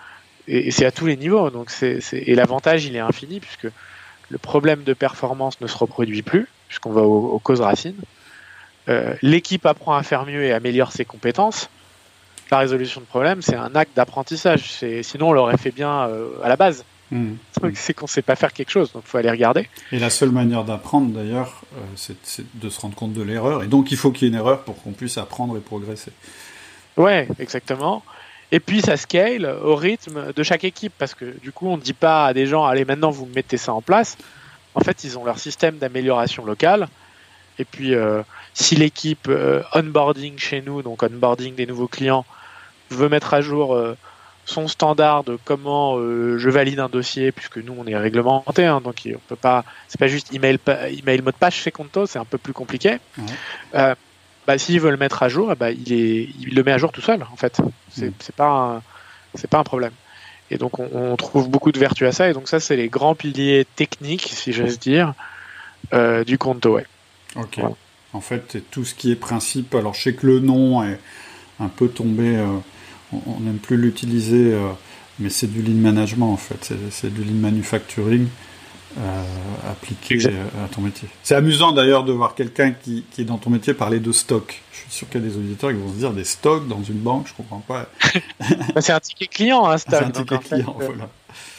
et, 0.47 0.71
c'est 0.71 0.85
à 0.85 0.91
tous 0.91 1.07
les 1.07 1.17
niveaux. 1.17 1.49
Donc 1.49 1.69
c'est 1.69 1.99
et 2.13 2.35
l'avantage 2.35 2.85
il 2.85 2.95
est 2.95 2.99
infini 2.99 3.39
puisque 3.39 3.67
le 4.29 4.37
problème 4.37 4.83
de 4.83 4.93
performance 4.93 5.59
ne 5.61 5.67
se 5.67 5.77
reproduit 5.77 6.21
plus 6.21 6.47
puisqu'on 6.67 6.91
va 6.91 7.01
aux, 7.01 7.39
causes 7.39 7.61
racines. 7.61 7.97
Euh, 8.89 9.13
l'équipe 9.21 9.65
apprend 9.65 9.95
à 9.95 10.03
faire 10.03 10.25
mieux 10.25 10.43
et 10.43 10.53
améliore 10.53 10.91
ses 10.91 11.05
compétences. 11.05 11.69
La 12.51 12.59
résolution 12.59 13.01
de 13.01 13.05
problème, 13.05 13.41
c'est 13.41 13.55
un 13.55 13.75
acte 13.75 13.95
d'apprentissage. 13.95 14.71
Sinon, 15.03 15.29
on 15.29 15.33
l'aurait 15.33 15.57
fait 15.57 15.69
bien 15.69 16.09
à 16.43 16.49
la 16.49 16.55
base. 16.55 16.83
Mmh. 17.11 17.33
C'est 17.73 17.93
qu'on 17.93 18.05
ne 18.05 18.09
sait 18.09 18.21
pas 18.21 18.35
faire 18.35 18.53
quelque 18.53 18.69
chose, 18.69 18.91
donc 18.91 19.03
il 19.05 19.09
faut 19.09 19.17
aller 19.17 19.31
regarder. 19.31 19.67
Et 19.91 19.99
la 19.99 20.09
seule 20.09 20.29
manière 20.31 20.63
d'apprendre, 20.63 21.11
d'ailleurs, 21.11 21.63
euh, 21.75 21.81
c'est 21.95 22.15
de 22.55 22.69
se 22.69 22.79
rendre 22.79 22.95
compte 22.95 23.13
de 23.13 23.23
l'erreur. 23.23 23.63
Et 23.63 23.67
donc, 23.67 23.91
il 23.91 23.97
faut 23.97 24.11
qu'il 24.11 24.27
y 24.27 24.31
ait 24.31 24.33
une 24.33 24.39
erreur 24.39 24.63
pour 24.63 24.81
qu'on 24.81 24.91
puisse 24.91 25.17
apprendre 25.17 25.57
et 25.57 25.59
progresser. 25.59 26.11
Ouais, 26.97 27.27
exactement. 27.39 28.03
Et 28.51 28.59
puis, 28.59 28.81
ça 28.81 28.97
scale 28.97 29.45
au 29.63 29.75
rythme 29.75 30.33
de 30.33 30.43
chaque 30.43 30.63
équipe, 30.63 30.93
parce 30.97 31.13
que 31.13 31.39
du 31.41 31.51
coup, 31.51 31.67
on 31.67 31.77
ne 31.77 31.81
dit 31.81 31.93
pas 31.93 32.27
à 32.27 32.33
des 32.33 32.45
gens, 32.45 32.65
allez, 32.65 32.85
maintenant, 32.85 33.11
vous 33.11 33.27
mettez 33.35 33.57
ça 33.57 33.73
en 33.73 33.81
place. 33.81 34.17
En 34.75 34.81
fait, 34.81 35.03
ils 35.03 35.17
ont 35.17 35.25
leur 35.25 35.39
système 35.39 35.77
d'amélioration 35.77 36.45
locale. 36.45 36.87
Et 37.59 37.65
puis, 37.65 37.93
euh, 37.93 38.21
si 38.53 38.75
l'équipe 38.75 39.27
euh, 39.27 39.61
onboarding 39.73 40.37
chez 40.37 40.61
nous, 40.61 40.81
donc 40.81 41.03
onboarding 41.03 41.55
des 41.55 41.65
nouveaux 41.65 41.87
clients, 41.87 42.25
veut 42.89 43.09
mettre 43.09 43.33
à 43.33 43.41
jour 43.41 43.75
euh, 43.75 43.95
son 44.49 44.67
standard 44.67 45.23
de 45.23 45.37
comment 45.45 45.97
je 45.97 46.49
valide 46.49 46.79
un 46.79 46.89
dossier, 46.89 47.31
puisque 47.31 47.57
nous 47.57 47.75
on 47.77 47.85
est 47.85 47.95
réglementé, 47.95 48.65
hein, 48.65 48.81
donc 48.81 49.01
on 49.05 49.19
peut 49.27 49.35
pas, 49.35 49.63
c'est 49.87 49.99
pas 49.99 50.07
juste 50.07 50.33
email, 50.33 50.59
email 50.89 51.21
mot 51.21 51.31
de 51.31 51.37
passe 51.37 51.53
chez 51.53 51.71
Conto, 51.71 52.05
c'est 52.05 52.19
un 52.19 52.25
peu 52.25 52.37
plus 52.37 52.53
compliqué. 52.53 52.97
bah, 53.73 54.57
s'il 54.57 54.79
veut 54.79 54.91
le 54.91 54.97
mettre 54.97 55.21
à 55.21 55.29
jour, 55.29 55.55
bah, 55.55 55.71
il, 55.71 55.93
est, 55.93 56.29
il 56.39 56.55
le 56.55 56.63
met 56.63 56.71
à 56.71 56.77
jour 56.77 56.91
tout 56.91 57.01
seul, 57.01 57.23
en 57.31 57.35
fait. 57.35 57.61
C'est 57.91 58.07
mmh. 58.07 58.31
pas, 58.35 58.81
c'est 59.35 59.49
pas 59.49 59.59
un 59.59 59.63
problème. 59.63 59.91
Et 60.51 60.57
donc 60.57 60.79
on, 60.79 61.15
trouve 61.15 61.49
beaucoup 61.49 61.71
de 61.71 61.79
vertus 61.79 62.07
à 62.07 62.11
ça. 62.11 62.29
Et 62.29 62.33
donc 62.33 62.47
ça, 62.47 62.59
c'est 62.59 62.75
les 62.75 62.89
grands 62.89 63.15
piliers 63.15 63.65
techniques, 63.75 64.31
si 64.33 64.51
j'ose 64.51 64.79
dire, 64.79 65.13
euh, 65.93 66.23
du 66.23 66.37
Conto. 66.37 66.75
Ouais. 66.75 66.85
Ok. 67.35 67.59
En 68.13 68.21
fait, 68.21 68.57
tout 68.71 68.85
ce 68.85 68.95
qui 68.95 69.11
est 69.11 69.15
principe. 69.15 69.75
Alors 69.75 69.93
je 69.93 70.01
sais 70.01 70.13
que 70.13 70.25
le 70.25 70.39
nom 70.39 70.83
est 70.83 70.99
un 71.59 71.67
peu 71.67 71.87
tombé. 71.87 72.37
Euh, 72.37 72.57
on 73.11 73.39
n'aime 73.39 73.57
plus 73.57 73.77
l'utiliser, 73.77 74.53
euh, 74.53 74.69
mais 75.19 75.29
c'est 75.29 75.47
du 75.47 75.61
lean 75.61 75.79
management 75.79 76.31
en 76.31 76.37
fait. 76.37 76.73
C'est 76.91 77.13
du 77.13 77.23
lean 77.23 77.39
manufacturing. 77.39 78.27
Euh, 78.97 79.23
appliqué 79.69 80.17
à 80.25 80.67
ton 80.67 80.81
métier. 80.81 81.07
C'est 81.21 81.35
amusant 81.35 81.71
d'ailleurs 81.71 82.03
de 82.03 82.11
voir 82.11 82.33
quelqu'un 82.33 82.71
qui, 82.71 83.05
qui, 83.11 83.21
est 83.21 83.23
dans 83.23 83.37
ton 83.37 83.51
métier 83.51 83.75
parler 83.75 83.99
de 83.99 84.11
stock. 84.11 84.63
Je 84.71 84.79
suis 84.79 84.91
sûr 84.91 85.09
qu'il 85.09 85.21
y 85.21 85.25
a 85.25 85.27
des 85.27 85.37
auditeurs 85.37 85.69
qui 85.69 85.75
vont 85.75 85.89
se 85.89 85.97
dire 85.97 86.11
des 86.11 86.23
stocks 86.23 86.67
dans 86.67 86.81
une 86.81 86.97
banque, 86.97 87.27
je 87.27 87.33
comprends 87.33 87.59
pas. 87.59 87.87
Bah, 88.73 88.81
c'est 88.81 88.91
un 88.91 88.99
ticket 88.99 89.27
client, 89.27 89.67
un 89.67 89.77
stock. 89.77 89.99
C'est 89.99 90.05
un 90.05 90.09
ticket 90.09 90.39
client, 90.39 90.75
euh, 90.81 90.85
voilà. 90.85 91.09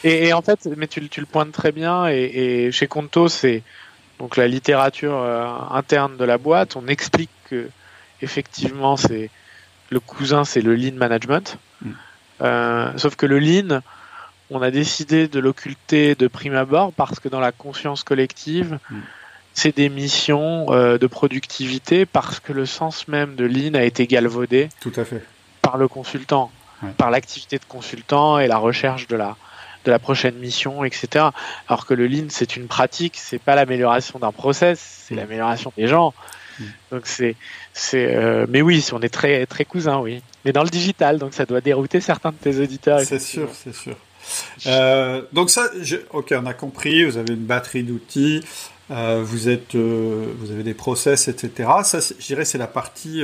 Et, 0.03 0.33
en 0.33 0.41
fait, 0.41 0.67
mais 0.75 0.87
tu, 0.87 1.07
tu 1.07 1.21
le 1.21 1.25
pointes 1.25 1.53
très 1.53 1.71
bien, 1.71 2.09
et, 2.09 2.65
et 2.65 2.71
chez 2.73 2.87
Conto, 2.87 3.29
c'est 3.29 3.63
donc 4.19 4.35
la 4.35 4.47
littérature 4.47 5.17
euh, 5.17 5.47
interne 5.71 6.17
de 6.17 6.25
la 6.25 6.37
boîte. 6.37 6.75
On 6.75 6.87
explique 6.87 7.31
que 7.49 7.69
effectivement, 8.21 8.97
c'est 8.97 9.29
le 9.91 9.99
cousin, 9.99 10.45
c'est 10.45 10.61
le 10.61 10.73
lean 10.73 10.95
management. 10.95 11.57
Mm. 11.81 11.91
Euh, 12.41 12.97
sauf 12.97 13.15
que 13.15 13.27
le 13.27 13.37
lean, 13.37 13.81
on 14.49 14.61
a 14.61 14.71
décidé 14.71 15.27
de 15.27 15.39
l'occulter 15.39 16.15
de 16.15 16.27
prime 16.27 16.55
abord 16.55 16.91
parce 16.93 17.19
que 17.19 17.29
dans 17.29 17.39
la 17.39 17.51
conscience 17.51 18.03
collective, 18.03 18.79
mm. 18.89 18.99
c'est 19.53 19.75
des 19.75 19.89
missions 19.89 20.73
euh, 20.73 20.97
de 20.97 21.07
productivité 21.07 22.05
parce 22.05 22.39
que 22.39 22.53
le 22.53 22.65
sens 22.65 23.07
même 23.07 23.35
de 23.35 23.45
Lean 23.45 23.75
a 23.75 23.83
été 23.83 24.07
galvaudé 24.07 24.69
Tout 24.79 24.93
à 24.95 25.05
fait. 25.05 25.23
par 25.61 25.77
le 25.77 25.87
consultant, 25.87 26.51
par 26.97 27.11
l'activité 27.11 27.59
de 27.59 27.65
consultant 27.65 28.39
et 28.39 28.47
la 28.47 28.57
recherche 28.57 29.07
de 29.07 29.15
la, 29.15 29.35
de 29.85 29.91
la 29.91 29.99
prochaine 29.99 30.35
mission, 30.35 30.83
etc. 30.85 31.25
Alors 31.67 31.85
que 31.85 31.93
le 31.93 32.07
Lean, 32.07 32.27
c'est 32.29 32.55
une 32.55 32.67
pratique, 32.67 33.17
c'est 33.17 33.39
pas 33.39 33.55
l'amélioration 33.55 34.19
d'un 34.19 34.31
process, 34.31 35.03
c'est 35.05 35.15
mm. 35.15 35.17
l'amélioration 35.17 35.73
des 35.77 35.87
gens. 35.87 36.13
Mm. 36.59 36.63
Donc 36.91 37.01
c'est, 37.07 37.35
c'est, 37.73 38.15
euh, 38.15 38.45
mais 38.49 38.61
oui, 38.61 38.85
on 38.91 39.01
est 39.01 39.09
très, 39.09 39.45
très 39.45 39.65
cousins, 39.65 39.99
oui. 39.99 40.21
Mais 40.45 40.51
dans 40.51 40.63
le 40.63 40.69
digital, 40.69 41.17
donc 41.19 41.33
ça 41.33 41.45
doit 41.45 41.61
dérouter 41.61 42.01
certains 42.01 42.31
de 42.31 42.35
tes 42.35 42.59
auditeurs. 42.59 43.01
C'est 43.01 43.19
sûr, 43.19 43.49
c'est 43.53 43.75
sûr. 43.75 43.95
Euh, 44.67 45.23
donc 45.33 45.49
ça, 45.49 45.69
ok, 46.11 46.33
on 46.37 46.45
a 46.45 46.53
compris. 46.53 47.03
Vous 47.03 47.17
avez 47.17 47.33
une 47.33 47.45
batterie 47.45 47.83
d'outils. 47.83 48.43
Euh, 48.91 49.21
vous 49.23 49.49
êtes, 49.49 49.75
vous 49.75 50.51
avez 50.51 50.63
des 50.63 50.73
process, 50.73 51.27
etc. 51.27 51.69
Ça, 51.83 51.99
je 51.99 52.25
dirais, 52.25 52.45
c'est 52.45 52.57
la 52.57 52.67
partie, 52.67 53.23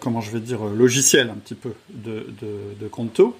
comment 0.00 0.20
je 0.20 0.30
vais 0.30 0.40
dire, 0.40 0.64
logicielle 0.64 1.30
un 1.30 1.38
petit 1.38 1.54
peu 1.54 1.72
de, 1.90 2.26
de, 2.40 2.80
de 2.80 2.88
Conto. 2.88 3.36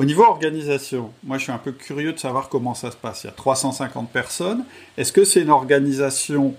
Au 0.00 0.04
niveau 0.04 0.22
organisation, 0.22 1.12
moi 1.24 1.36
je 1.36 1.42
suis 1.42 1.52
un 1.52 1.58
peu 1.58 1.72
curieux 1.72 2.14
de 2.14 2.18
savoir 2.18 2.48
comment 2.48 2.74
ça 2.74 2.90
se 2.90 2.96
passe. 2.96 3.24
Il 3.24 3.26
y 3.26 3.30
a 3.30 3.34
350 3.34 4.10
personnes. 4.10 4.64
Est-ce 4.96 5.12
que 5.12 5.24
c'est 5.24 5.42
une 5.42 5.50
organisation 5.50 6.54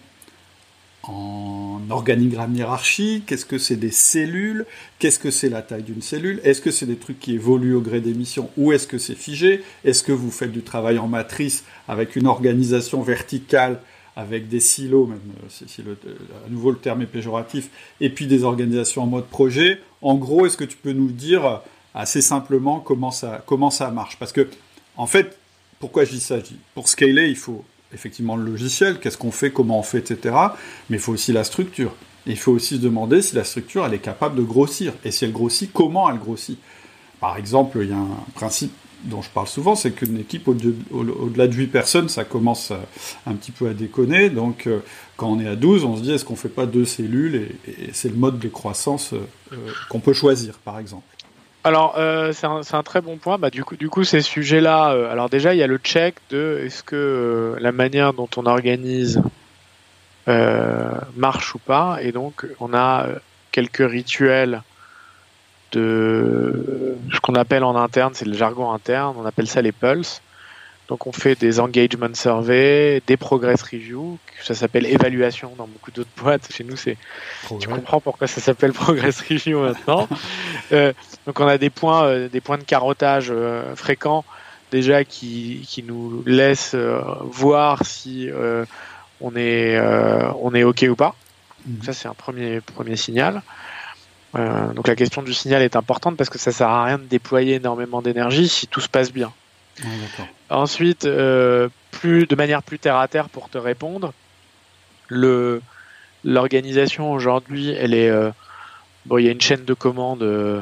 en 1.03 1.79
organigramme 1.89 2.55
hiérarchique 2.55 3.31
Est-ce 3.31 3.45
que 3.45 3.57
c'est 3.57 3.75
des 3.75 3.91
cellules 3.91 4.65
Qu'est-ce 4.99 5.19
que 5.19 5.31
c'est 5.31 5.49
la 5.49 5.61
taille 5.61 5.83
d'une 5.83 6.01
cellule 6.01 6.39
Est-ce 6.43 6.61
que 6.61 6.71
c'est 6.71 6.85
des 6.85 6.95
trucs 6.95 7.19
qui 7.19 7.33
évoluent 7.33 7.75
au 7.75 7.81
gré 7.81 8.01
des 8.01 8.13
missions 8.13 8.49
ou 8.57 8.71
est-ce 8.71 8.87
que 8.87 8.97
c'est 8.97 9.15
figé 9.15 9.63
Est-ce 9.83 10.03
que 10.03 10.11
vous 10.11 10.31
faites 10.31 10.51
du 10.51 10.61
travail 10.61 10.99
en 10.99 11.07
matrice 11.07 11.63
avec 11.87 12.15
une 12.15 12.27
organisation 12.27 13.01
verticale 13.01 13.79
avec 14.15 14.49
des 14.49 14.59
silos, 14.59 15.07
même 15.07 15.21
si, 15.49 15.81
à 15.81 16.49
nouveau 16.49 16.71
le 16.71 16.77
terme 16.77 17.01
est 17.01 17.07
péjoratif, 17.07 17.69
et 18.01 18.09
puis 18.09 18.27
des 18.27 18.43
organisations 18.43 19.03
en 19.03 19.07
mode 19.07 19.27
projet. 19.27 19.79
En 20.01 20.15
gros, 20.15 20.45
est-ce 20.45 20.57
que 20.57 20.65
tu 20.65 20.77
peux 20.77 20.91
nous 20.91 21.11
dire 21.11 21.61
assez 21.93 22.21
simplement 22.21 22.79
comment 22.79 23.11
ça, 23.11 23.41
comment 23.45 23.71
ça 23.71 23.89
marche? 23.89 24.17
Parce 24.17 24.33
que, 24.33 24.49
en 24.97 25.07
fait, 25.07 25.37
pourquoi 25.79 26.03
je 26.05 26.11
dis 26.11 26.19
ça? 26.19 26.37
Pour 26.73 26.89
scaler, 26.89 27.29
il 27.29 27.37
faut 27.37 27.63
effectivement 27.93 28.35
le 28.35 28.43
logiciel, 28.43 28.99
qu'est-ce 28.99 29.17
qu'on 29.17 29.31
fait, 29.31 29.51
comment 29.51 29.79
on 29.79 29.83
fait, 29.83 29.99
etc. 29.99 30.35
Mais 30.89 30.97
il 30.97 31.01
faut 31.01 31.13
aussi 31.13 31.33
la 31.33 31.43
structure. 31.43 31.93
Et 32.27 32.31
il 32.31 32.37
faut 32.37 32.51
aussi 32.51 32.75
se 32.75 32.81
demander 32.81 33.21
si 33.21 33.35
la 33.35 33.43
structure, 33.43 33.85
elle 33.85 33.93
est 33.93 33.99
capable 33.99 34.35
de 34.35 34.43
grossir. 34.43 34.93
Et 35.03 35.11
si 35.11 35.25
elle 35.25 35.31
grossit, 35.31 35.71
comment 35.73 36.09
elle 36.09 36.19
grossit. 36.19 36.59
Par 37.19 37.37
exemple, 37.37 37.79
il 37.81 37.89
y 37.89 37.93
a 37.93 37.97
un 37.97 38.17
principe 38.35 38.73
dont 39.03 39.21
je 39.21 39.29
parle 39.29 39.47
souvent, 39.47 39.75
c'est 39.75 39.91
qu'une 39.91 40.19
équipe 40.19 40.47
au-delà 40.47 41.47
de 41.47 41.53
8 41.53 41.67
personnes, 41.67 42.09
ça 42.09 42.23
commence 42.23 42.71
un 43.25 43.33
petit 43.33 43.51
peu 43.51 43.67
à 43.67 43.73
déconner. 43.73 44.29
Donc, 44.29 44.67
euh, 44.67 44.79
quand 45.17 45.29
on 45.29 45.39
est 45.39 45.47
à 45.47 45.55
12, 45.55 45.85
on 45.85 45.97
se 45.97 46.01
dit, 46.01 46.11
est-ce 46.11 46.25
qu'on 46.25 46.33
ne 46.33 46.39
fait 46.39 46.49
pas 46.49 46.65
deux 46.65 46.85
cellules 46.85 47.35
Et, 47.67 47.89
c'est 47.93 48.09
le 48.09 48.15
mode 48.15 48.39
de 48.39 48.47
croissance 48.47 49.13
euh, 49.13 49.55
qu'on 49.89 49.99
peut 49.99 50.13
choisir, 50.13 50.59
par 50.59 50.79
exemple. 50.79 51.03
Alors, 51.63 51.95
euh, 51.97 52.33
c'est 52.33 52.47
un, 52.47 52.83
très 52.83 53.01
bon 53.01 53.17
point. 53.17 53.37
Bah, 53.37 53.51
du 53.51 53.63
coup, 53.63 54.03
ces 54.03 54.21
sujets-là, 54.21 54.93
euh, 54.93 55.11
alors 55.11 55.29
déjà, 55.29 55.53
il 55.53 55.59
y 55.59 55.63
a 55.63 55.67
le 55.67 55.77
check 55.77 56.15
de 56.31 56.59
est-ce 56.65 56.81
que 56.81 56.95
euh, 56.95 57.59
la 57.59 57.71
manière 57.71 58.13
dont 58.13 58.29
on 58.37 58.45
organise 58.45 59.21
marche 61.17 61.55
ou 61.55 61.59
pas. 61.59 61.97
Et 62.01 62.11
donc, 62.13 62.45
on 62.59 62.73
a 62.73 63.07
quelques 63.51 63.85
rituels 63.87 64.61
de 65.73 66.95
ce 67.13 67.19
qu'on 67.19 67.35
appelle 67.35 67.63
en 67.63 67.75
interne, 67.75 68.13
c'est 68.13 68.25
le 68.25 68.33
jargon 68.33 68.71
interne, 68.71 69.15
on 69.17 69.25
appelle 69.25 69.47
ça 69.47 69.61
les 69.61 69.73
pulses. 69.73 70.21
Donc 70.91 71.07
on 71.07 71.13
fait 71.13 71.39
des 71.39 71.61
engagement 71.61 72.13
surveys, 72.13 73.01
des 73.07 73.15
progress 73.15 73.61
reviews, 73.61 74.19
ça 74.43 74.53
s'appelle 74.53 74.85
évaluation 74.85 75.53
dans 75.57 75.65
beaucoup 75.65 75.89
d'autres 75.89 76.09
boîtes. 76.17 76.51
Chez 76.51 76.65
nous, 76.65 76.75
c'est 76.75 76.97
tu 77.61 77.69
comprends 77.69 78.01
pourquoi 78.01 78.27
ça 78.27 78.41
s'appelle 78.41 78.73
progress 78.73 79.21
review 79.21 79.61
maintenant. 79.61 80.09
euh, 80.73 80.91
donc 81.25 81.39
on 81.39 81.47
a 81.47 81.57
des 81.57 81.69
points, 81.69 82.03
euh, 82.03 82.27
des 82.27 82.41
points 82.41 82.57
de 82.57 82.65
carottage 82.65 83.29
euh, 83.31 83.73
fréquents 83.73 84.25
déjà 84.69 85.05
qui, 85.05 85.65
qui 85.65 85.81
nous 85.81 86.23
laissent 86.25 86.75
voir 87.21 87.85
si 87.85 88.29
on 89.21 89.33
est 89.37 89.79
on 90.41 90.53
est 90.53 90.63
ok 90.63 90.87
ou 90.89 90.95
pas. 90.97 91.15
Mhm. 91.65 91.83
Ça 91.83 91.93
c'est 91.93 92.09
un 92.09 92.13
premier 92.13 92.59
premier 92.59 92.97
signal. 92.97 93.43
donc 94.33 94.89
la 94.89 94.97
question 94.97 95.23
du 95.23 95.33
signal 95.33 95.61
est 95.61 95.77
importante 95.77 96.17
parce 96.17 96.29
que 96.29 96.37
ça 96.37 96.51
sert 96.51 96.67
à 96.67 96.83
rien 96.83 96.97
de 96.97 97.05
déployer 97.05 97.55
énormément 97.55 98.01
d'énergie 98.01 98.49
si 98.49 98.67
tout 98.67 98.81
se 98.81 98.89
passe 98.89 99.13
bien. 99.13 99.31
Ensuite, 100.49 101.05
euh, 101.05 101.69
plus 101.91 102.27
de 102.27 102.35
manière 102.35 102.63
plus 102.63 102.79
terre 102.79 102.97
à 102.97 103.07
terre 103.07 103.29
pour 103.29 103.49
te 103.49 103.57
répondre, 103.57 104.13
le 105.07 105.61
l'organisation 106.23 107.11
aujourd'hui, 107.11 107.69
elle 107.71 107.93
est 107.93 108.09
euh, 108.09 108.29
bon, 109.05 109.17
il 109.17 109.25
y 109.25 109.27
a 109.27 109.31
une 109.31 109.41
chaîne 109.41 109.65
de 109.65 109.73
commandes 109.73 110.21
euh, 110.23 110.61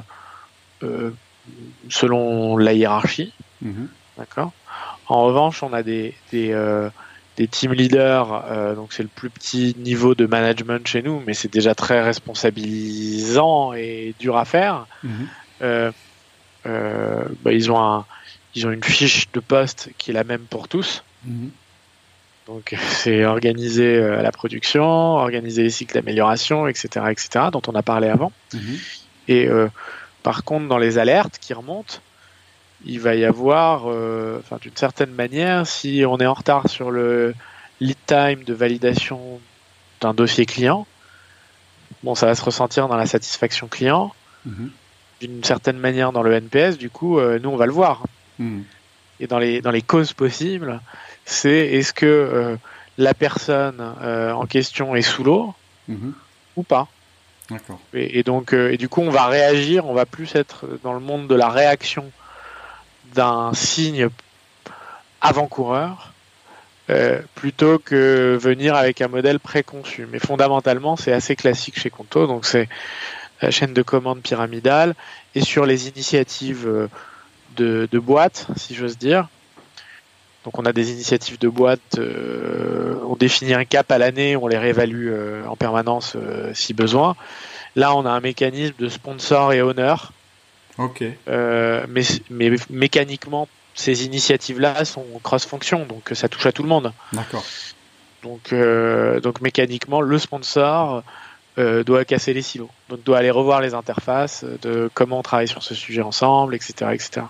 selon 1.89 2.55
la 2.55 2.73
hiérarchie, 2.73 3.33
mhm. 3.61 3.89
d'accord. 4.17 4.53
En 5.07 5.23
revanche, 5.23 5.63
on 5.63 5.73
a 5.73 5.83
des 5.83 6.13
des, 6.31 6.55
des 7.35 7.47
team 7.47 7.73
leaders, 7.73 8.75
donc 8.75 8.93
c'est 8.93 9.03
le 9.03 9.09
plus 9.09 9.29
petit 9.29 9.75
niveau 9.79 10.13
de 10.13 10.27
management 10.27 10.85
chez 10.87 11.01
nous, 11.01 11.21
mais 11.25 11.33
c'est 11.33 11.51
déjà 11.51 11.73
très 11.73 12.01
responsabilisant 12.01 13.73
et 13.73 14.13
dur 14.19 14.37
à 14.37 14.45
faire. 14.45 14.85
Mhm. 15.03 15.91
Bah, 17.43 17.51
ils 17.51 17.71
ont 17.71 17.81
un 17.81 18.05
ils 18.55 18.67
ont 18.67 18.71
une 18.71 18.83
fiche 18.83 19.31
de 19.31 19.39
poste 19.39 19.89
qui 19.97 20.11
est 20.11 20.13
la 20.13 20.23
même 20.23 20.41
pour 20.41 20.67
tous. 20.67 21.03
Mhm. 21.25 21.51
Donc 22.47 22.75
c'est 22.79 23.25
organiser 23.25 23.97
euh, 23.97 24.23
la 24.23 24.31
production, 24.31 24.83
organiser 24.83 25.61
les 25.61 25.69
cycles 25.69 25.93
d'amélioration, 25.93 26.67
etc., 26.67 27.05
etc., 27.11 27.45
dont 27.51 27.61
on 27.67 27.75
a 27.75 27.83
parlé 27.83 28.07
avant. 28.07 28.31
Mhm. 28.53 28.77
Et 29.27 29.47
euh, 29.47 29.67
par 30.23 30.43
contre, 30.43 30.67
dans 30.67 30.79
les 30.79 30.97
alertes 30.97 31.37
qui 31.39 31.53
remontent, 31.53 31.99
il 32.85 32.99
va 32.99 33.13
y 33.13 33.23
avoir, 33.23 33.83
euh, 33.85 34.41
d'une 34.61 34.75
certaine 34.75 35.11
manière, 35.11 35.67
si 35.67 36.03
on 36.07 36.17
est 36.17 36.25
en 36.25 36.33
retard 36.33 36.69
sur 36.69 36.89
le 36.89 37.35
lead 37.81 37.97
time 38.07 38.43
de 38.43 38.53
validation 38.53 39.39
d'un 40.01 40.15
dossier 40.15 40.47
client, 40.47 40.87
bon, 42.03 42.15
ça 42.15 42.25
va 42.25 42.33
se 42.33 42.43
ressentir 42.43 42.87
dans 42.87 42.97
la 42.97 43.05
satisfaction 43.05 43.67
client. 43.67 44.11
Mhm. 44.45 44.71
D'une 45.21 45.43
certaine 45.43 45.77
manière 45.77 46.13
dans 46.13 46.23
le 46.23 46.33
NPS, 46.33 46.77
du 46.77 46.89
coup, 46.89 47.19
nous 47.19 47.49
on 47.49 47.57
va 47.57 47.65
le 47.65 47.73
voir. 47.73 48.03
Et 49.19 49.27
dans 49.27 49.39
les, 49.39 49.61
dans 49.61 49.71
les 49.71 49.81
causes 49.81 50.13
possibles, 50.13 50.79
c'est 51.25 51.67
est-ce 51.67 51.93
que 51.93 52.05
euh, 52.05 52.55
la 52.97 53.13
personne 53.13 53.93
euh, 54.01 54.31
en 54.31 54.45
question 54.45 54.95
est 54.95 55.01
sous 55.01 55.23
l'eau 55.23 55.53
mhm. 55.87 56.13
ou 56.55 56.63
pas. 56.63 56.87
Et, 57.93 58.19
et, 58.19 58.23
donc, 58.23 58.53
euh, 58.53 58.71
et 58.71 58.77
du 58.77 58.89
coup, 58.89 59.01
on 59.01 59.09
va 59.09 59.25
réagir, 59.25 59.87
on 59.87 59.93
va 59.93 60.05
plus 60.05 60.35
être 60.35 60.65
dans 60.83 60.93
le 60.93 60.99
monde 60.99 61.27
de 61.27 61.35
la 61.35 61.49
réaction 61.49 62.11
d'un 63.13 63.53
signe 63.53 64.09
avant-coureur 65.21 66.13
plutôt 67.35 67.77
que 67.77 68.35
venir 68.41 68.73
avec 68.73 68.99
un 69.01 69.07
modèle 69.07 69.39
préconçu. 69.39 70.07
Mais 70.11 70.17
fondamentalement, 70.17 70.95
c'est 70.95 71.13
assez 71.13 71.35
classique 71.35 71.77
chez 71.77 71.91
Conto, 71.91 72.25
donc 72.25 72.47
c'est 72.47 72.67
la 73.43 73.51
chaîne 73.51 73.75
de 73.75 73.83
commande 73.83 74.23
pyramidale 74.23 74.95
et 75.35 75.41
sur 75.41 75.67
les 75.67 75.87
initiatives 75.87 76.89
de, 77.61 77.99
boîtes, 77.99 78.47
si 78.55 78.75
j'ose 78.75 78.97
dire. 78.97 79.27
Donc 80.45 80.57
on 80.57 80.65
a 80.65 80.73
des 80.73 80.91
initiatives 80.91 81.37
de 81.37 81.49
boîtes, 81.49 81.97
euh, 81.97 82.95
on 83.05 83.15
définit 83.15 83.53
un 83.53 83.65
cap 83.65 83.91
à 83.91 83.97
l'année, 83.97 84.35
on 84.35 84.47
les 84.47 84.57
réévalue 84.57 85.09
euh, 85.09 85.45
en 85.45 85.55
permanence 85.55 86.13
euh, 86.15 86.51
si 86.53 86.73
besoin. 86.73 87.15
Là, 87.75 87.93
on 87.93 88.05
a 88.05 88.09
un 88.09 88.19
mécanisme 88.21 88.75
de 88.79 88.89
sponsor 88.89 89.53
et 89.53 89.61
honneur. 89.61 90.13
Ok. 90.77 91.03
mais, 91.27 92.03
mais 92.29 92.51
mécaniquement, 92.69 93.49
ces 93.75 94.05
initiatives-là 94.05 94.85
sont 94.85 95.05
cross-fonction, 95.21 95.85
donc 95.85 96.11
ça 96.13 96.29
touche 96.29 96.45
à 96.45 96.53
tout 96.53 96.63
le 96.63 96.69
monde. 96.69 96.93
D'accord. 97.11 97.43
Donc, 98.23 98.53
donc 99.21 99.41
mécaniquement, 99.41 99.99
le 99.99 100.17
sponsor 100.17 101.03
euh, 101.59 101.83
doit 101.83 102.05
casser 102.05 102.33
les 102.33 102.41
silos, 102.41 102.69
donc 102.87 103.03
doit 103.03 103.17
aller 103.17 103.31
revoir 103.31 103.59
les 103.59 103.73
interfaces, 103.73 104.45
euh, 104.45 104.57
de 104.61 104.89
comment 104.93 105.19
on 105.19 105.21
travaille 105.21 105.47
sur 105.47 105.61
ce 105.61 105.75
sujet 105.75 106.01
ensemble, 106.01 106.55
etc., 106.55 106.91
etc. 106.93 107.21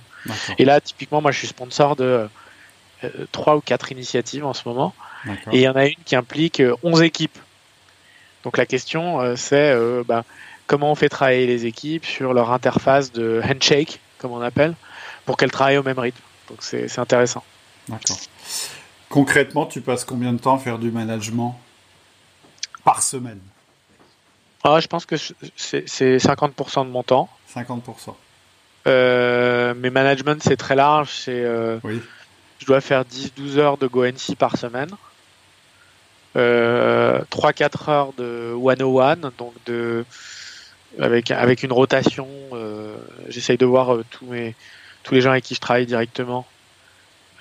Et 0.59 0.65
là, 0.65 0.79
typiquement, 0.79 1.19
moi, 1.19 1.31
je 1.31 1.39
suis 1.39 1.47
sponsor 1.47 1.95
de 1.95 2.29
euh, 3.03 3.09
trois 3.31 3.55
ou 3.55 3.61
quatre 3.61 3.91
initiatives 3.91 4.45
en 4.45 4.53
ce 4.53 4.67
moment, 4.67 4.93
et 5.51 5.57
il 5.57 5.61
y 5.61 5.67
en 5.67 5.75
a 5.75 5.87
une 5.87 6.03
qui 6.05 6.15
implique 6.15 6.61
11 6.83 7.01
équipes. 7.01 7.39
Donc 8.43 8.57
la 8.57 8.65
question, 8.65 9.35
c'est 9.35 9.75
bah, 10.05 10.23
comment 10.67 10.91
on 10.91 10.95
fait 10.95 11.09
travailler 11.09 11.45
les 11.45 11.65
équipes 11.65 12.05
sur 12.05 12.33
leur 12.33 12.51
interface 12.51 13.11
de 13.11 13.41
handshake, 13.43 13.99
comme 14.19 14.31
on 14.31 14.41
appelle, 14.41 14.75
pour 15.25 15.35
qu'elles 15.37 15.51
travaillent 15.51 15.77
au 15.77 15.83
même 15.83 15.99
rythme. 15.99 16.21
Donc 16.47 16.59
c'est 16.61 16.99
intéressant. 16.99 17.43
D'accord. 17.87 18.17
Concrètement, 19.09 19.65
tu 19.65 19.81
passes 19.81 20.05
combien 20.05 20.31
de 20.31 20.37
temps 20.37 20.55
à 20.55 20.59
faire 20.59 20.77
du 20.77 20.91
management 20.91 21.59
par 22.83 23.01
semaine? 23.01 23.39
Ah, 24.63 24.79
je 24.79 24.87
pense 24.87 25.05
que 25.05 25.15
c'est 25.55 25.85
50% 25.85 26.85
de 26.85 26.91
mon 26.91 27.03
temps. 27.03 27.29
50%. 27.53 28.15
Euh, 28.87 29.73
mais 29.77 29.89
management, 29.89 30.41
c'est 30.43 30.57
très 30.57 30.75
large. 30.75 31.09
C'est, 31.11 31.43
euh, 31.43 31.79
oui. 31.83 32.01
Je 32.59 32.65
dois 32.65 32.81
faire 32.81 33.03
10-12 33.03 33.57
heures 33.57 33.77
de 33.77 33.87
GoNC 33.87 34.35
par 34.37 34.57
semaine. 34.57 34.89
Euh, 36.35 37.21
3-4 37.31 37.89
heures 37.89 38.13
de 38.13 38.53
101, 38.53 39.15
donc 39.37 39.53
de, 39.65 40.05
avec, 40.99 41.31
avec 41.31 41.63
une 41.63 41.71
rotation. 41.71 42.27
Euh, 42.53 42.95
j'essaye 43.29 43.57
de 43.57 43.65
voir 43.65 43.95
euh, 43.95 44.05
tous, 44.09 44.25
mes, 44.25 44.55
tous 45.03 45.13
les 45.13 45.21
gens 45.21 45.31
avec 45.31 45.43
qui 45.43 45.55
je 45.55 45.59
travaille 45.59 45.85
directement, 45.85 46.45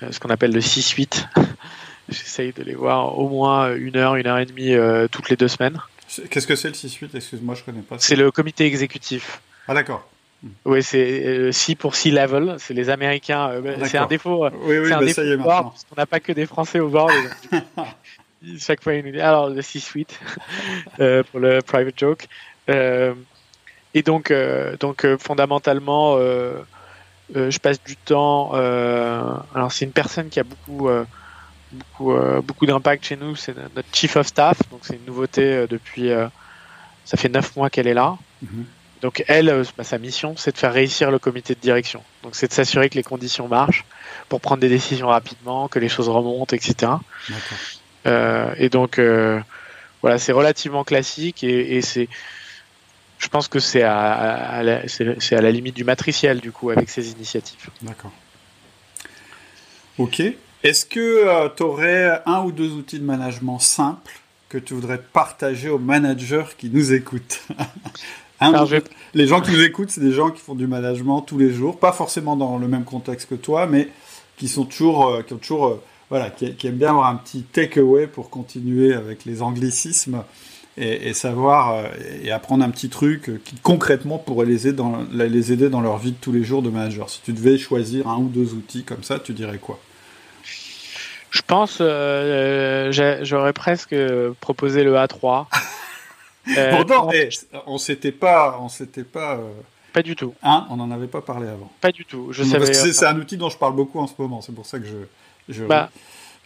euh, 0.01 0.11
ce 0.11 0.19
qu'on 0.19 0.29
appelle 0.29 0.53
le 0.53 0.61
6-8. 0.61 1.25
J'essaye 2.09 2.53
de 2.53 2.63
les 2.63 2.73
voir 2.73 3.19
au 3.19 3.29
moins 3.29 3.75
une 3.75 3.95
heure, 3.95 4.15
une 4.15 4.25
heure 4.25 4.39
et 4.39 4.45
demie 4.45 4.73
toutes 5.11 5.29
les 5.29 5.35
deux 5.35 5.47
semaines. 5.47 5.79
Qu'est-ce 6.29 6.47
que 6.47 6.55
c'est 6.55 6.69
le 6.69 6.73
6-8 6.73 7.09
Excuse-moi, 7.15 7.55
je 7.55 7.63
connais 7.63 7.81
pas. 7.81 7.97
C'est 7.99 8.15
le 8.15 8.31
comité 8.31 8.65
exécutif. 8.65 9.41
Ah 9.67 9.73
d'accord. 9.73 10.09
Oui, 10.65 10.81
c'est 10.81 11.51
6 11.51 11.71
euh, 11.71 11.75
pour 11.75 11.95
6 11.95 12.11
level. 12.11 12.55
C'est 12.59 12.73
les 12.73 12.89
Américains. 12.89 13.49
Euh, 13.49 13.77
c'est 13.85 13.97
un 13.97 14.07
défaut. 14.07 14.45
Euh, 14.45 14.51
oui, 14.61 14.79
oui, 14.79 14.93
un 14.93 14.99
bah, 14.99 15.05
défaut 15.05 15.21
ça 15.21 15.27
y 15.27 15.31
est 15.31 15.37
On 15.37 15.95
n'a 15.97 16.05
pas 16.05 16.19
que 16.19 16.31
des 16.31 16.45
Français 16.45 16.79
au 16.79 16.89
bord. 16.89 17.11
chaque 18.59 18.81
fois, 18.81 18.93
disent 18.93 19.19
alors 19.19 19.49
le 19.49 19.61
6-8 19.61 20.07
pour 21.31 21.39
le 21.39 21.61
private 21.61 21.99
joke. 21.99 22.27
et 22.67 24.01
donc, 24.03 24.33
donc 24.79 25.05
fondamentalement, 25.17 26.17
je 26.17 27.59
passe 27.59 27.83
du 27.83 27.97
temps. 27.97 28.53
alors, 28.53 29.71
c'est 29.71 29.85
une 29.85 29.91
personne 29.91 30.29
qui 30.29 30.39
a 30.39 30.43
beaucoup 30.43 30.89
beaucoup, 31.71 32.13
euh, 32.13 32.41
beaucoup 32.41 32.65
d'impact 32.65 33.05
chez 33.05 33.15
nous. 33.15 33.35
C'est 33.35 33.55
notre 33.75 33.87
chief 33.93 34.15
of 34.15 34.27
staff, 34.27 34.57
donc 34.71 34.81
c'est 34.83 34.95
une 34.95 35.05
nouveauté 35.05 35.43
euh, 35.43 35.67
depuis. 35.67 36.11
Euh, 36.11 36.27
ça 37.05 37.17
fait 37.17 37.29
neuf 37.29 37.55
mois 37.55 37.69
qu'elle 37.69 37.87
est 37.87 37.93
là. 37.93 38.17
Mhm. 38.41 38.65
Donc 39.01 39.23
elle, 39.27 39.63
bah, 39.77 39.83
sa 39.83 39.97
mission, 39.97 40.35
c'est 40.35 40.51
de 40.51 40.57
faire 40.57 40.73
réussir 40.73 41.09
le 41.09 41.19
comité 41.19 41.55
de 41.55 41.59
direction. 41.59 42.03
Donc 42.23 42.35
c'est 42.35 42.47
de 42.47 42.53
s'assurer 42.53 42.89
que 42.89 42.95
les 42.95 43.03
conditions 43.03 43.47
marchent 43.47 43.85
pour 44.27 44.41
prendre 44.41 44.61
des 44.61 44.69
décisions 44.69 45.07
rapidement, 45.07 45.67
que 45.67 45.79
les 45.79 45.89
choses 45.89 46.09
remontent, 46.09 46.55
etc. 46.55 46.91
et 48.05 48.69
donc 48.69 48.99
voilà, 50.01 50.17
c'est 50.17 50.33
relativement 50.33 50.83
classique 50.83 51.43
et, 51.43 51.81
c'est, 51.81 52.09
je 53.19 53.27
pense 53.29 53.47
que 53.47 53.59
c'est 53.59 53.83
à, 53.83 54.83
c'est 54.87 55.35
à 55.35 55.41
la 55.41 55.51
limite 55.51 55.75
du 55.75 55.85
matriciel 55.85 56.41
du 56.41 56.51
coup 56.51 56.69
avec 56.69 56.89
ces 56.89 57.11
initiatives. 57.11 57.69
D'accord. 57.81 58.11
Ok. 59.97 60.21
Est-ce 60.63 60.85
que 60.85 61.47
tu 61.55 61.63
aurais 61.63 62.21
un 62.25 62.43
ou 62.43 62.51
deux 62.51 62.71
outils 62.71 62.99
de 62.99 63.05
management 63.05 63.59
simples 63.59 64.19
que 64.49 64.57
tu 64.57 64.73
voudrais 64.73 64.97
partager 64.97 65.69
aux 65.69 65.79
managers 65.79 66.45
qui 66.57 66.69
nous 66.69 66.91
écoutent 66.93 67.41
Les 69.13 69.27
gens 69.27 69.41
qui 69.41 69.51
nous 69.51 69.61
écoutent, 69.61 69.91
c'est 69.91 70.01
des 70.01 70.13
gens 70.13 70.31
qui 70.31 70.41
font 70.41 70.55
du 70.55 70.67
management 70.67 71.21
tous 71.21 71.37
les 71.37 71.51
jours, 71.51 71.77
pas 71.77 71.91
forcément 71.91 72.37
dans 72.37 72.57
le 72.57 72.67
même 72.67 72.83
contexte 72.85 73.29
que 73.29 73.35
toi, 73.35 73.67
mais 73.67 73.89
qui 74.37 74.47
sont 74.47 74.65
toujours, 74.65 75.07
euh, 75.07 75.21
qui 75.21 75.33
ont 75.33 75.37
toujours, 75.37 75.65
euh, 75.67 75.81
voilà, 76.09 76.29
qui, 76.29 76.67
aiment 76.67 76.77
bien 76.77 76.89
avoir 76.89 77.07
un 77.07 77.15
petit 77.15 77.43
takeaway 77.43 78.07
pour 78.07 78.29
continuer 78.29 78.93
avec 78.93 79.25
les 79.25 79.41
anglicismes 79.41 80.23
et, 80.77 81.13
savoir 81.13 81.73
euh, 81.73 81.87
et 82.23 82.31
apprendre 82.31 82.63
un 82.63 82.69
petit 82.69 82.87
truc 82.87 83.43
qui 83.43 83.55
concrètement 83.61 84.17
pourrait 84.17 84.45
les 84.45 84.67
aider, 84.67 84.77
dans, 84.77 85.05
les 85.11 85.51
aider 85.51 85.69
dans 85.69 85.81
leur 85.81 85.97
vie 85.97 86.11
de 86.11 86.17
tous 86.19 86.31
les 86.31 86.43
jours 86.43 86.61
de 86.61 86.69
manager. 86.69 87.09
Si 87.09 87.21
tu 87.21 87.33
devais 87.33 87.57
choisir 87.57 88.07
un 88.07 88.17
ou 88.17 88.29
deux 88.29 88.53
outils 88.53 88.83
comme 88.83 89.03
ça, 89.03 89.19
tu 89.19 89.33
dirais 89.33 89.57
quoi? 89.57 89.79
Je 91.31 91.41
pense, 91.41 91.77
euh, 91.81 92.91
j'aurais 93.21 93.53
presque 93.53 93.95
proposé 94.39 94.83
le 94.83 94.95
A3. 94.95 95.45
euh, 96.57 96.75
Pourtant, 96.75 97.09
eh, 97.13 97.29
on 97.67 97.77
s'était 97.77 98.11
pas, 98.11 98.57
on 98.61 98.69
s'était 98.69 99.03
pas. 99.03 99.35
Euh, 99.35 99.51
pas 99.93 100.01
du 100.01 100.15
tout. 100.15 100.33
Hein, 100.43 100.67
on 100.69 100.77
n'en 100.77 100.91
avait 100.91 101.07
pas 101.07 101.21
parlé 101.21 101.47
avant. 101.47 101.71
Pas 101.81 101.91
du 101.91 102.05
tout. 102.05 102.29
Je 102.31 102.43
savais. 102.43 102.73
C'est 102.73 103.05
un 103.05 103.17
outil 103.17 103.37
dont 103.37 103.49
je 103.49 103.57
parle 103.57 103.75
beaucoup 103.75 103.99
en 103.99 104.07
ce 104.07 104.13
moment. 104.17 104.41
C'est 104.41 104.53
pour 104.53 104.65
ça 104.65 104.79
que 104.79 104.85
je. 104.85 104.97
je... 105.49 105.65
Bah, 105.65 105.89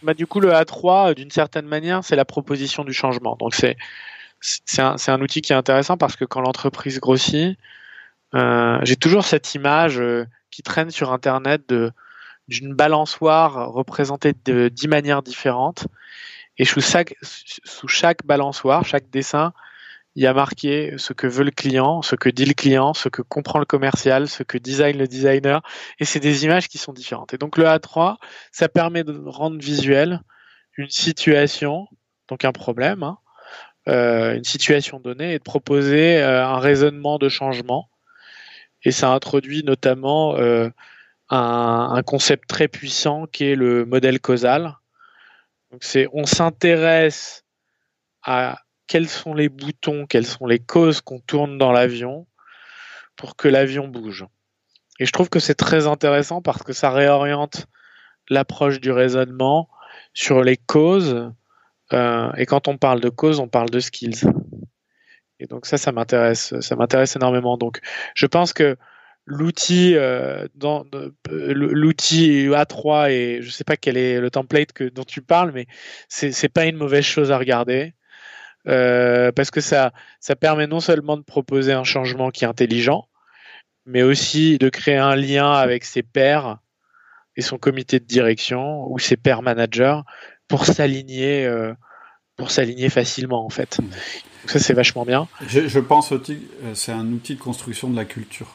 bah, 0.02 0.14
du 0.14 0.26
coup, 0.26 0.40
le 0.40 0.50
A3, 0.50 1.14
d'une 1.14 1.30
certaine 1.30 1.66
manière, 1.66 2.04
c'est 2.04 2.16
la 2.16 2.24
proposition 2.24 2.84
du 2.84 2.92
changement. 2.92 3.36
Donc 3.38 3.54
c'est 3.54 3.76
c'est 4.40 4.82
un, 4.82 4.96
un, 5.06 5.20
outil 5.22 5.40
qui 5.40 5.54
est 5.54 5.56
intéressant 5.56 5.96
parce 5.96 6.16
que 6.16 6.26
quand 6.26 6.42
l'entreprise 6.42 7.00
grossit, 7.00 7.56
euh, 8.34 8.78
j'ai 8.82 8.96
toujours 8.96 9.24
cette 9.24 9.54
image 9.54 9.98
euh, 9.98 10.26
qui 10.50 10.62
traîne 10.62 10.90
sur 10.90 11.12
Internet 11.12 11.62
de 11.68 11.92
d'une 12.48 12.74
balançoire 12.74 13.72
représentée 13.72 14.34
de 14.44 14.68
dix 14.68 14.88
manières 14.88 15.22
différentes. 15.22 15.86
Et 16.58 16.64
sous 16.64 16.80
chaque, 16.80 17.16
sous 17.22 17.88
chaque 17.88 18.24
balançoire, 18.24 18.84
chaque 18.84 19.10
dessin, 19.10 19.52
il 20.16 20.22
y 20.22 20.26
a 20.26 20.34
marqué 20.34 20.94
ce 20.96 21.12
que 21.12 21.26
veut 21.26 21.42
le 21.42 21.50
client, 21.50 22.02
ce 22.02 22.14
que 22.14 22.28
dit 22.28 22.44
le 22.44 22.54
client, 22.54 22.94
ce 22.94 23.08
que 23.08 23.22
comprend 23.22 23.58
le 23.58 23.64
commercial, 23.64 24.28
ce 24.28 24.44
que 24.44 24.58
design 24.58 24.96
le 24.96 25.08
designer. 25.08 25.60
Et 25.98 26.04
c'est 26.04 26.20
des 26.20 26.44
images 26.44 26.68
qui 26.68 26.78
sont 26.78 26.92
différentes. 26.92 27.34
Et 27.34 27.38
donc 27.38 27.58
le 27.58 27.64
A3, 27.64 28.16
ça 28.52 28.68
permet 28.68 29.02
de 29.02 29.20
rendre 29.26 29.58
visuel 29.58 30.20
une 30.76 30.90
situation, 30.90 31.88
donc 32.28 32.44
un 32.44 32.52
problème, 32.52 33.02
hein, 33.02 33.18
euh, 33.88 34.36
une 34.36 34.44
situation 34.44 35.00
donnée, 35.00 35.34
et 35.34 35.38
de 35.38 35.44
proposer 35.44 36.18
euh, 36.18 36.46
un 36.46 36.58
raisonnement 36.58 37.18
de 37.18 37.28
changement. 37.28 37.88
Et 38.84 38.92
ça 38.92 39.10
introduit 39.10 39.64
notamment 39.64 40.36
euh, 40.36 40.68
un, 41.30 42.02
concept 42.04 42.48
très 42.48 42.68
puissant 42.68 43.26
qui 43.26 43.44
est 43.44 43.54
le 43.54 43.84
modèle 43.84 44.20
causal. 44.20 44.76
Donc 45.70 45.82
c'est 45.84 46.06
on 46.12 46.26
s'intéresse 46.26 47.44
à 48.22 48.58
quels 48.86 49.08
sont 49.08 49.34
les 49.34 49.48
boutons, 49.48 50.06
quelles 50.06 50.26
sont 50.26 50.46
les 50.46 50.58
causes 50.58 51.00
qu'on 51.00 51.20
tourne 51.20 51.58
dans 51.58 51.72
l'avion 51.72 52.26
pour 53.16 53.36
que 53.36 53.48
l'avion 53.48 53.88
bouge. 53.88 54.26
Et 55.00 55.06
je 55.06 55.12
trouve 55.12 55.28
que 55.28 55.40
c'est 55.40 55.54
très 55.54 55.86
intéressant 55.86 56.42
parce 56.42 56.62
que 56.62 56.72
ça 56.72 56.90
réoriente 56.90 57.66
l'approche 58.28 58.80
du 58.80 58.90
raisonnement 58.92 59.68
sur 60.12 60.42
les 60.42 60.56
causes. 60.56 61.30
Euh, 61.92 62.32
et 62.36 62.46
quand 62.46 62.68
on 62.68 62.76
parle 62.76 63.00
de 63.00 63.08
causes, 63.08 63.40
on 63.40 63.48
parle 63.48 63.70
de 63.70 63.80
skills. 63.80 64.22
Et 65.40 65.46
donc 65.46 65.66
ça, 65.66 65.76
ça 65.76 65.92
m'intéresse, 65.92 66.58
ça 66.60 66.76
m'intéresse 66.76 67.16
énormément. 67.16 67.56
Donc 67.56 67.80
je 68.14 68.26
pense 68.26 68.52
que 68.52 68.76
l'outil 69.26 69.94
euh, 69.96 70.46
dans 70.54 70.84
euh, 70.94 71.10
l'outil 71.28 72.48
A3 72.48 73.10
et 73.10 73.42
je 73.42 73.50
sais 73.50 73.64
pas 73.64 73.76
quel 73.76 73.96
est 73.96 74.20
le 74.20 74.30
template 74.30 74.72
que 74.72 74.84
dont 74.84 75.04
tu 75.04 75.22
parles 75.22 75.52
mais 75.52 75.66
c'est 76.08 76.32
c'est 76.32 76.48
pas 76.48 76.66
une 76.66 76.76
mauvaise 76.76 77.04
chose 77.04 77.32
à 77.32 77.38
regarder 77.38 77.94
euh, 78.68 79.32
parce 79.32 79.50
que 79.50 79.60
ça 79.60 79.92
ça 80.20 80.36
permet 80.36 80.66
non 80.66 80.80
seulement 80.80 81.16
de 81.16 81.22
proposer 81.22 81.72
un 81.72 81.84
changement 81.84 82.30
qui 82.30 82.44
est 82.44 82.48
intelligent 82.48 83.08
mais 83.86 84.02
aussi 84.02 84.58
de 84.58 84.68
créer 84.68 84.96
un 84.96 85.16
lien 85.16 85.52
avec 85.52 85.84
ses 85.84 86.02
pairs 86.02 86.58
et 87.36 87.42
son 87.42 87.58
comité 87.58 88.00
de 88.00 88.04
direction 88.04 88.86
ou 88.90 88.98
ses 88.98 89.16
pairs 89.16 89.42
managers 89.42 90.00
pour 90.48 90.66
s'aligner 90.66 91.50
pour 92.36 92.50
s'aligner 92.50 92.90
facilement 92.90 93.44
en 93.44 93.50
fait. 93.50 93.78
Donc 93.78 94.50
ça 94.50 94.58
c'est 94.58 94.74
vachement 94.74 95.04
bien. 95.04 95.28
Je, 95.46 95.66
je 95.66 95.80
pense 95.80 96.12
aussi 96.12 96.46
c'est 96.74 96.92
un 96.92 97.06
outil 97.12 97.34
de 97.34 97.40
construction 97.40 97.90
de 97.90 97.96
la 97.96 98.04
culture. 98.04 98.54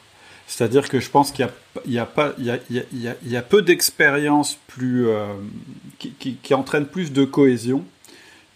C'est-à-dire 0.49 0.89
que 0.89 0.99
je 0.99 1.09
pense 1.11 1.31
qu'il 1.31 1.47
y, 1.85 1.99
a, 1.99 3.41
peu 3.43 3.61
d'expériences 3.61 4.57
euh, 4.81 5.33
qui, 5.99 6.53
entraînent 6.55 6.87
plus 6.87 7.13
de 7.13 7.23
cohésion 7.23 7.85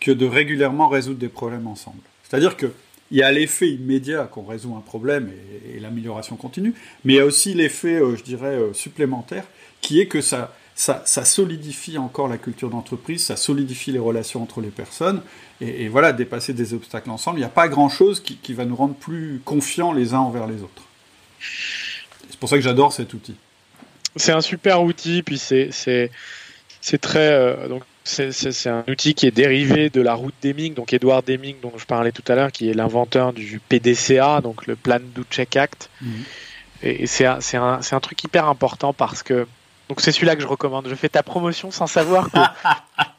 que 0.01 0.09
de 0.09 0.25
régulièrement 0.25 0.89
résoudre 0.89 1.19
des 1.19 1.29
problèmes 1.29 1.67
ensemble. 1.67 2.01
C'est-à-dire 2.23 2.57
qu'il 2.57 2.71
y 3.11 3.21
a 3.21 3.31
l'effet 3.31 3.69
immédiat 3.69 4.23
qu'on 4.23 4.43
résout 4.43 4.75
un 4.75 4.81
problème 4.81 5.29
et, 5.71 5.79
l'amélioration 5.79 6.35
continue, 6.35 6.73
mais 7.05 7.13
il 7.13 7.15
y 7.17 7.19
a 7.19 7.25
aussi 7.25 7.53
l'effet, 7.53 8.01
euh, 8.01 8.15
je 8.15 8.23
dirais, 8.23 8.55
euh, 8.55 8.73
supplémentaire, 8.73 9.45
qui 9.79 9.99
est 9.99 10.07
que 10.07 10.19
ça, 10.19 10.51
solidifie 10.75 11.99
encore 11.99 12.27
la 12.27 12.39
culture 12.39 12.71
d'entreprise, 12.71 13.23
ça 13.23 13.35
solidifie 13.35 13.91
les 13.91 13.99
relations 13.99 14.41
entre 14.41 14.61
les 14.61 14.71
personnes, 14.71 15.21
et, 15.61 15.89
voilà, 15.89 16.11
dépasser 16.11 16.53
des 16.53 16.73
obstacles 16.73 17.11
ensemble, 17.11 17.37
il 17.37 17.41
n'y 17.41 17.45
a 17.45 17.49
pas 17.49 17.67
grand-chose 17.67 18.19
qui 18.19 18.53
va 18.53 18.65
nous 18.65 18.75
rendre 18.75 18.95
plus 18.95 19.41
confiants 19.45 19.93
les 19.93 20.15
uns 20.15 20.19
envers 20.19 20.47
les 20.47 20.63
autres. 20.63 20.83
C'est 22.29 22.39
pour 22.39 22.49
ça 22.49 22.55
que 22.55 22.63
j'adore 22.63 22.93
cet 22.93 23.13
outil. 23.13 23.35
C'est 24.15 24.31
un 24.31 24.41
super 24.41 24.83
outil, 24.83 25.23
puis 25.23 25.37
c'est 25.37 25.69
c'est 25.71 26.97
très 26.99 27.31
euh, 27.31 27.67
donc 27.67 27.83
c'est 28.03 28.67
un 28.67 28.83
outil 28.89 29.13
qui 29.13 29.25
est 29.25 29.31
dérivé 29.31 29.89
de 29.89 30.01
la 30.01 30.13
route 30.13 30.33
Deming, 30.41 30.73
donc 30.73 30.93
Edward 30.93 31.25
Deming 31.25 31.55
dont 31.61 31.71
je 31.77 31.85
parlais 31.85 32.11
tout 32.11 32.23
à 32.27 32.35
l'heure, 32.35 32.51
qui 32.51 32.69
est 32.69 32.73
l'inventeur 32.73 33.31
du 33.31 33.59
PDCA, 33.59 34.41
donc 34.41 34.67
le 34.67 34.75
Plan 34.75 34.99
Do 34.99 35.23
Check 35.29 35.55
Act. 35.55 35.89
Mhm. 36.01 36.23
Et, 36.83 37.07
c'est 37.07 37.25
un, 37.25 37.39
un, 37.53 37.79
un, 37.89 37.99
truc 38.01 38.21
hyper 38.25 38.49
important 38.49 38.91
parce 38.91 39.23
que 39.23 39.47
donc 39.87 40.01
c'est 40.01 40.11
celui-là 40.11 40.35
que 40.35 40.41
je 40.41 40.47
recommande. 40.47 40.87
Je 40.89 40.95
fais 40.95 41.09
ta 41.09 41.23
promotion 41.23 41.71
sans 41.71 41.87
savoir 41.87 42.29
que, 42.29 42.39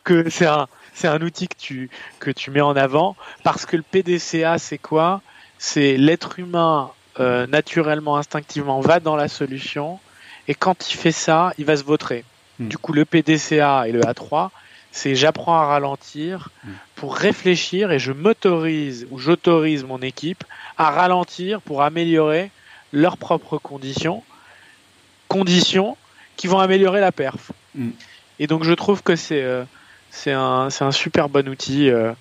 que 0.25 0.31
c'est 0.31 0.47
un 0.47 0.69
c'est 0.93 1.09
un 1.09 1.21
outil 1.23 1.49
que 1.49 1.57
tu 1.59 1.91
que 2.21 2.31
tu 2.31 2.51
mets 2.51 2.61
en 2.61 2.77
avant 2.77 3.17
parce 3.43 3.65
que 3.65 3.77
le 3.77 3.83
PDCA 3.83 4.59
c'est 4.59 4.79
quoi? 4.79 5.23
C'est 5.59 5.97
l'être 5.97 6.39
humain 6.39 6.91
euh, 7.21 7.47
naturellement, 7.47 8.17
instinctivement, 8.17 8.81
va 8.81 9.01
dans 9.01 9.17
la 9.17 9.29
solution. 9.29 10.01
Et 10.49 10.55
quand 10.55 10.91
il 10.91 10.97
fait 10.97 11.13
ça, 11.13 11.53
il 11.59 11.65
va 11.65 11.77
se 11.77 11.85
vautrer. 11.85 12.25
Hmm. 12.59 12.69
Du 12.69 12.79
coup, 12.79 12.93
le 12.93 13.05
PDCA 13.05 13.89
et 13.89 13.93
le 13.93 14.01
A3, 14.01 14.51
c'est 14.93 15.15
j'apprends 15.15 15.59
à 15.59 15.67
ralentir 15.67 16.51
hmm. 16.65 16.71
pour 16.95 17.17
réfléchir 17.17 17.91
et 17.91 17.99
je 17.99 18.13
m'autorise 18.13 19.07
ou 19.11 19.19
j'autorise 19.19 19.85
mon 19.85 20.01
équipe 20.01 20.45
à 20.79 20.91
ralentir 20.91 21.61
pour 21.61 21.83
améliorer 21.83 22.51
leurs 22.93 23.17
propres 23.17 23.59
conditions, 23.59 24.23
conditions 25.29 25.97
qui 26.37 26.47
vont 26.47 26.61
améliorer 26.61 27.01
la 27.01 27.13
perf. 27.13 27.53
Hmm. 27.75 27.91
Et 28.39 28.47
donc 28.47 28.65
je 28.65 28.73
trouve 28.73 29.03
que 29.03 29.17
c'est 29.17 29.43
euh, 29.43 29.65
c'est 30.11 30.33
un, 30.33 30.69
un, 30.81 30.93
super 30.93 31.29
bon 31.29 31.49
outil. 31.49 31.91
Euh, 31.91 32.13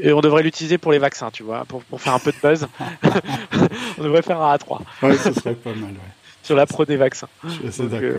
et 0.00 0.12
on 0.12 0.20
devrait 0.20 0.42
l'utiliser 0.42 0.78
pour 0.78 0.92
les 0.92 0.98
vaccins, 0.98 1.30
tu 1.30 1.42
vois, 1.42 1.64
pour, 1.64 1.82
pour 1.84 2.00
faire 2.00 2.14
un 2.14 2.18
peu 2.18 2.32
de 2.32 2.36
buzz. 2.42 2.68
on 3.98 4.02
devrait 4.02 4.22
faire 4.22 4.40
un 4.40 4.54
A3. 4.56 4.80
Ouais, 5.02 5.16
ce 5.16 5.32
serait 5.32 5.54
pas 5.54 5.74
mal, 5.74 5.90
ouais. 5.90 6.12
Sur 6.42 6.56
la 6.56 6.66
pro 6.66 6.84
des 6.84 6.96
vaccins. 6.96 7.28
Je 7.44 7.70
suis 7.70 7.84
d'accord. 7.84 8.00
Euh, 8.02 8.18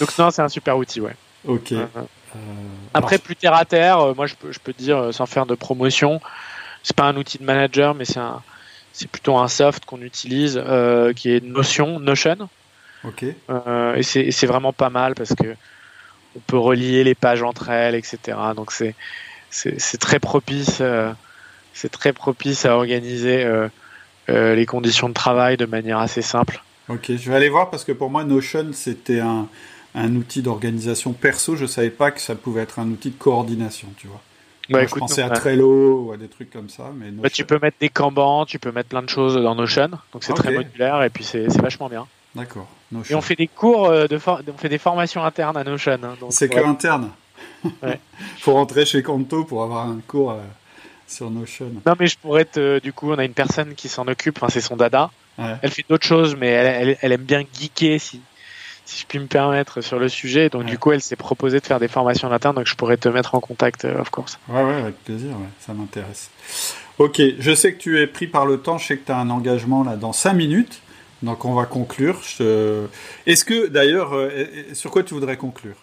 donc, 0.00 0.18
non, 0.18 0.30
c'est 0.30 0.42
un 0.42 0.48
super 0.48 0.76
outil, 0.76 1.00
ouais. 1.00 1.14
Ok. 1.46 1.72
Euh, 1.72 1.86
Après, 2.94 3.18
plus 3.18 3.36
terre 3.36 3.54
à 3.54 3.64
terre, 3.64 4.00
euh, 4.00 4.14
moi, 4.14 4.26
je 4.26 4.34
peux, 4.34 4.52
je 4.52 4.58
peux 4.58 4.72
te 4.72 4.78
dire, 4.78 5.12
sans 5.12 5.26
faire 5.26 5.46
de 5.46 5.54
promotion, 5.54 6.20
c'est 6.82 6.96
pas 6.96 7.04
un 7.04 7.16
outil 7.16 7.38
de 7.38 7.44
manager, 7.44 7.94
mais 7.94 8.04
c'est 8.04 8.20
un, 8.20 8.42
c'est 8.92 9.08
plutôt 9.08 9.36
un 9.36 9.48
soft 9.48 9.84
qu'on 9.84 10.02
utilise, 10.02 10.62
qui 11.16 11.30
est 11.30 11.44
Notion, 11.44 11.98
Notion. 12.00 12.48
Ok. 13.04 13.24
et 13.24 14.02
c'est 14.02 14.46
vraiment 14.46 14.72
pas 14.72 14.90
mal 14.90 15.14
parce 15.14 15.34
que 15.34 15.56
on 16.36 16.40
peut 16.40 16.56
relier 16.58 17.04
les 17.04 17.14
pages 17.14 17.42
entre 17.42 17.70
elles, 17.70 17.94
etc. 17.94 18.38
Donc 18.56 18.72
c'est 18.72 18.94
c'est 19.52 19.98
très 19.98 20.18
propice, 20.18 20.78
euh, 20.80 21.12
c'est 21.74 21.90
très 21.90 22.12
propice 22.12 22.64
à 22.64 22.76
organiser 22.76 23.44
euh, 23.44 23.68
euh, 24.28 24.54
les 24.54 24.66
conditions 24.66 25.08
de 25.08 25.14
travail 25.14 25.56
de 25.56 25.66
manière 25.66 25.98
assez 25.98 26.22
simple. 26.22 26.62
Ok, 26.88 27.12
je 27.14 27.30
vais 27.30 27.36
aller 27.36 27.48
voir 27.48 27.70
parce 27.70 27.84
que 27.84 27.92
pour 27.92 28.10
moi 28.10 28.24
Notion 28.24 28.70
c'était 28.72 29.20
un, 29.20 29.46
un, 29.94 30.16
outil 30.16 30.42
d'organisation 30.42 31.12
perso. 31.12 31.54
Je 31.54 31.66
savais 31.66 31.90
pas 31.90 32.10
que 32.10 32.20
ça 32.20 32.34
pouvait 32.34 32.62
être 32.62 32.78
un 32.78 32.88
outil 32.88 33.10
de 33.10 33.18
coordination, 33.18 33.88
tu 33.96 34.08
vois. 34.08 34.20
Bah, 34.70 34.86
je 34.86 34.94
pensais 34.94 35.22
à 35.22 35.28
Trello 35.28 36.06
ou 36.06 36.12
à 36.12 36.16
des 36.16 36.28
trucs 36.28 36.50
comme 36.50 36.70
ça, 36.70 36.90
mais 36.96 37.10
bah, 37.10 37.28
tu 37.28 37.44
peux 37.44 37.58
mettre 37.60 37.76
des 37.78 37.90
Kanban, 37.90 38.46
tu 38.46 38.58
peux 38.58 38.72
mettre 38.72 38.88
plein 38.88 39.02
de 39.02 39.08
choses 39.08 39.34
dans 39.34 39.54
Notion, 39.54 39.90
donc 40.12 40.24
c'est 40.24 40.32
très 40.32 40.52
modulaire 40.52 41.02
et 41.02 41.10
puis 41.10 41.24
c'est 41.24 41.46
vachement 41.60 41.88
bien. 41.88 42.06
D'accord. 42.34 42.68
Et 43.10 43.14
on 43.14 43.20
fait 43.20 43.36
des 43.36 43.48
cours 43.48 43.90
de 43.90 44.18
on 44.26 44.56
fait 44.56 44.70
des 44.70 44.78
formations 44.78 45.22
internes 45.22 45.58
à 45.58 45.64
Notion. 45.64 45.98
Hein, 46.02 46.16
c'est 46.30 46.48
que 46.48 46.64
interne. 46.64 47.10
Il 47.64 47.70
faut 48.38 48.52
rentrer 48.52 48.84
chez 48.86 49.02
Conto 49.02 49.44
pour 49.44 49.62
avoir 49.62 49.86
un 49.86 50.00
cours 50.06 50.36
sur 51.06 51.30
Notion. 51.30 51.70
Non, 51.86 51.94
mais 51.98 52.06
je 52.06 52.18
pourrais 52.18 52.42
être. 52.42 52.80
du 52.80 52.92
coup, 52.92 53.12
on 53.12 53.18
a 53.18 53.24
une 53.24 53.34
personne 53.34 53.74
qui 53.74 53.88
s'en 53.88 54.06
occupe, 54.08 54.38
c'est 54.48 54.60
son 54.60 54.76
dada. 54.76 55.10
Elle 55.38 55.70
fait 55.70 55.84
d'autres 55.88 56.06
choses, 56.06 56.36
mais 56.36 56.48
elle, 56.48 56.96
elle, 57.00 57.12
aime 57.12 57.22
bien 57.22 57.42
geeker, 57.52 58.00
si, 58.00 58.20
si 58.84 59.00
je 59.00 59.06
puis 59.06 59.18
me 59.18 59.26
permettre, 59.26 59.80
sur 59.80 59.98
le 59.98 60.08
sujet. 60.08 60.48
Donc, 60.48 60.64
du 60.64 60.78
coup, 60.78 60.92
elle 60.92 61.00
s'est 61.00 61.16
proposée 61.16 61.60
de 61.60 61.66
faire 61.66 61.80
des 61.80 61.88
formations 61.88 62.28
en 62.28 62.32
interne, 62.32 62.56
donc 62.56 62.66
je 62.66 62.74
pourrais 62.74 62.96
te 62.96 63.08
mettre 63.08 63.34
en 63.34 63.40
contact, 63.40 63.84
of 63.84 64.10
course. 64.10 64.38
Ouais, 64.48 64.62
ouais, 64.62 64.74
avec 64.74 65.02
plaisir, 65.04 65.30
ça 65.60 65.72
m'intéresse. 65.72 66.30
Ok, 66.98 67.20
je 67.38 67.54
sais 67.54 67.72
que 67.74 67.78
tu 67.78 68.00
es 68.00 68.06
pris 68.06 68.26
par 68.26 68.46
le 68.46 68.58
temps, 68.58 68.78
je 68.78 68.86
sais 68.86 68.96
que 68.96 69.06
tu 69.06 69.12
as 69.12 69.18
un 69.18 69.30
engagement 69.30 69.82
là 69.82 69.96
dans 69.96 70.12
5 70.12 70.34
minutes. 70.34 70.82
Donc 71.22 71.44
on 71.44 71.54
va 71.54 71.66
conclure. 71.66 72.20
Est-ce 73.26 73.44
que 73.44 73.68
d'ailleurs, 73.68 74.14
euh, 74.14 74.48
sur 74.72 74.90
quoi 74.90 75.02
tu 75.02 75.14
voudrais 75.14 75.36
conclure? 75.36 75.76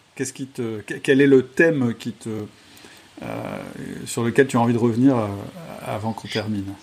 Quel 1.04 1.22
est 1.22 1.28
le 1.28 1.46
thème 1.46 1.94
qui 1.94 2.14
te, 2.14 2.30
euh, 3.22 3.58
sur 4.06 4.24
lequel 4.24 4.48
tu 4.48 4.58
as 4.58 4.60
envie 4.60 4.74
de 4.74 4.80
revenir 4.80 5.18
euh, 5.18 5.28
avant 5.86 6.14
qu'on 6.14 6.28
termine? 6.28 6.74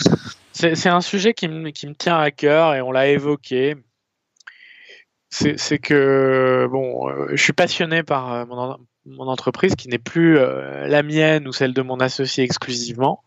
C'est 0.52 0.88
un 0.88 1.02
sujet 1.02 1.34
qui 1.34 1.48
me, 1.48 1.70
qui 1.70 1.86
me, 1.86 1.94
tient 1.94 2.18
à 2.18 2.30
cœur 2.30 2.74
et 2.74 2.80
on 2.80 2.90
l'a 2.90 3.08
évoqué. 3.08 3.76
C'est 5.28 5.78
que 5.78 6.66
bon, 6.70 7.10
je 7.30 7.42
suis 7.42 7.52
passionné 7.52 8.02
par 8.02 8.46
mon, 8.46 9.28
entreprise 9.28 9.74
qui 9.76 9.88
n'est 9.88 9.98
plus 9.98 10.36
la 10.36 11.02
mienne 11.02 11.46
ou 11.46 11.52
celle 11.52 11.74
de 11.74 11.82
mon 11.82 12.00
associé 12.00 12.42
exclusivement 12.42 13.22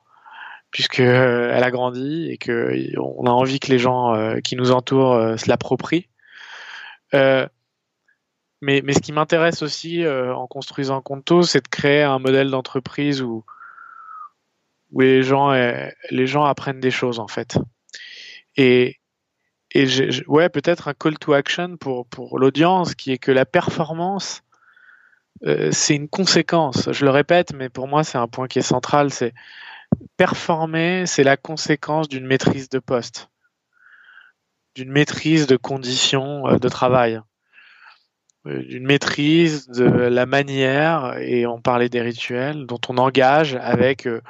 puisque 0.71 0.99
euh, 0.99 1.51
elle 1.53 1.63
a 1.63 1.71
grandi 1.71 2.29
et 2.29 2.37
que 2.37 2.73
on 2.99 3.25
a 3.25 3.31
envie 3.31 3.59
que 3.59 3.71
les 3.71 3.79
gens 3.79 4.13
euh, 4.13 4.39
qui 4.39 4.55
nous 4.55 4.71
entourent 4.71 5.13
euh, 5.13 5.37
se 5.37 5.49
l'approprient. 5.49 6.07
Mais, 8.61 8.81
mais 8.83 8.93
ce 8.93 8.99
qui 8.99 9.11
m'intéresse 9.11 9.61
aussi 9.61 10.05
en 10.07 10.47
construisant 10.47 11.01
Conto, 11.01 11.43
c'est 11.43 11.63
de 11.63 11.67
créer 11.67 12.03
un 12.03 12.19
modèle 12.19 12.49
d'entreprise 12.49 13.21
où, 13.21 13.43
où 14.91 15.01
les 15.01 15.23
gens, 15.23 15.51
les 16.09 16.27
gens 16.27 16.45
apprennent 16.45 16.79
des 16.79 16.91
choses 16.91 17.19
en 17.19 17.27
fait. 17.27 17.57
Et, 18.57 18.99
et 19.71 19.85
ouais, 20.27 20.49
peut-être 20.49 20.87
un 20.87 20.93
call 20.93 21.17
to 21.17 21.33
action 21.33 21.77
pour, 21.77 22.07
pour 22.07 22.39
l'audience 22.39 22.95
qui 22.95 23.11
est 23.11 23.17
que 23.17 23.31
la 23.31 23.45
performance, 23.45 24.41
c'est 25.71 25.95
une 25.95 26.09
conséquence. 26.09 26.91
Je 26.91 27.05
le 27.05 27.11
répète, 27.11 27.53
mais 27.53 27.69
pour 27.69 27.87
moi, 27.87 28.03
c'est 28.03 28.17
un 28.17 28.27
point 28.27 28.47
qui 28.47 28.59
est 28.59 28.63
central. 28.63 29.11
C'est 29.11 29.33
performer, 30.17 31.05
c'est 31.05 31.23
la 31.23 31.37
conséquence 31.37 32.07
d'une 32.07 32.25
maîtrise 32.25 32.69
de 32.69 32.79
poste, 32.79 33.29
d'une 34.75 34.91
maîtrise 34.91 35.47
de 35.47 35.57
conditions 35.57 36.47
euh, 36.47 36.57
de 36.57 36.69
travail, 36.69 37.15
euh, 37.15 37.21
d'une 38.45 38.85
maîtrise 38.85 39.67
de 39.67 39.83
la 39.83 40.25
manière, 40.25 41.17
et 41.17 41.45
on 41.45 41.61
parlait 41.61 41.89
des 41.89 42.01
rituels, 42.01 42.65
dont 42.65 42.79
on 42.87 42.97
engage 42.97 43.55
avec, 43.55 44.07
euh, 44.07 44.21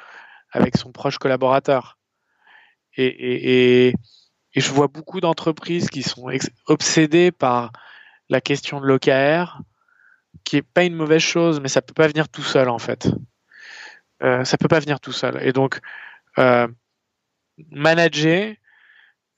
avec 0.52 0.78
son 0.78 0.92
proche 0.92 1.18
collaborateur. 1.18 1.98
Et, 2.96 3.88
et, 3.88 3.94
je 4.56 4.72
vois 4.72 4.88
beaucoup 4.88 5.22
d'entreprises 5.22 5.90
qui 5.90 6.04
sont 6.04 6.30
obsédées 6.66 7.32
par 7.32 7.72
la 8.30 8.42
question 8.42 8.82
de 8.82 8.86
l'OKR, 8.86 9.62
qui 10.44 10.58
est 10.58 10.62
pas 10.62 10.84
une 10.84 10.96
mauvaise 10.96 11.22
chose, 11.22 11.62
mais 11.62 11.70
ça 11.70 11.82
peut 11.82 11.94
pas 11.94 12.08
venir 12.08 12.28
tout 12.30 12.42
seul 12.42 12.68
en 12.68 12.80
fait. 12.80 13.10
Euh, 14.22 14.44
ça 14.44 14.58
peut 14.58 14.68
pas 14.68 14.80
venir 14.80 15.00
tout 15.00 15.12
seul. 15.12 15.40
Et 15.42 15.54
donc, 15.54 15.80
euh, 16.38 16.68
manager, 17.72 18.54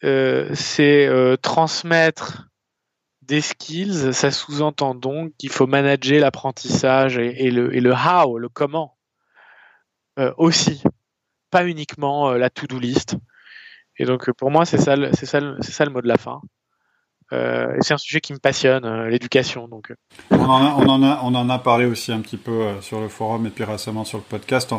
euh, 0.03 0.49
c'est 0.55 1.09
transmettre 1.41 2.50
des 3.31 3.41
skills. 3.41 4.13
Ça 4.13 4.29
sous-entend 4.29 4.93
donc 4.93 5.33
qu'il 5.37 5.49
faut 5.49 5.65
manager 5.65 6.19
l'apprentissage 6.19 7.17
et, 7.17 7.49
le, 7.49 7.73
et, 7.73 7.79
le, 7.79 7.93
how, 7.93 8.37
le 8.37 8.49
comment 8.49 8.97
aussi, 10.37 10.83
pas 11.49 11.65
uniquement 11.65 12.31
la 12.33 12.49
to-do 12.49 12.77
list. 12.77 13.15
Et 13.97 14.05
donc, 14.05 14.29
pour 14.33 14.51
moi, 14.51 14.65
c'est 14.65 14.77
ça, 14.77 14.95
ça, 15.13 15.39
c'est 15.61 15.71
ça 15.71 15.85
le 15.85 15.91
mot 15.91 16.01
de 16.01 16.07
la 16.07 16.17
fin. 16.17 16.41
Euh, 17.33 17.77
c'est 17.79 17.93
un 17.93 17.97
sujet 17.97 18.19
qui 18.19 18.33
me 18.33 18.39
passionne, 18.39 18.83
euh, 18.85 19.07
l'éducation. 19.07 19.67
Donc. 19.67 19.91
Euh. 19.91 19.95
On 20.31 20.43
en, 20.49 21.03
a, 21.03 21.21
on, 21.23 21.35
en 21.35 21.49
a, 21.49 21.59
parlé 21.59 21.85
aussi 21.85 22.11
un 22.11 22.19
petit 22.19 22.37
peu 22.37 22.67
sur 22.81 22.99
le 22.99 23.07
forum 23.07 23.45
et 23.45 23.49
puis 23.49 23.63
récemment 23.63 24.03
sur 24.03 24.17
le 24.17 24.23
podcast. 24.23 24.71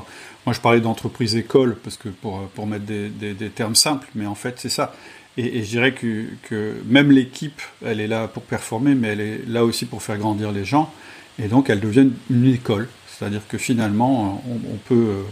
Moi, 0.44 0.52
je 0.52 0.60
parlais 0.60 0.80
d'entreprise 0.80 1.34
école 1.36 1.76
parce 1.76 1.96
que 1.96 2.08
pour, 2.08 2.42
pour 2.54 2.66
mettre 2.66 2.84
des, 2.84 3.08
des, 3.08 3.32
des 3.32 3.50
termes 3.50 3.74
simples, 3.74 4.08
mais 4.14 4.26
en 4.26 4.34
fait, 4.34 4.58
c'est 4.58 4.68
ça. 4.68 4.94
Et, 5.38 5.58
et, 5.58 5.64
je 5.64 5.70
dirais 5.70 5.92
que, 5.92 6.26
que 6.42 6.76
même 6.84 7.10
l'équipe, 7.10 7.62
elle 7.84 8.00
est 8.00 8.06
là 8.06 8.28
pour 8.28 8.42
performer, 8.42 8.94
mais 8.94 9.08
elle 9.08 9.20
est 9.20 9.46
là 9.46 9.64
aussi 9.64 9.86
pour 9.86 10.02
faire 10.02 10.18
grandir 10.18 10.52
les 10.52 10.64
gens. 10.64 10.92
Et 11.38 11.48
donc, 11.48 11.70
elle 11.70 11.80
devient 11.80 12.10
une 12.28 12.46
école. 12.46 12.88
C'est-à-dire 13.08 13.46
que 13.48 13.56
finalement, 13.56 14.42
on, 14.46 14.74
on, 14.74 14.76
peut, 14.76 15.22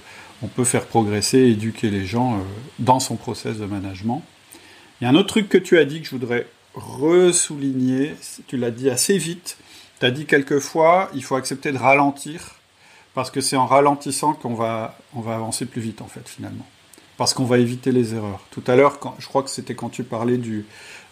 on 0.43 0.47
peut 0.47 0.64
faire 0.64 0.87
progresser, 0.87 1.41
éduquer 1.41 1.91
les 1.91 2.07
gens 2.07 2.39
dans 2.79 3.01
son 3.01 3.16
process 3.16 3.59
de 3.59 3.66
management. 3.66 4.23
Il 5.01 5.05
y 5.05 5.07
a 5.07 5.11
un 5.11 5.14
autre 5.14 5.29
truc 5.29 5.49
que 5.49 5.59
tu 5.59 5.77
as 5.77 5.85
dit 5.85 6.01
que 6.01 6.07
je 6.07 6.12
voudrais 6.12 6.47
ressouligner, 6.75 8.14
tu 8.47 8.57
l'as 8.57 8.71
dit 8.71 8.91
assez 8.91 9.18
vite, 9.18 9.57
tu 9.99 10.07
as 10.07 10.11
dit 10.11 10.27
quelquefois, 10.27 11.11
il 11.14 11.25
faut 11.25 11.37
accepter 11.37 11.73
de 11.73 11.79
ralentir, 11.79 12.57
parce 13.14 13.31
que 13.31 13.41
c'est 13.41 13.57
en 13.57 13.66
ralentissant 13.66 14.35
qu'on 14.35 14.55
va, 14.55 14.97
on 15.14 15.21
va 15.21 15.35
avancer 15.35 15.66
plus 15.66 15.81
vite, 15.81 16.01
en 16.01 16.07
fait, 16.07 16.29
finalement. 16.29 16.66
Parce 17.16 17.35
qu'on 17.35 17.45
va 17.45 17.59
éviter 17.59 17.93
les 17.93 18.14
erreurs. 18.14 18.41
Tout 18.51 18.62
à 18.66 18.77
l'heure, 18.77 18.99
je 19.18 19.27
crois 19.27 19.43
que 19.43 19.51
c'était 19.51 19.75
quand 19.75 19.91
tu 19.91 20.05
parlais 20.05 20.39
du, 20.39 20.64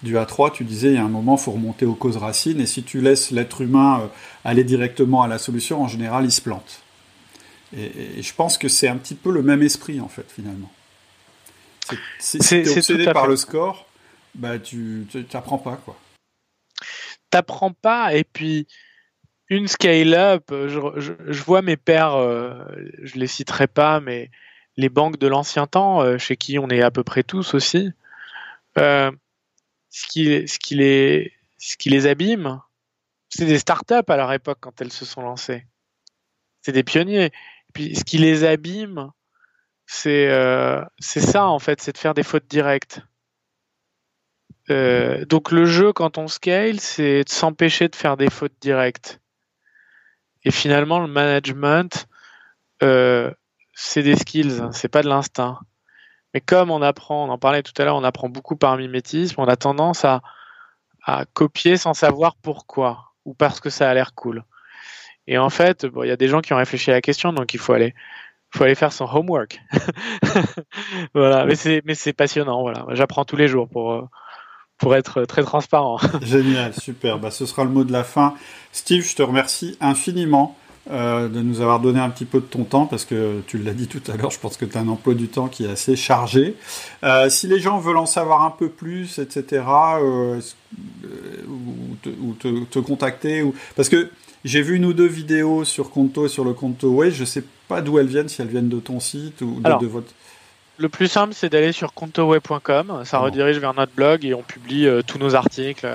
du 0.02 0.16
A3, 0.16 0.52
tu 0.52 0.64
disais, 0.64 0.88
il 0.88 0.94
y 0.94 0.98
a 0.98 1.04
un 1.04 1.08
moment, 1.08 1.36
il 1.36 1.42
faut 1.42 1.52
remonter 1.52 1.84
aux 1.84 1.94
causes 1.94 2.16
racines, 2.16 2.60
et 2.60 2.66
si 2.66 2.82
tu 2.82 3.00
laisses 3.00 3.30
l'être 3.30 3.60
humain 3.60 4.00
euh, 4.00 4.06
aller 4.44 4.64
directement 4.64 5.22
à 5.22 5.28
la 5.28 5.38
solution, 5.38 5.82
en 5.82 5.88
général, 5.88 6.24
il 6.24 6.32
se 6.32 6.40
plante. 6.40 6.82
Et, 7.76 8.22
je 8.22 8.34
pense 8.34 8.56
que 8.56 8.68
c'est 8.68 8.88
un 8.88 8.96
petit 8.96 9.14
peu 9.14 9.30
le 9.30 9.42
même 9.42 9.62
esprit, 9.62 10.00
en 10.00 10.08
fait, 10.08 10.26
finalement. 10.34 10.70
C'est 12.18 12.68
obsédé 12.70 13.04
par 13.12 13.26
le 13.26 13.36
score, 13.36 13.87
bah 14.34 14.58
tu 14.58 15.06
t'apprends 15.28 15.58
pas 15.58 15.76
quoi. 15.76 15.98
T'apprends 17.30 17.72
pas 17.72 18.14
et 18.14 18.24
puis 18.24 18.66
une 19.50 19.66
scale-up, 19.66 20.44
je, 20.50 21.42
vois 21.42 21.62
mes 21.62 21.76
pères, 21.76 22.14
euh, 22.14 22.64
je 23.02 23.18
les 23.18 23.26
citerai 23.26 23.66
pas, 23.66 24.00
mais 24.00 24.30
les 24.76 24.88
banques 24.88 25.18
de 25.18 25.26
l'ancien 25.26 25.66
temps, 25.66 26.02
euh, 26.02 26.18
chez 26.18 26.36
qui 26.36 26.58
on 26.58 26.68
est 26.68 26.82
à 26.82 26.90
peu 26.90 27.02
près 27.02 27.22
tous 27.22 27.54
aussi, 27.54 27.90
euh, 28.76 29.10
ce, 29.90 30.06
qui, 30.06 30.46
ce, 30.46 30.58
qui 30.58 30.74
les, 30.74 31.32
ce 31.56 31.76
qui 31.76 31.88
les 31.88 32.06
abîme, 32.06 32.60
c'est 33.30 33.46
des 33.46 33.58
startups 33.58 33.94
à 34.06 34.16
leur 34.16 34.32
époque 34.32 34.58
quand 34.60 34.80
elles 34.80 34.92
se 34.92 35.04
sont 35.04 35.22
lancées. 35.22 35.66
C'est 36.62 36.72
des 36.72 36.84
pionniers. 36.84 37.26
Et 37.26 37.72
puis 37.72 37.96
ce 37.96 38.04
qui 38.04 38.18
les 38.18 38.44
abîme, 38.44 39.10
c'est 39.86 40.28
c'est 40.98 41.20
ça 41.20 41.46
en 41.46 41.58
fait, 41.58 41.80
c'est 41.80 41.92
de 41.92 41.98
faire 41.98 42.14
des 42.14 42.22
fautes 42.22 42.46
directes. 42.48 43.00
Euh, 44.70 45.24
donc 45.24 45.50
le 45.50 45.64
jeu, 45.64 45.92
quand 45.92 46.18
on 46.18 46.28
scale, 46.28 46.80
c'est 46.80 47.24
de 47.24 47.28
s'empêcher 47.28 47.88
de 47.88 47.96
faire 47.96 48.16
des 48.16 48.30
fautes 48.30 48.54
directes. 48.60 49.20
Et 50.44 50.50
finalement, 50.50 51.00
le 51.00 51.08
management, 51.08 52.06
euh, 52.82 53.32
c'est 53.74 54.02
des 54.02 54.16
skills, 54.16 54.60
hein, 54.60 54.72
c'est 54.72 54.88
pas 54.88 55.02
de 55.02 55.08
l'instinct. 55.08 55.58
Mais 56.34 56.40
comme 56.40 56.70
on 56.70 56.82
apprend, 56.82 57.26
on 57.26 57.30
en 57.30 57.38
parlait 57.38 57.62
tout 57.62 57.72
à 57.80 57.84
l'heure, 57.84 57.96
on 57.96 58.04
apprend 58.04 58.28
beaucoup 58.28 58.56
par 58.56 58.76
mimétisme, 58.76 59.40
on 59.40 59.48
a 59.48 59.56
tendance 59.56 60.04
à, 60.04 60.20
à 61.02 61.24
copier 61.24 61.76
sans 61.76 61.94
savoir 61.94 62.36
pourquoi 62.36 63.12
ou 63.24 63.34
parce 63.34 63.60
que 63.60 63.70
ça 63.70 63.88
a 63.88 63.94
l'air 63.94 64.14
cool. 64.14 64.44
Et 65.26 65.38
en 65.38 65.50
fait, 65.50 65.86
il 66.02 66.08
y 66.08 66.10
a 66.10 66.16
des 66.16 66.28
gens 66.28 66.40
qui 66.40 66.52
ont 66.54 66.56
réfléchi 66.56 66.90
à 66.90 66.94
la 66.94 67.00
question, 67.02 67.32
donc 67.32 67.52
il 67.52 67.60
faut 67.60 67.74
aller, 67.74 67.94
faut 68.50 68.64
aller 68.64 68.74
faire 68.74 68.92
son 68.92 69.04
homework. 69.04 69.60
voilà, 71.14 71.44
mais 71.44 71.54
c'est, 71.54 72.12
passionnant. 72.14 72.62
Voilà, 72.62 72.86
j'apprends 72.90 73.24
tous 73.24 73.36
les 73.36 73.48
jours 73.48 73.68
pour. 73.68 74.08
Pour 74.78 74.94
être 74.94 75.24
très 75.24 75.42
transparent. 75.42 75.98
Génial, 76.22 76.72
super. 76.74 77.18
Bah, 77.18 77.30
ce 77.30 77.46
sera 77.46 77.64
le 77.64 77.70
mot 77.70 77.84
de 77.84 77.92
la 77.92 78.04
fin. 78.04 78.34
Steve, 78.72 79.04
je 79.04 79.16
te 79.16 79.22
remercie 79.22 79.76
infiniment 79.80 80.56
euh, 80.90 81.28
de 81.28 81.42
nous 81.42 81.60
avoir 81.60 81.80
donné 81.80 82.00
un 82.00 82.08
petit 82.08 82.24
peu 82.24 82.40
de 82.40 82.46
ton 82.46 82.64
temps 82.64 82.86
parce 82.86 83.04
que 83.04 83.42
tu 83.46 83.58
l'as 83.58 83.74
dit 83.74 83.88
tout 83.88 84.00
à 84.10 84.16
l'heure, 84.16 84.30
je 84.30 84.38
pense 84.38 84.56
que 84.56 84.64
tu 84.64 84.78
as 84.78 84.80
un 84.80 84.88
emploi 84.88 85.12
du 85.12 85.28
temps 85.28 85.48
qui 85.48 85.66
est 85.66 85.70
assez 85.70 85.96
chargé. 85.96 86.54
Euh, 87.04 87.28
si 87.28 87.46
les 87.46 87.60
gens 87.60 87.78
veulent 87.78 87.98
en 87.98 88.06
savoir 88.06 88.42
un 88.42 88.50
peu 88.50 88.70
plus, 88.70 89.18
etc., 89.18 89.64
euh, 90.00 90.40
ou, 91.46 92.34
te, 92.70 92.78
contacter, 92.78 93.42
ou... 93.42 93.54
parce 93.76 93.90
que 93.90 94.08
j'ai 94.46 94.62
vu 94.62 94.76
une 94.76 94.86
ou 94.86 94.94
deux 94.94 95.06
vidéos 95.06 95.64
sur 95.64 95.90
Conto, 95.90 96.26
sur 96.26 96.44
le 96.44 96.54
Conto 96.54 96.88
Way, 96.88 97.10
je 97.10 97.24
sais 97.24 97.44
pas 97.66 97.82
d'où 97.82 97.98
elles 97.98 98.06
viennent, 98.06 98.28
si 98.28 98.40
elles 98.40 98.48
viennent 98.48 98.70
de 98.70 98.80
ton 98.80 98.98
site 98.98 99.42
ou 99.42 99.60
de 99.60 99.86
votre... 99.86 100.14
Le 100.78 100.88
plus 100.88 101.08
simple, 101.08 101.34
c'est 101.34 101.48
d'aller 101.48 101.72
sur 101.72 101.92
contoway.com. 101.92 103.02
Ça 103.04 103.18
redirige 103.18 103.58
vers 103.58 103.74
notre 103.74 103.92
blog 103.92 104.24
et 104.24 104.32
on 104.34 104.42
publie 104.42 104.86
euh, 104.86 105.02
tous 105.02 105.18
nos 105.18 105.34
articles. 105.34 105.86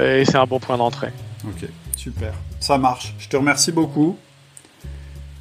Et 0.00 0.24
c'est 0.24 0.36
un 0.36 0.46
bon 0.46 0.60
point 0.60 0.78
d'entrée. 0.78 1.12
Ok, 1.44 1.68
super. 1.96 2.32
Ça 2.60 2.78
marche. 2.78 3.12
Je 3.18 3.28
te 3.28 3.36
remercie 3.36 3.72
beaucoup. 3.72 4.16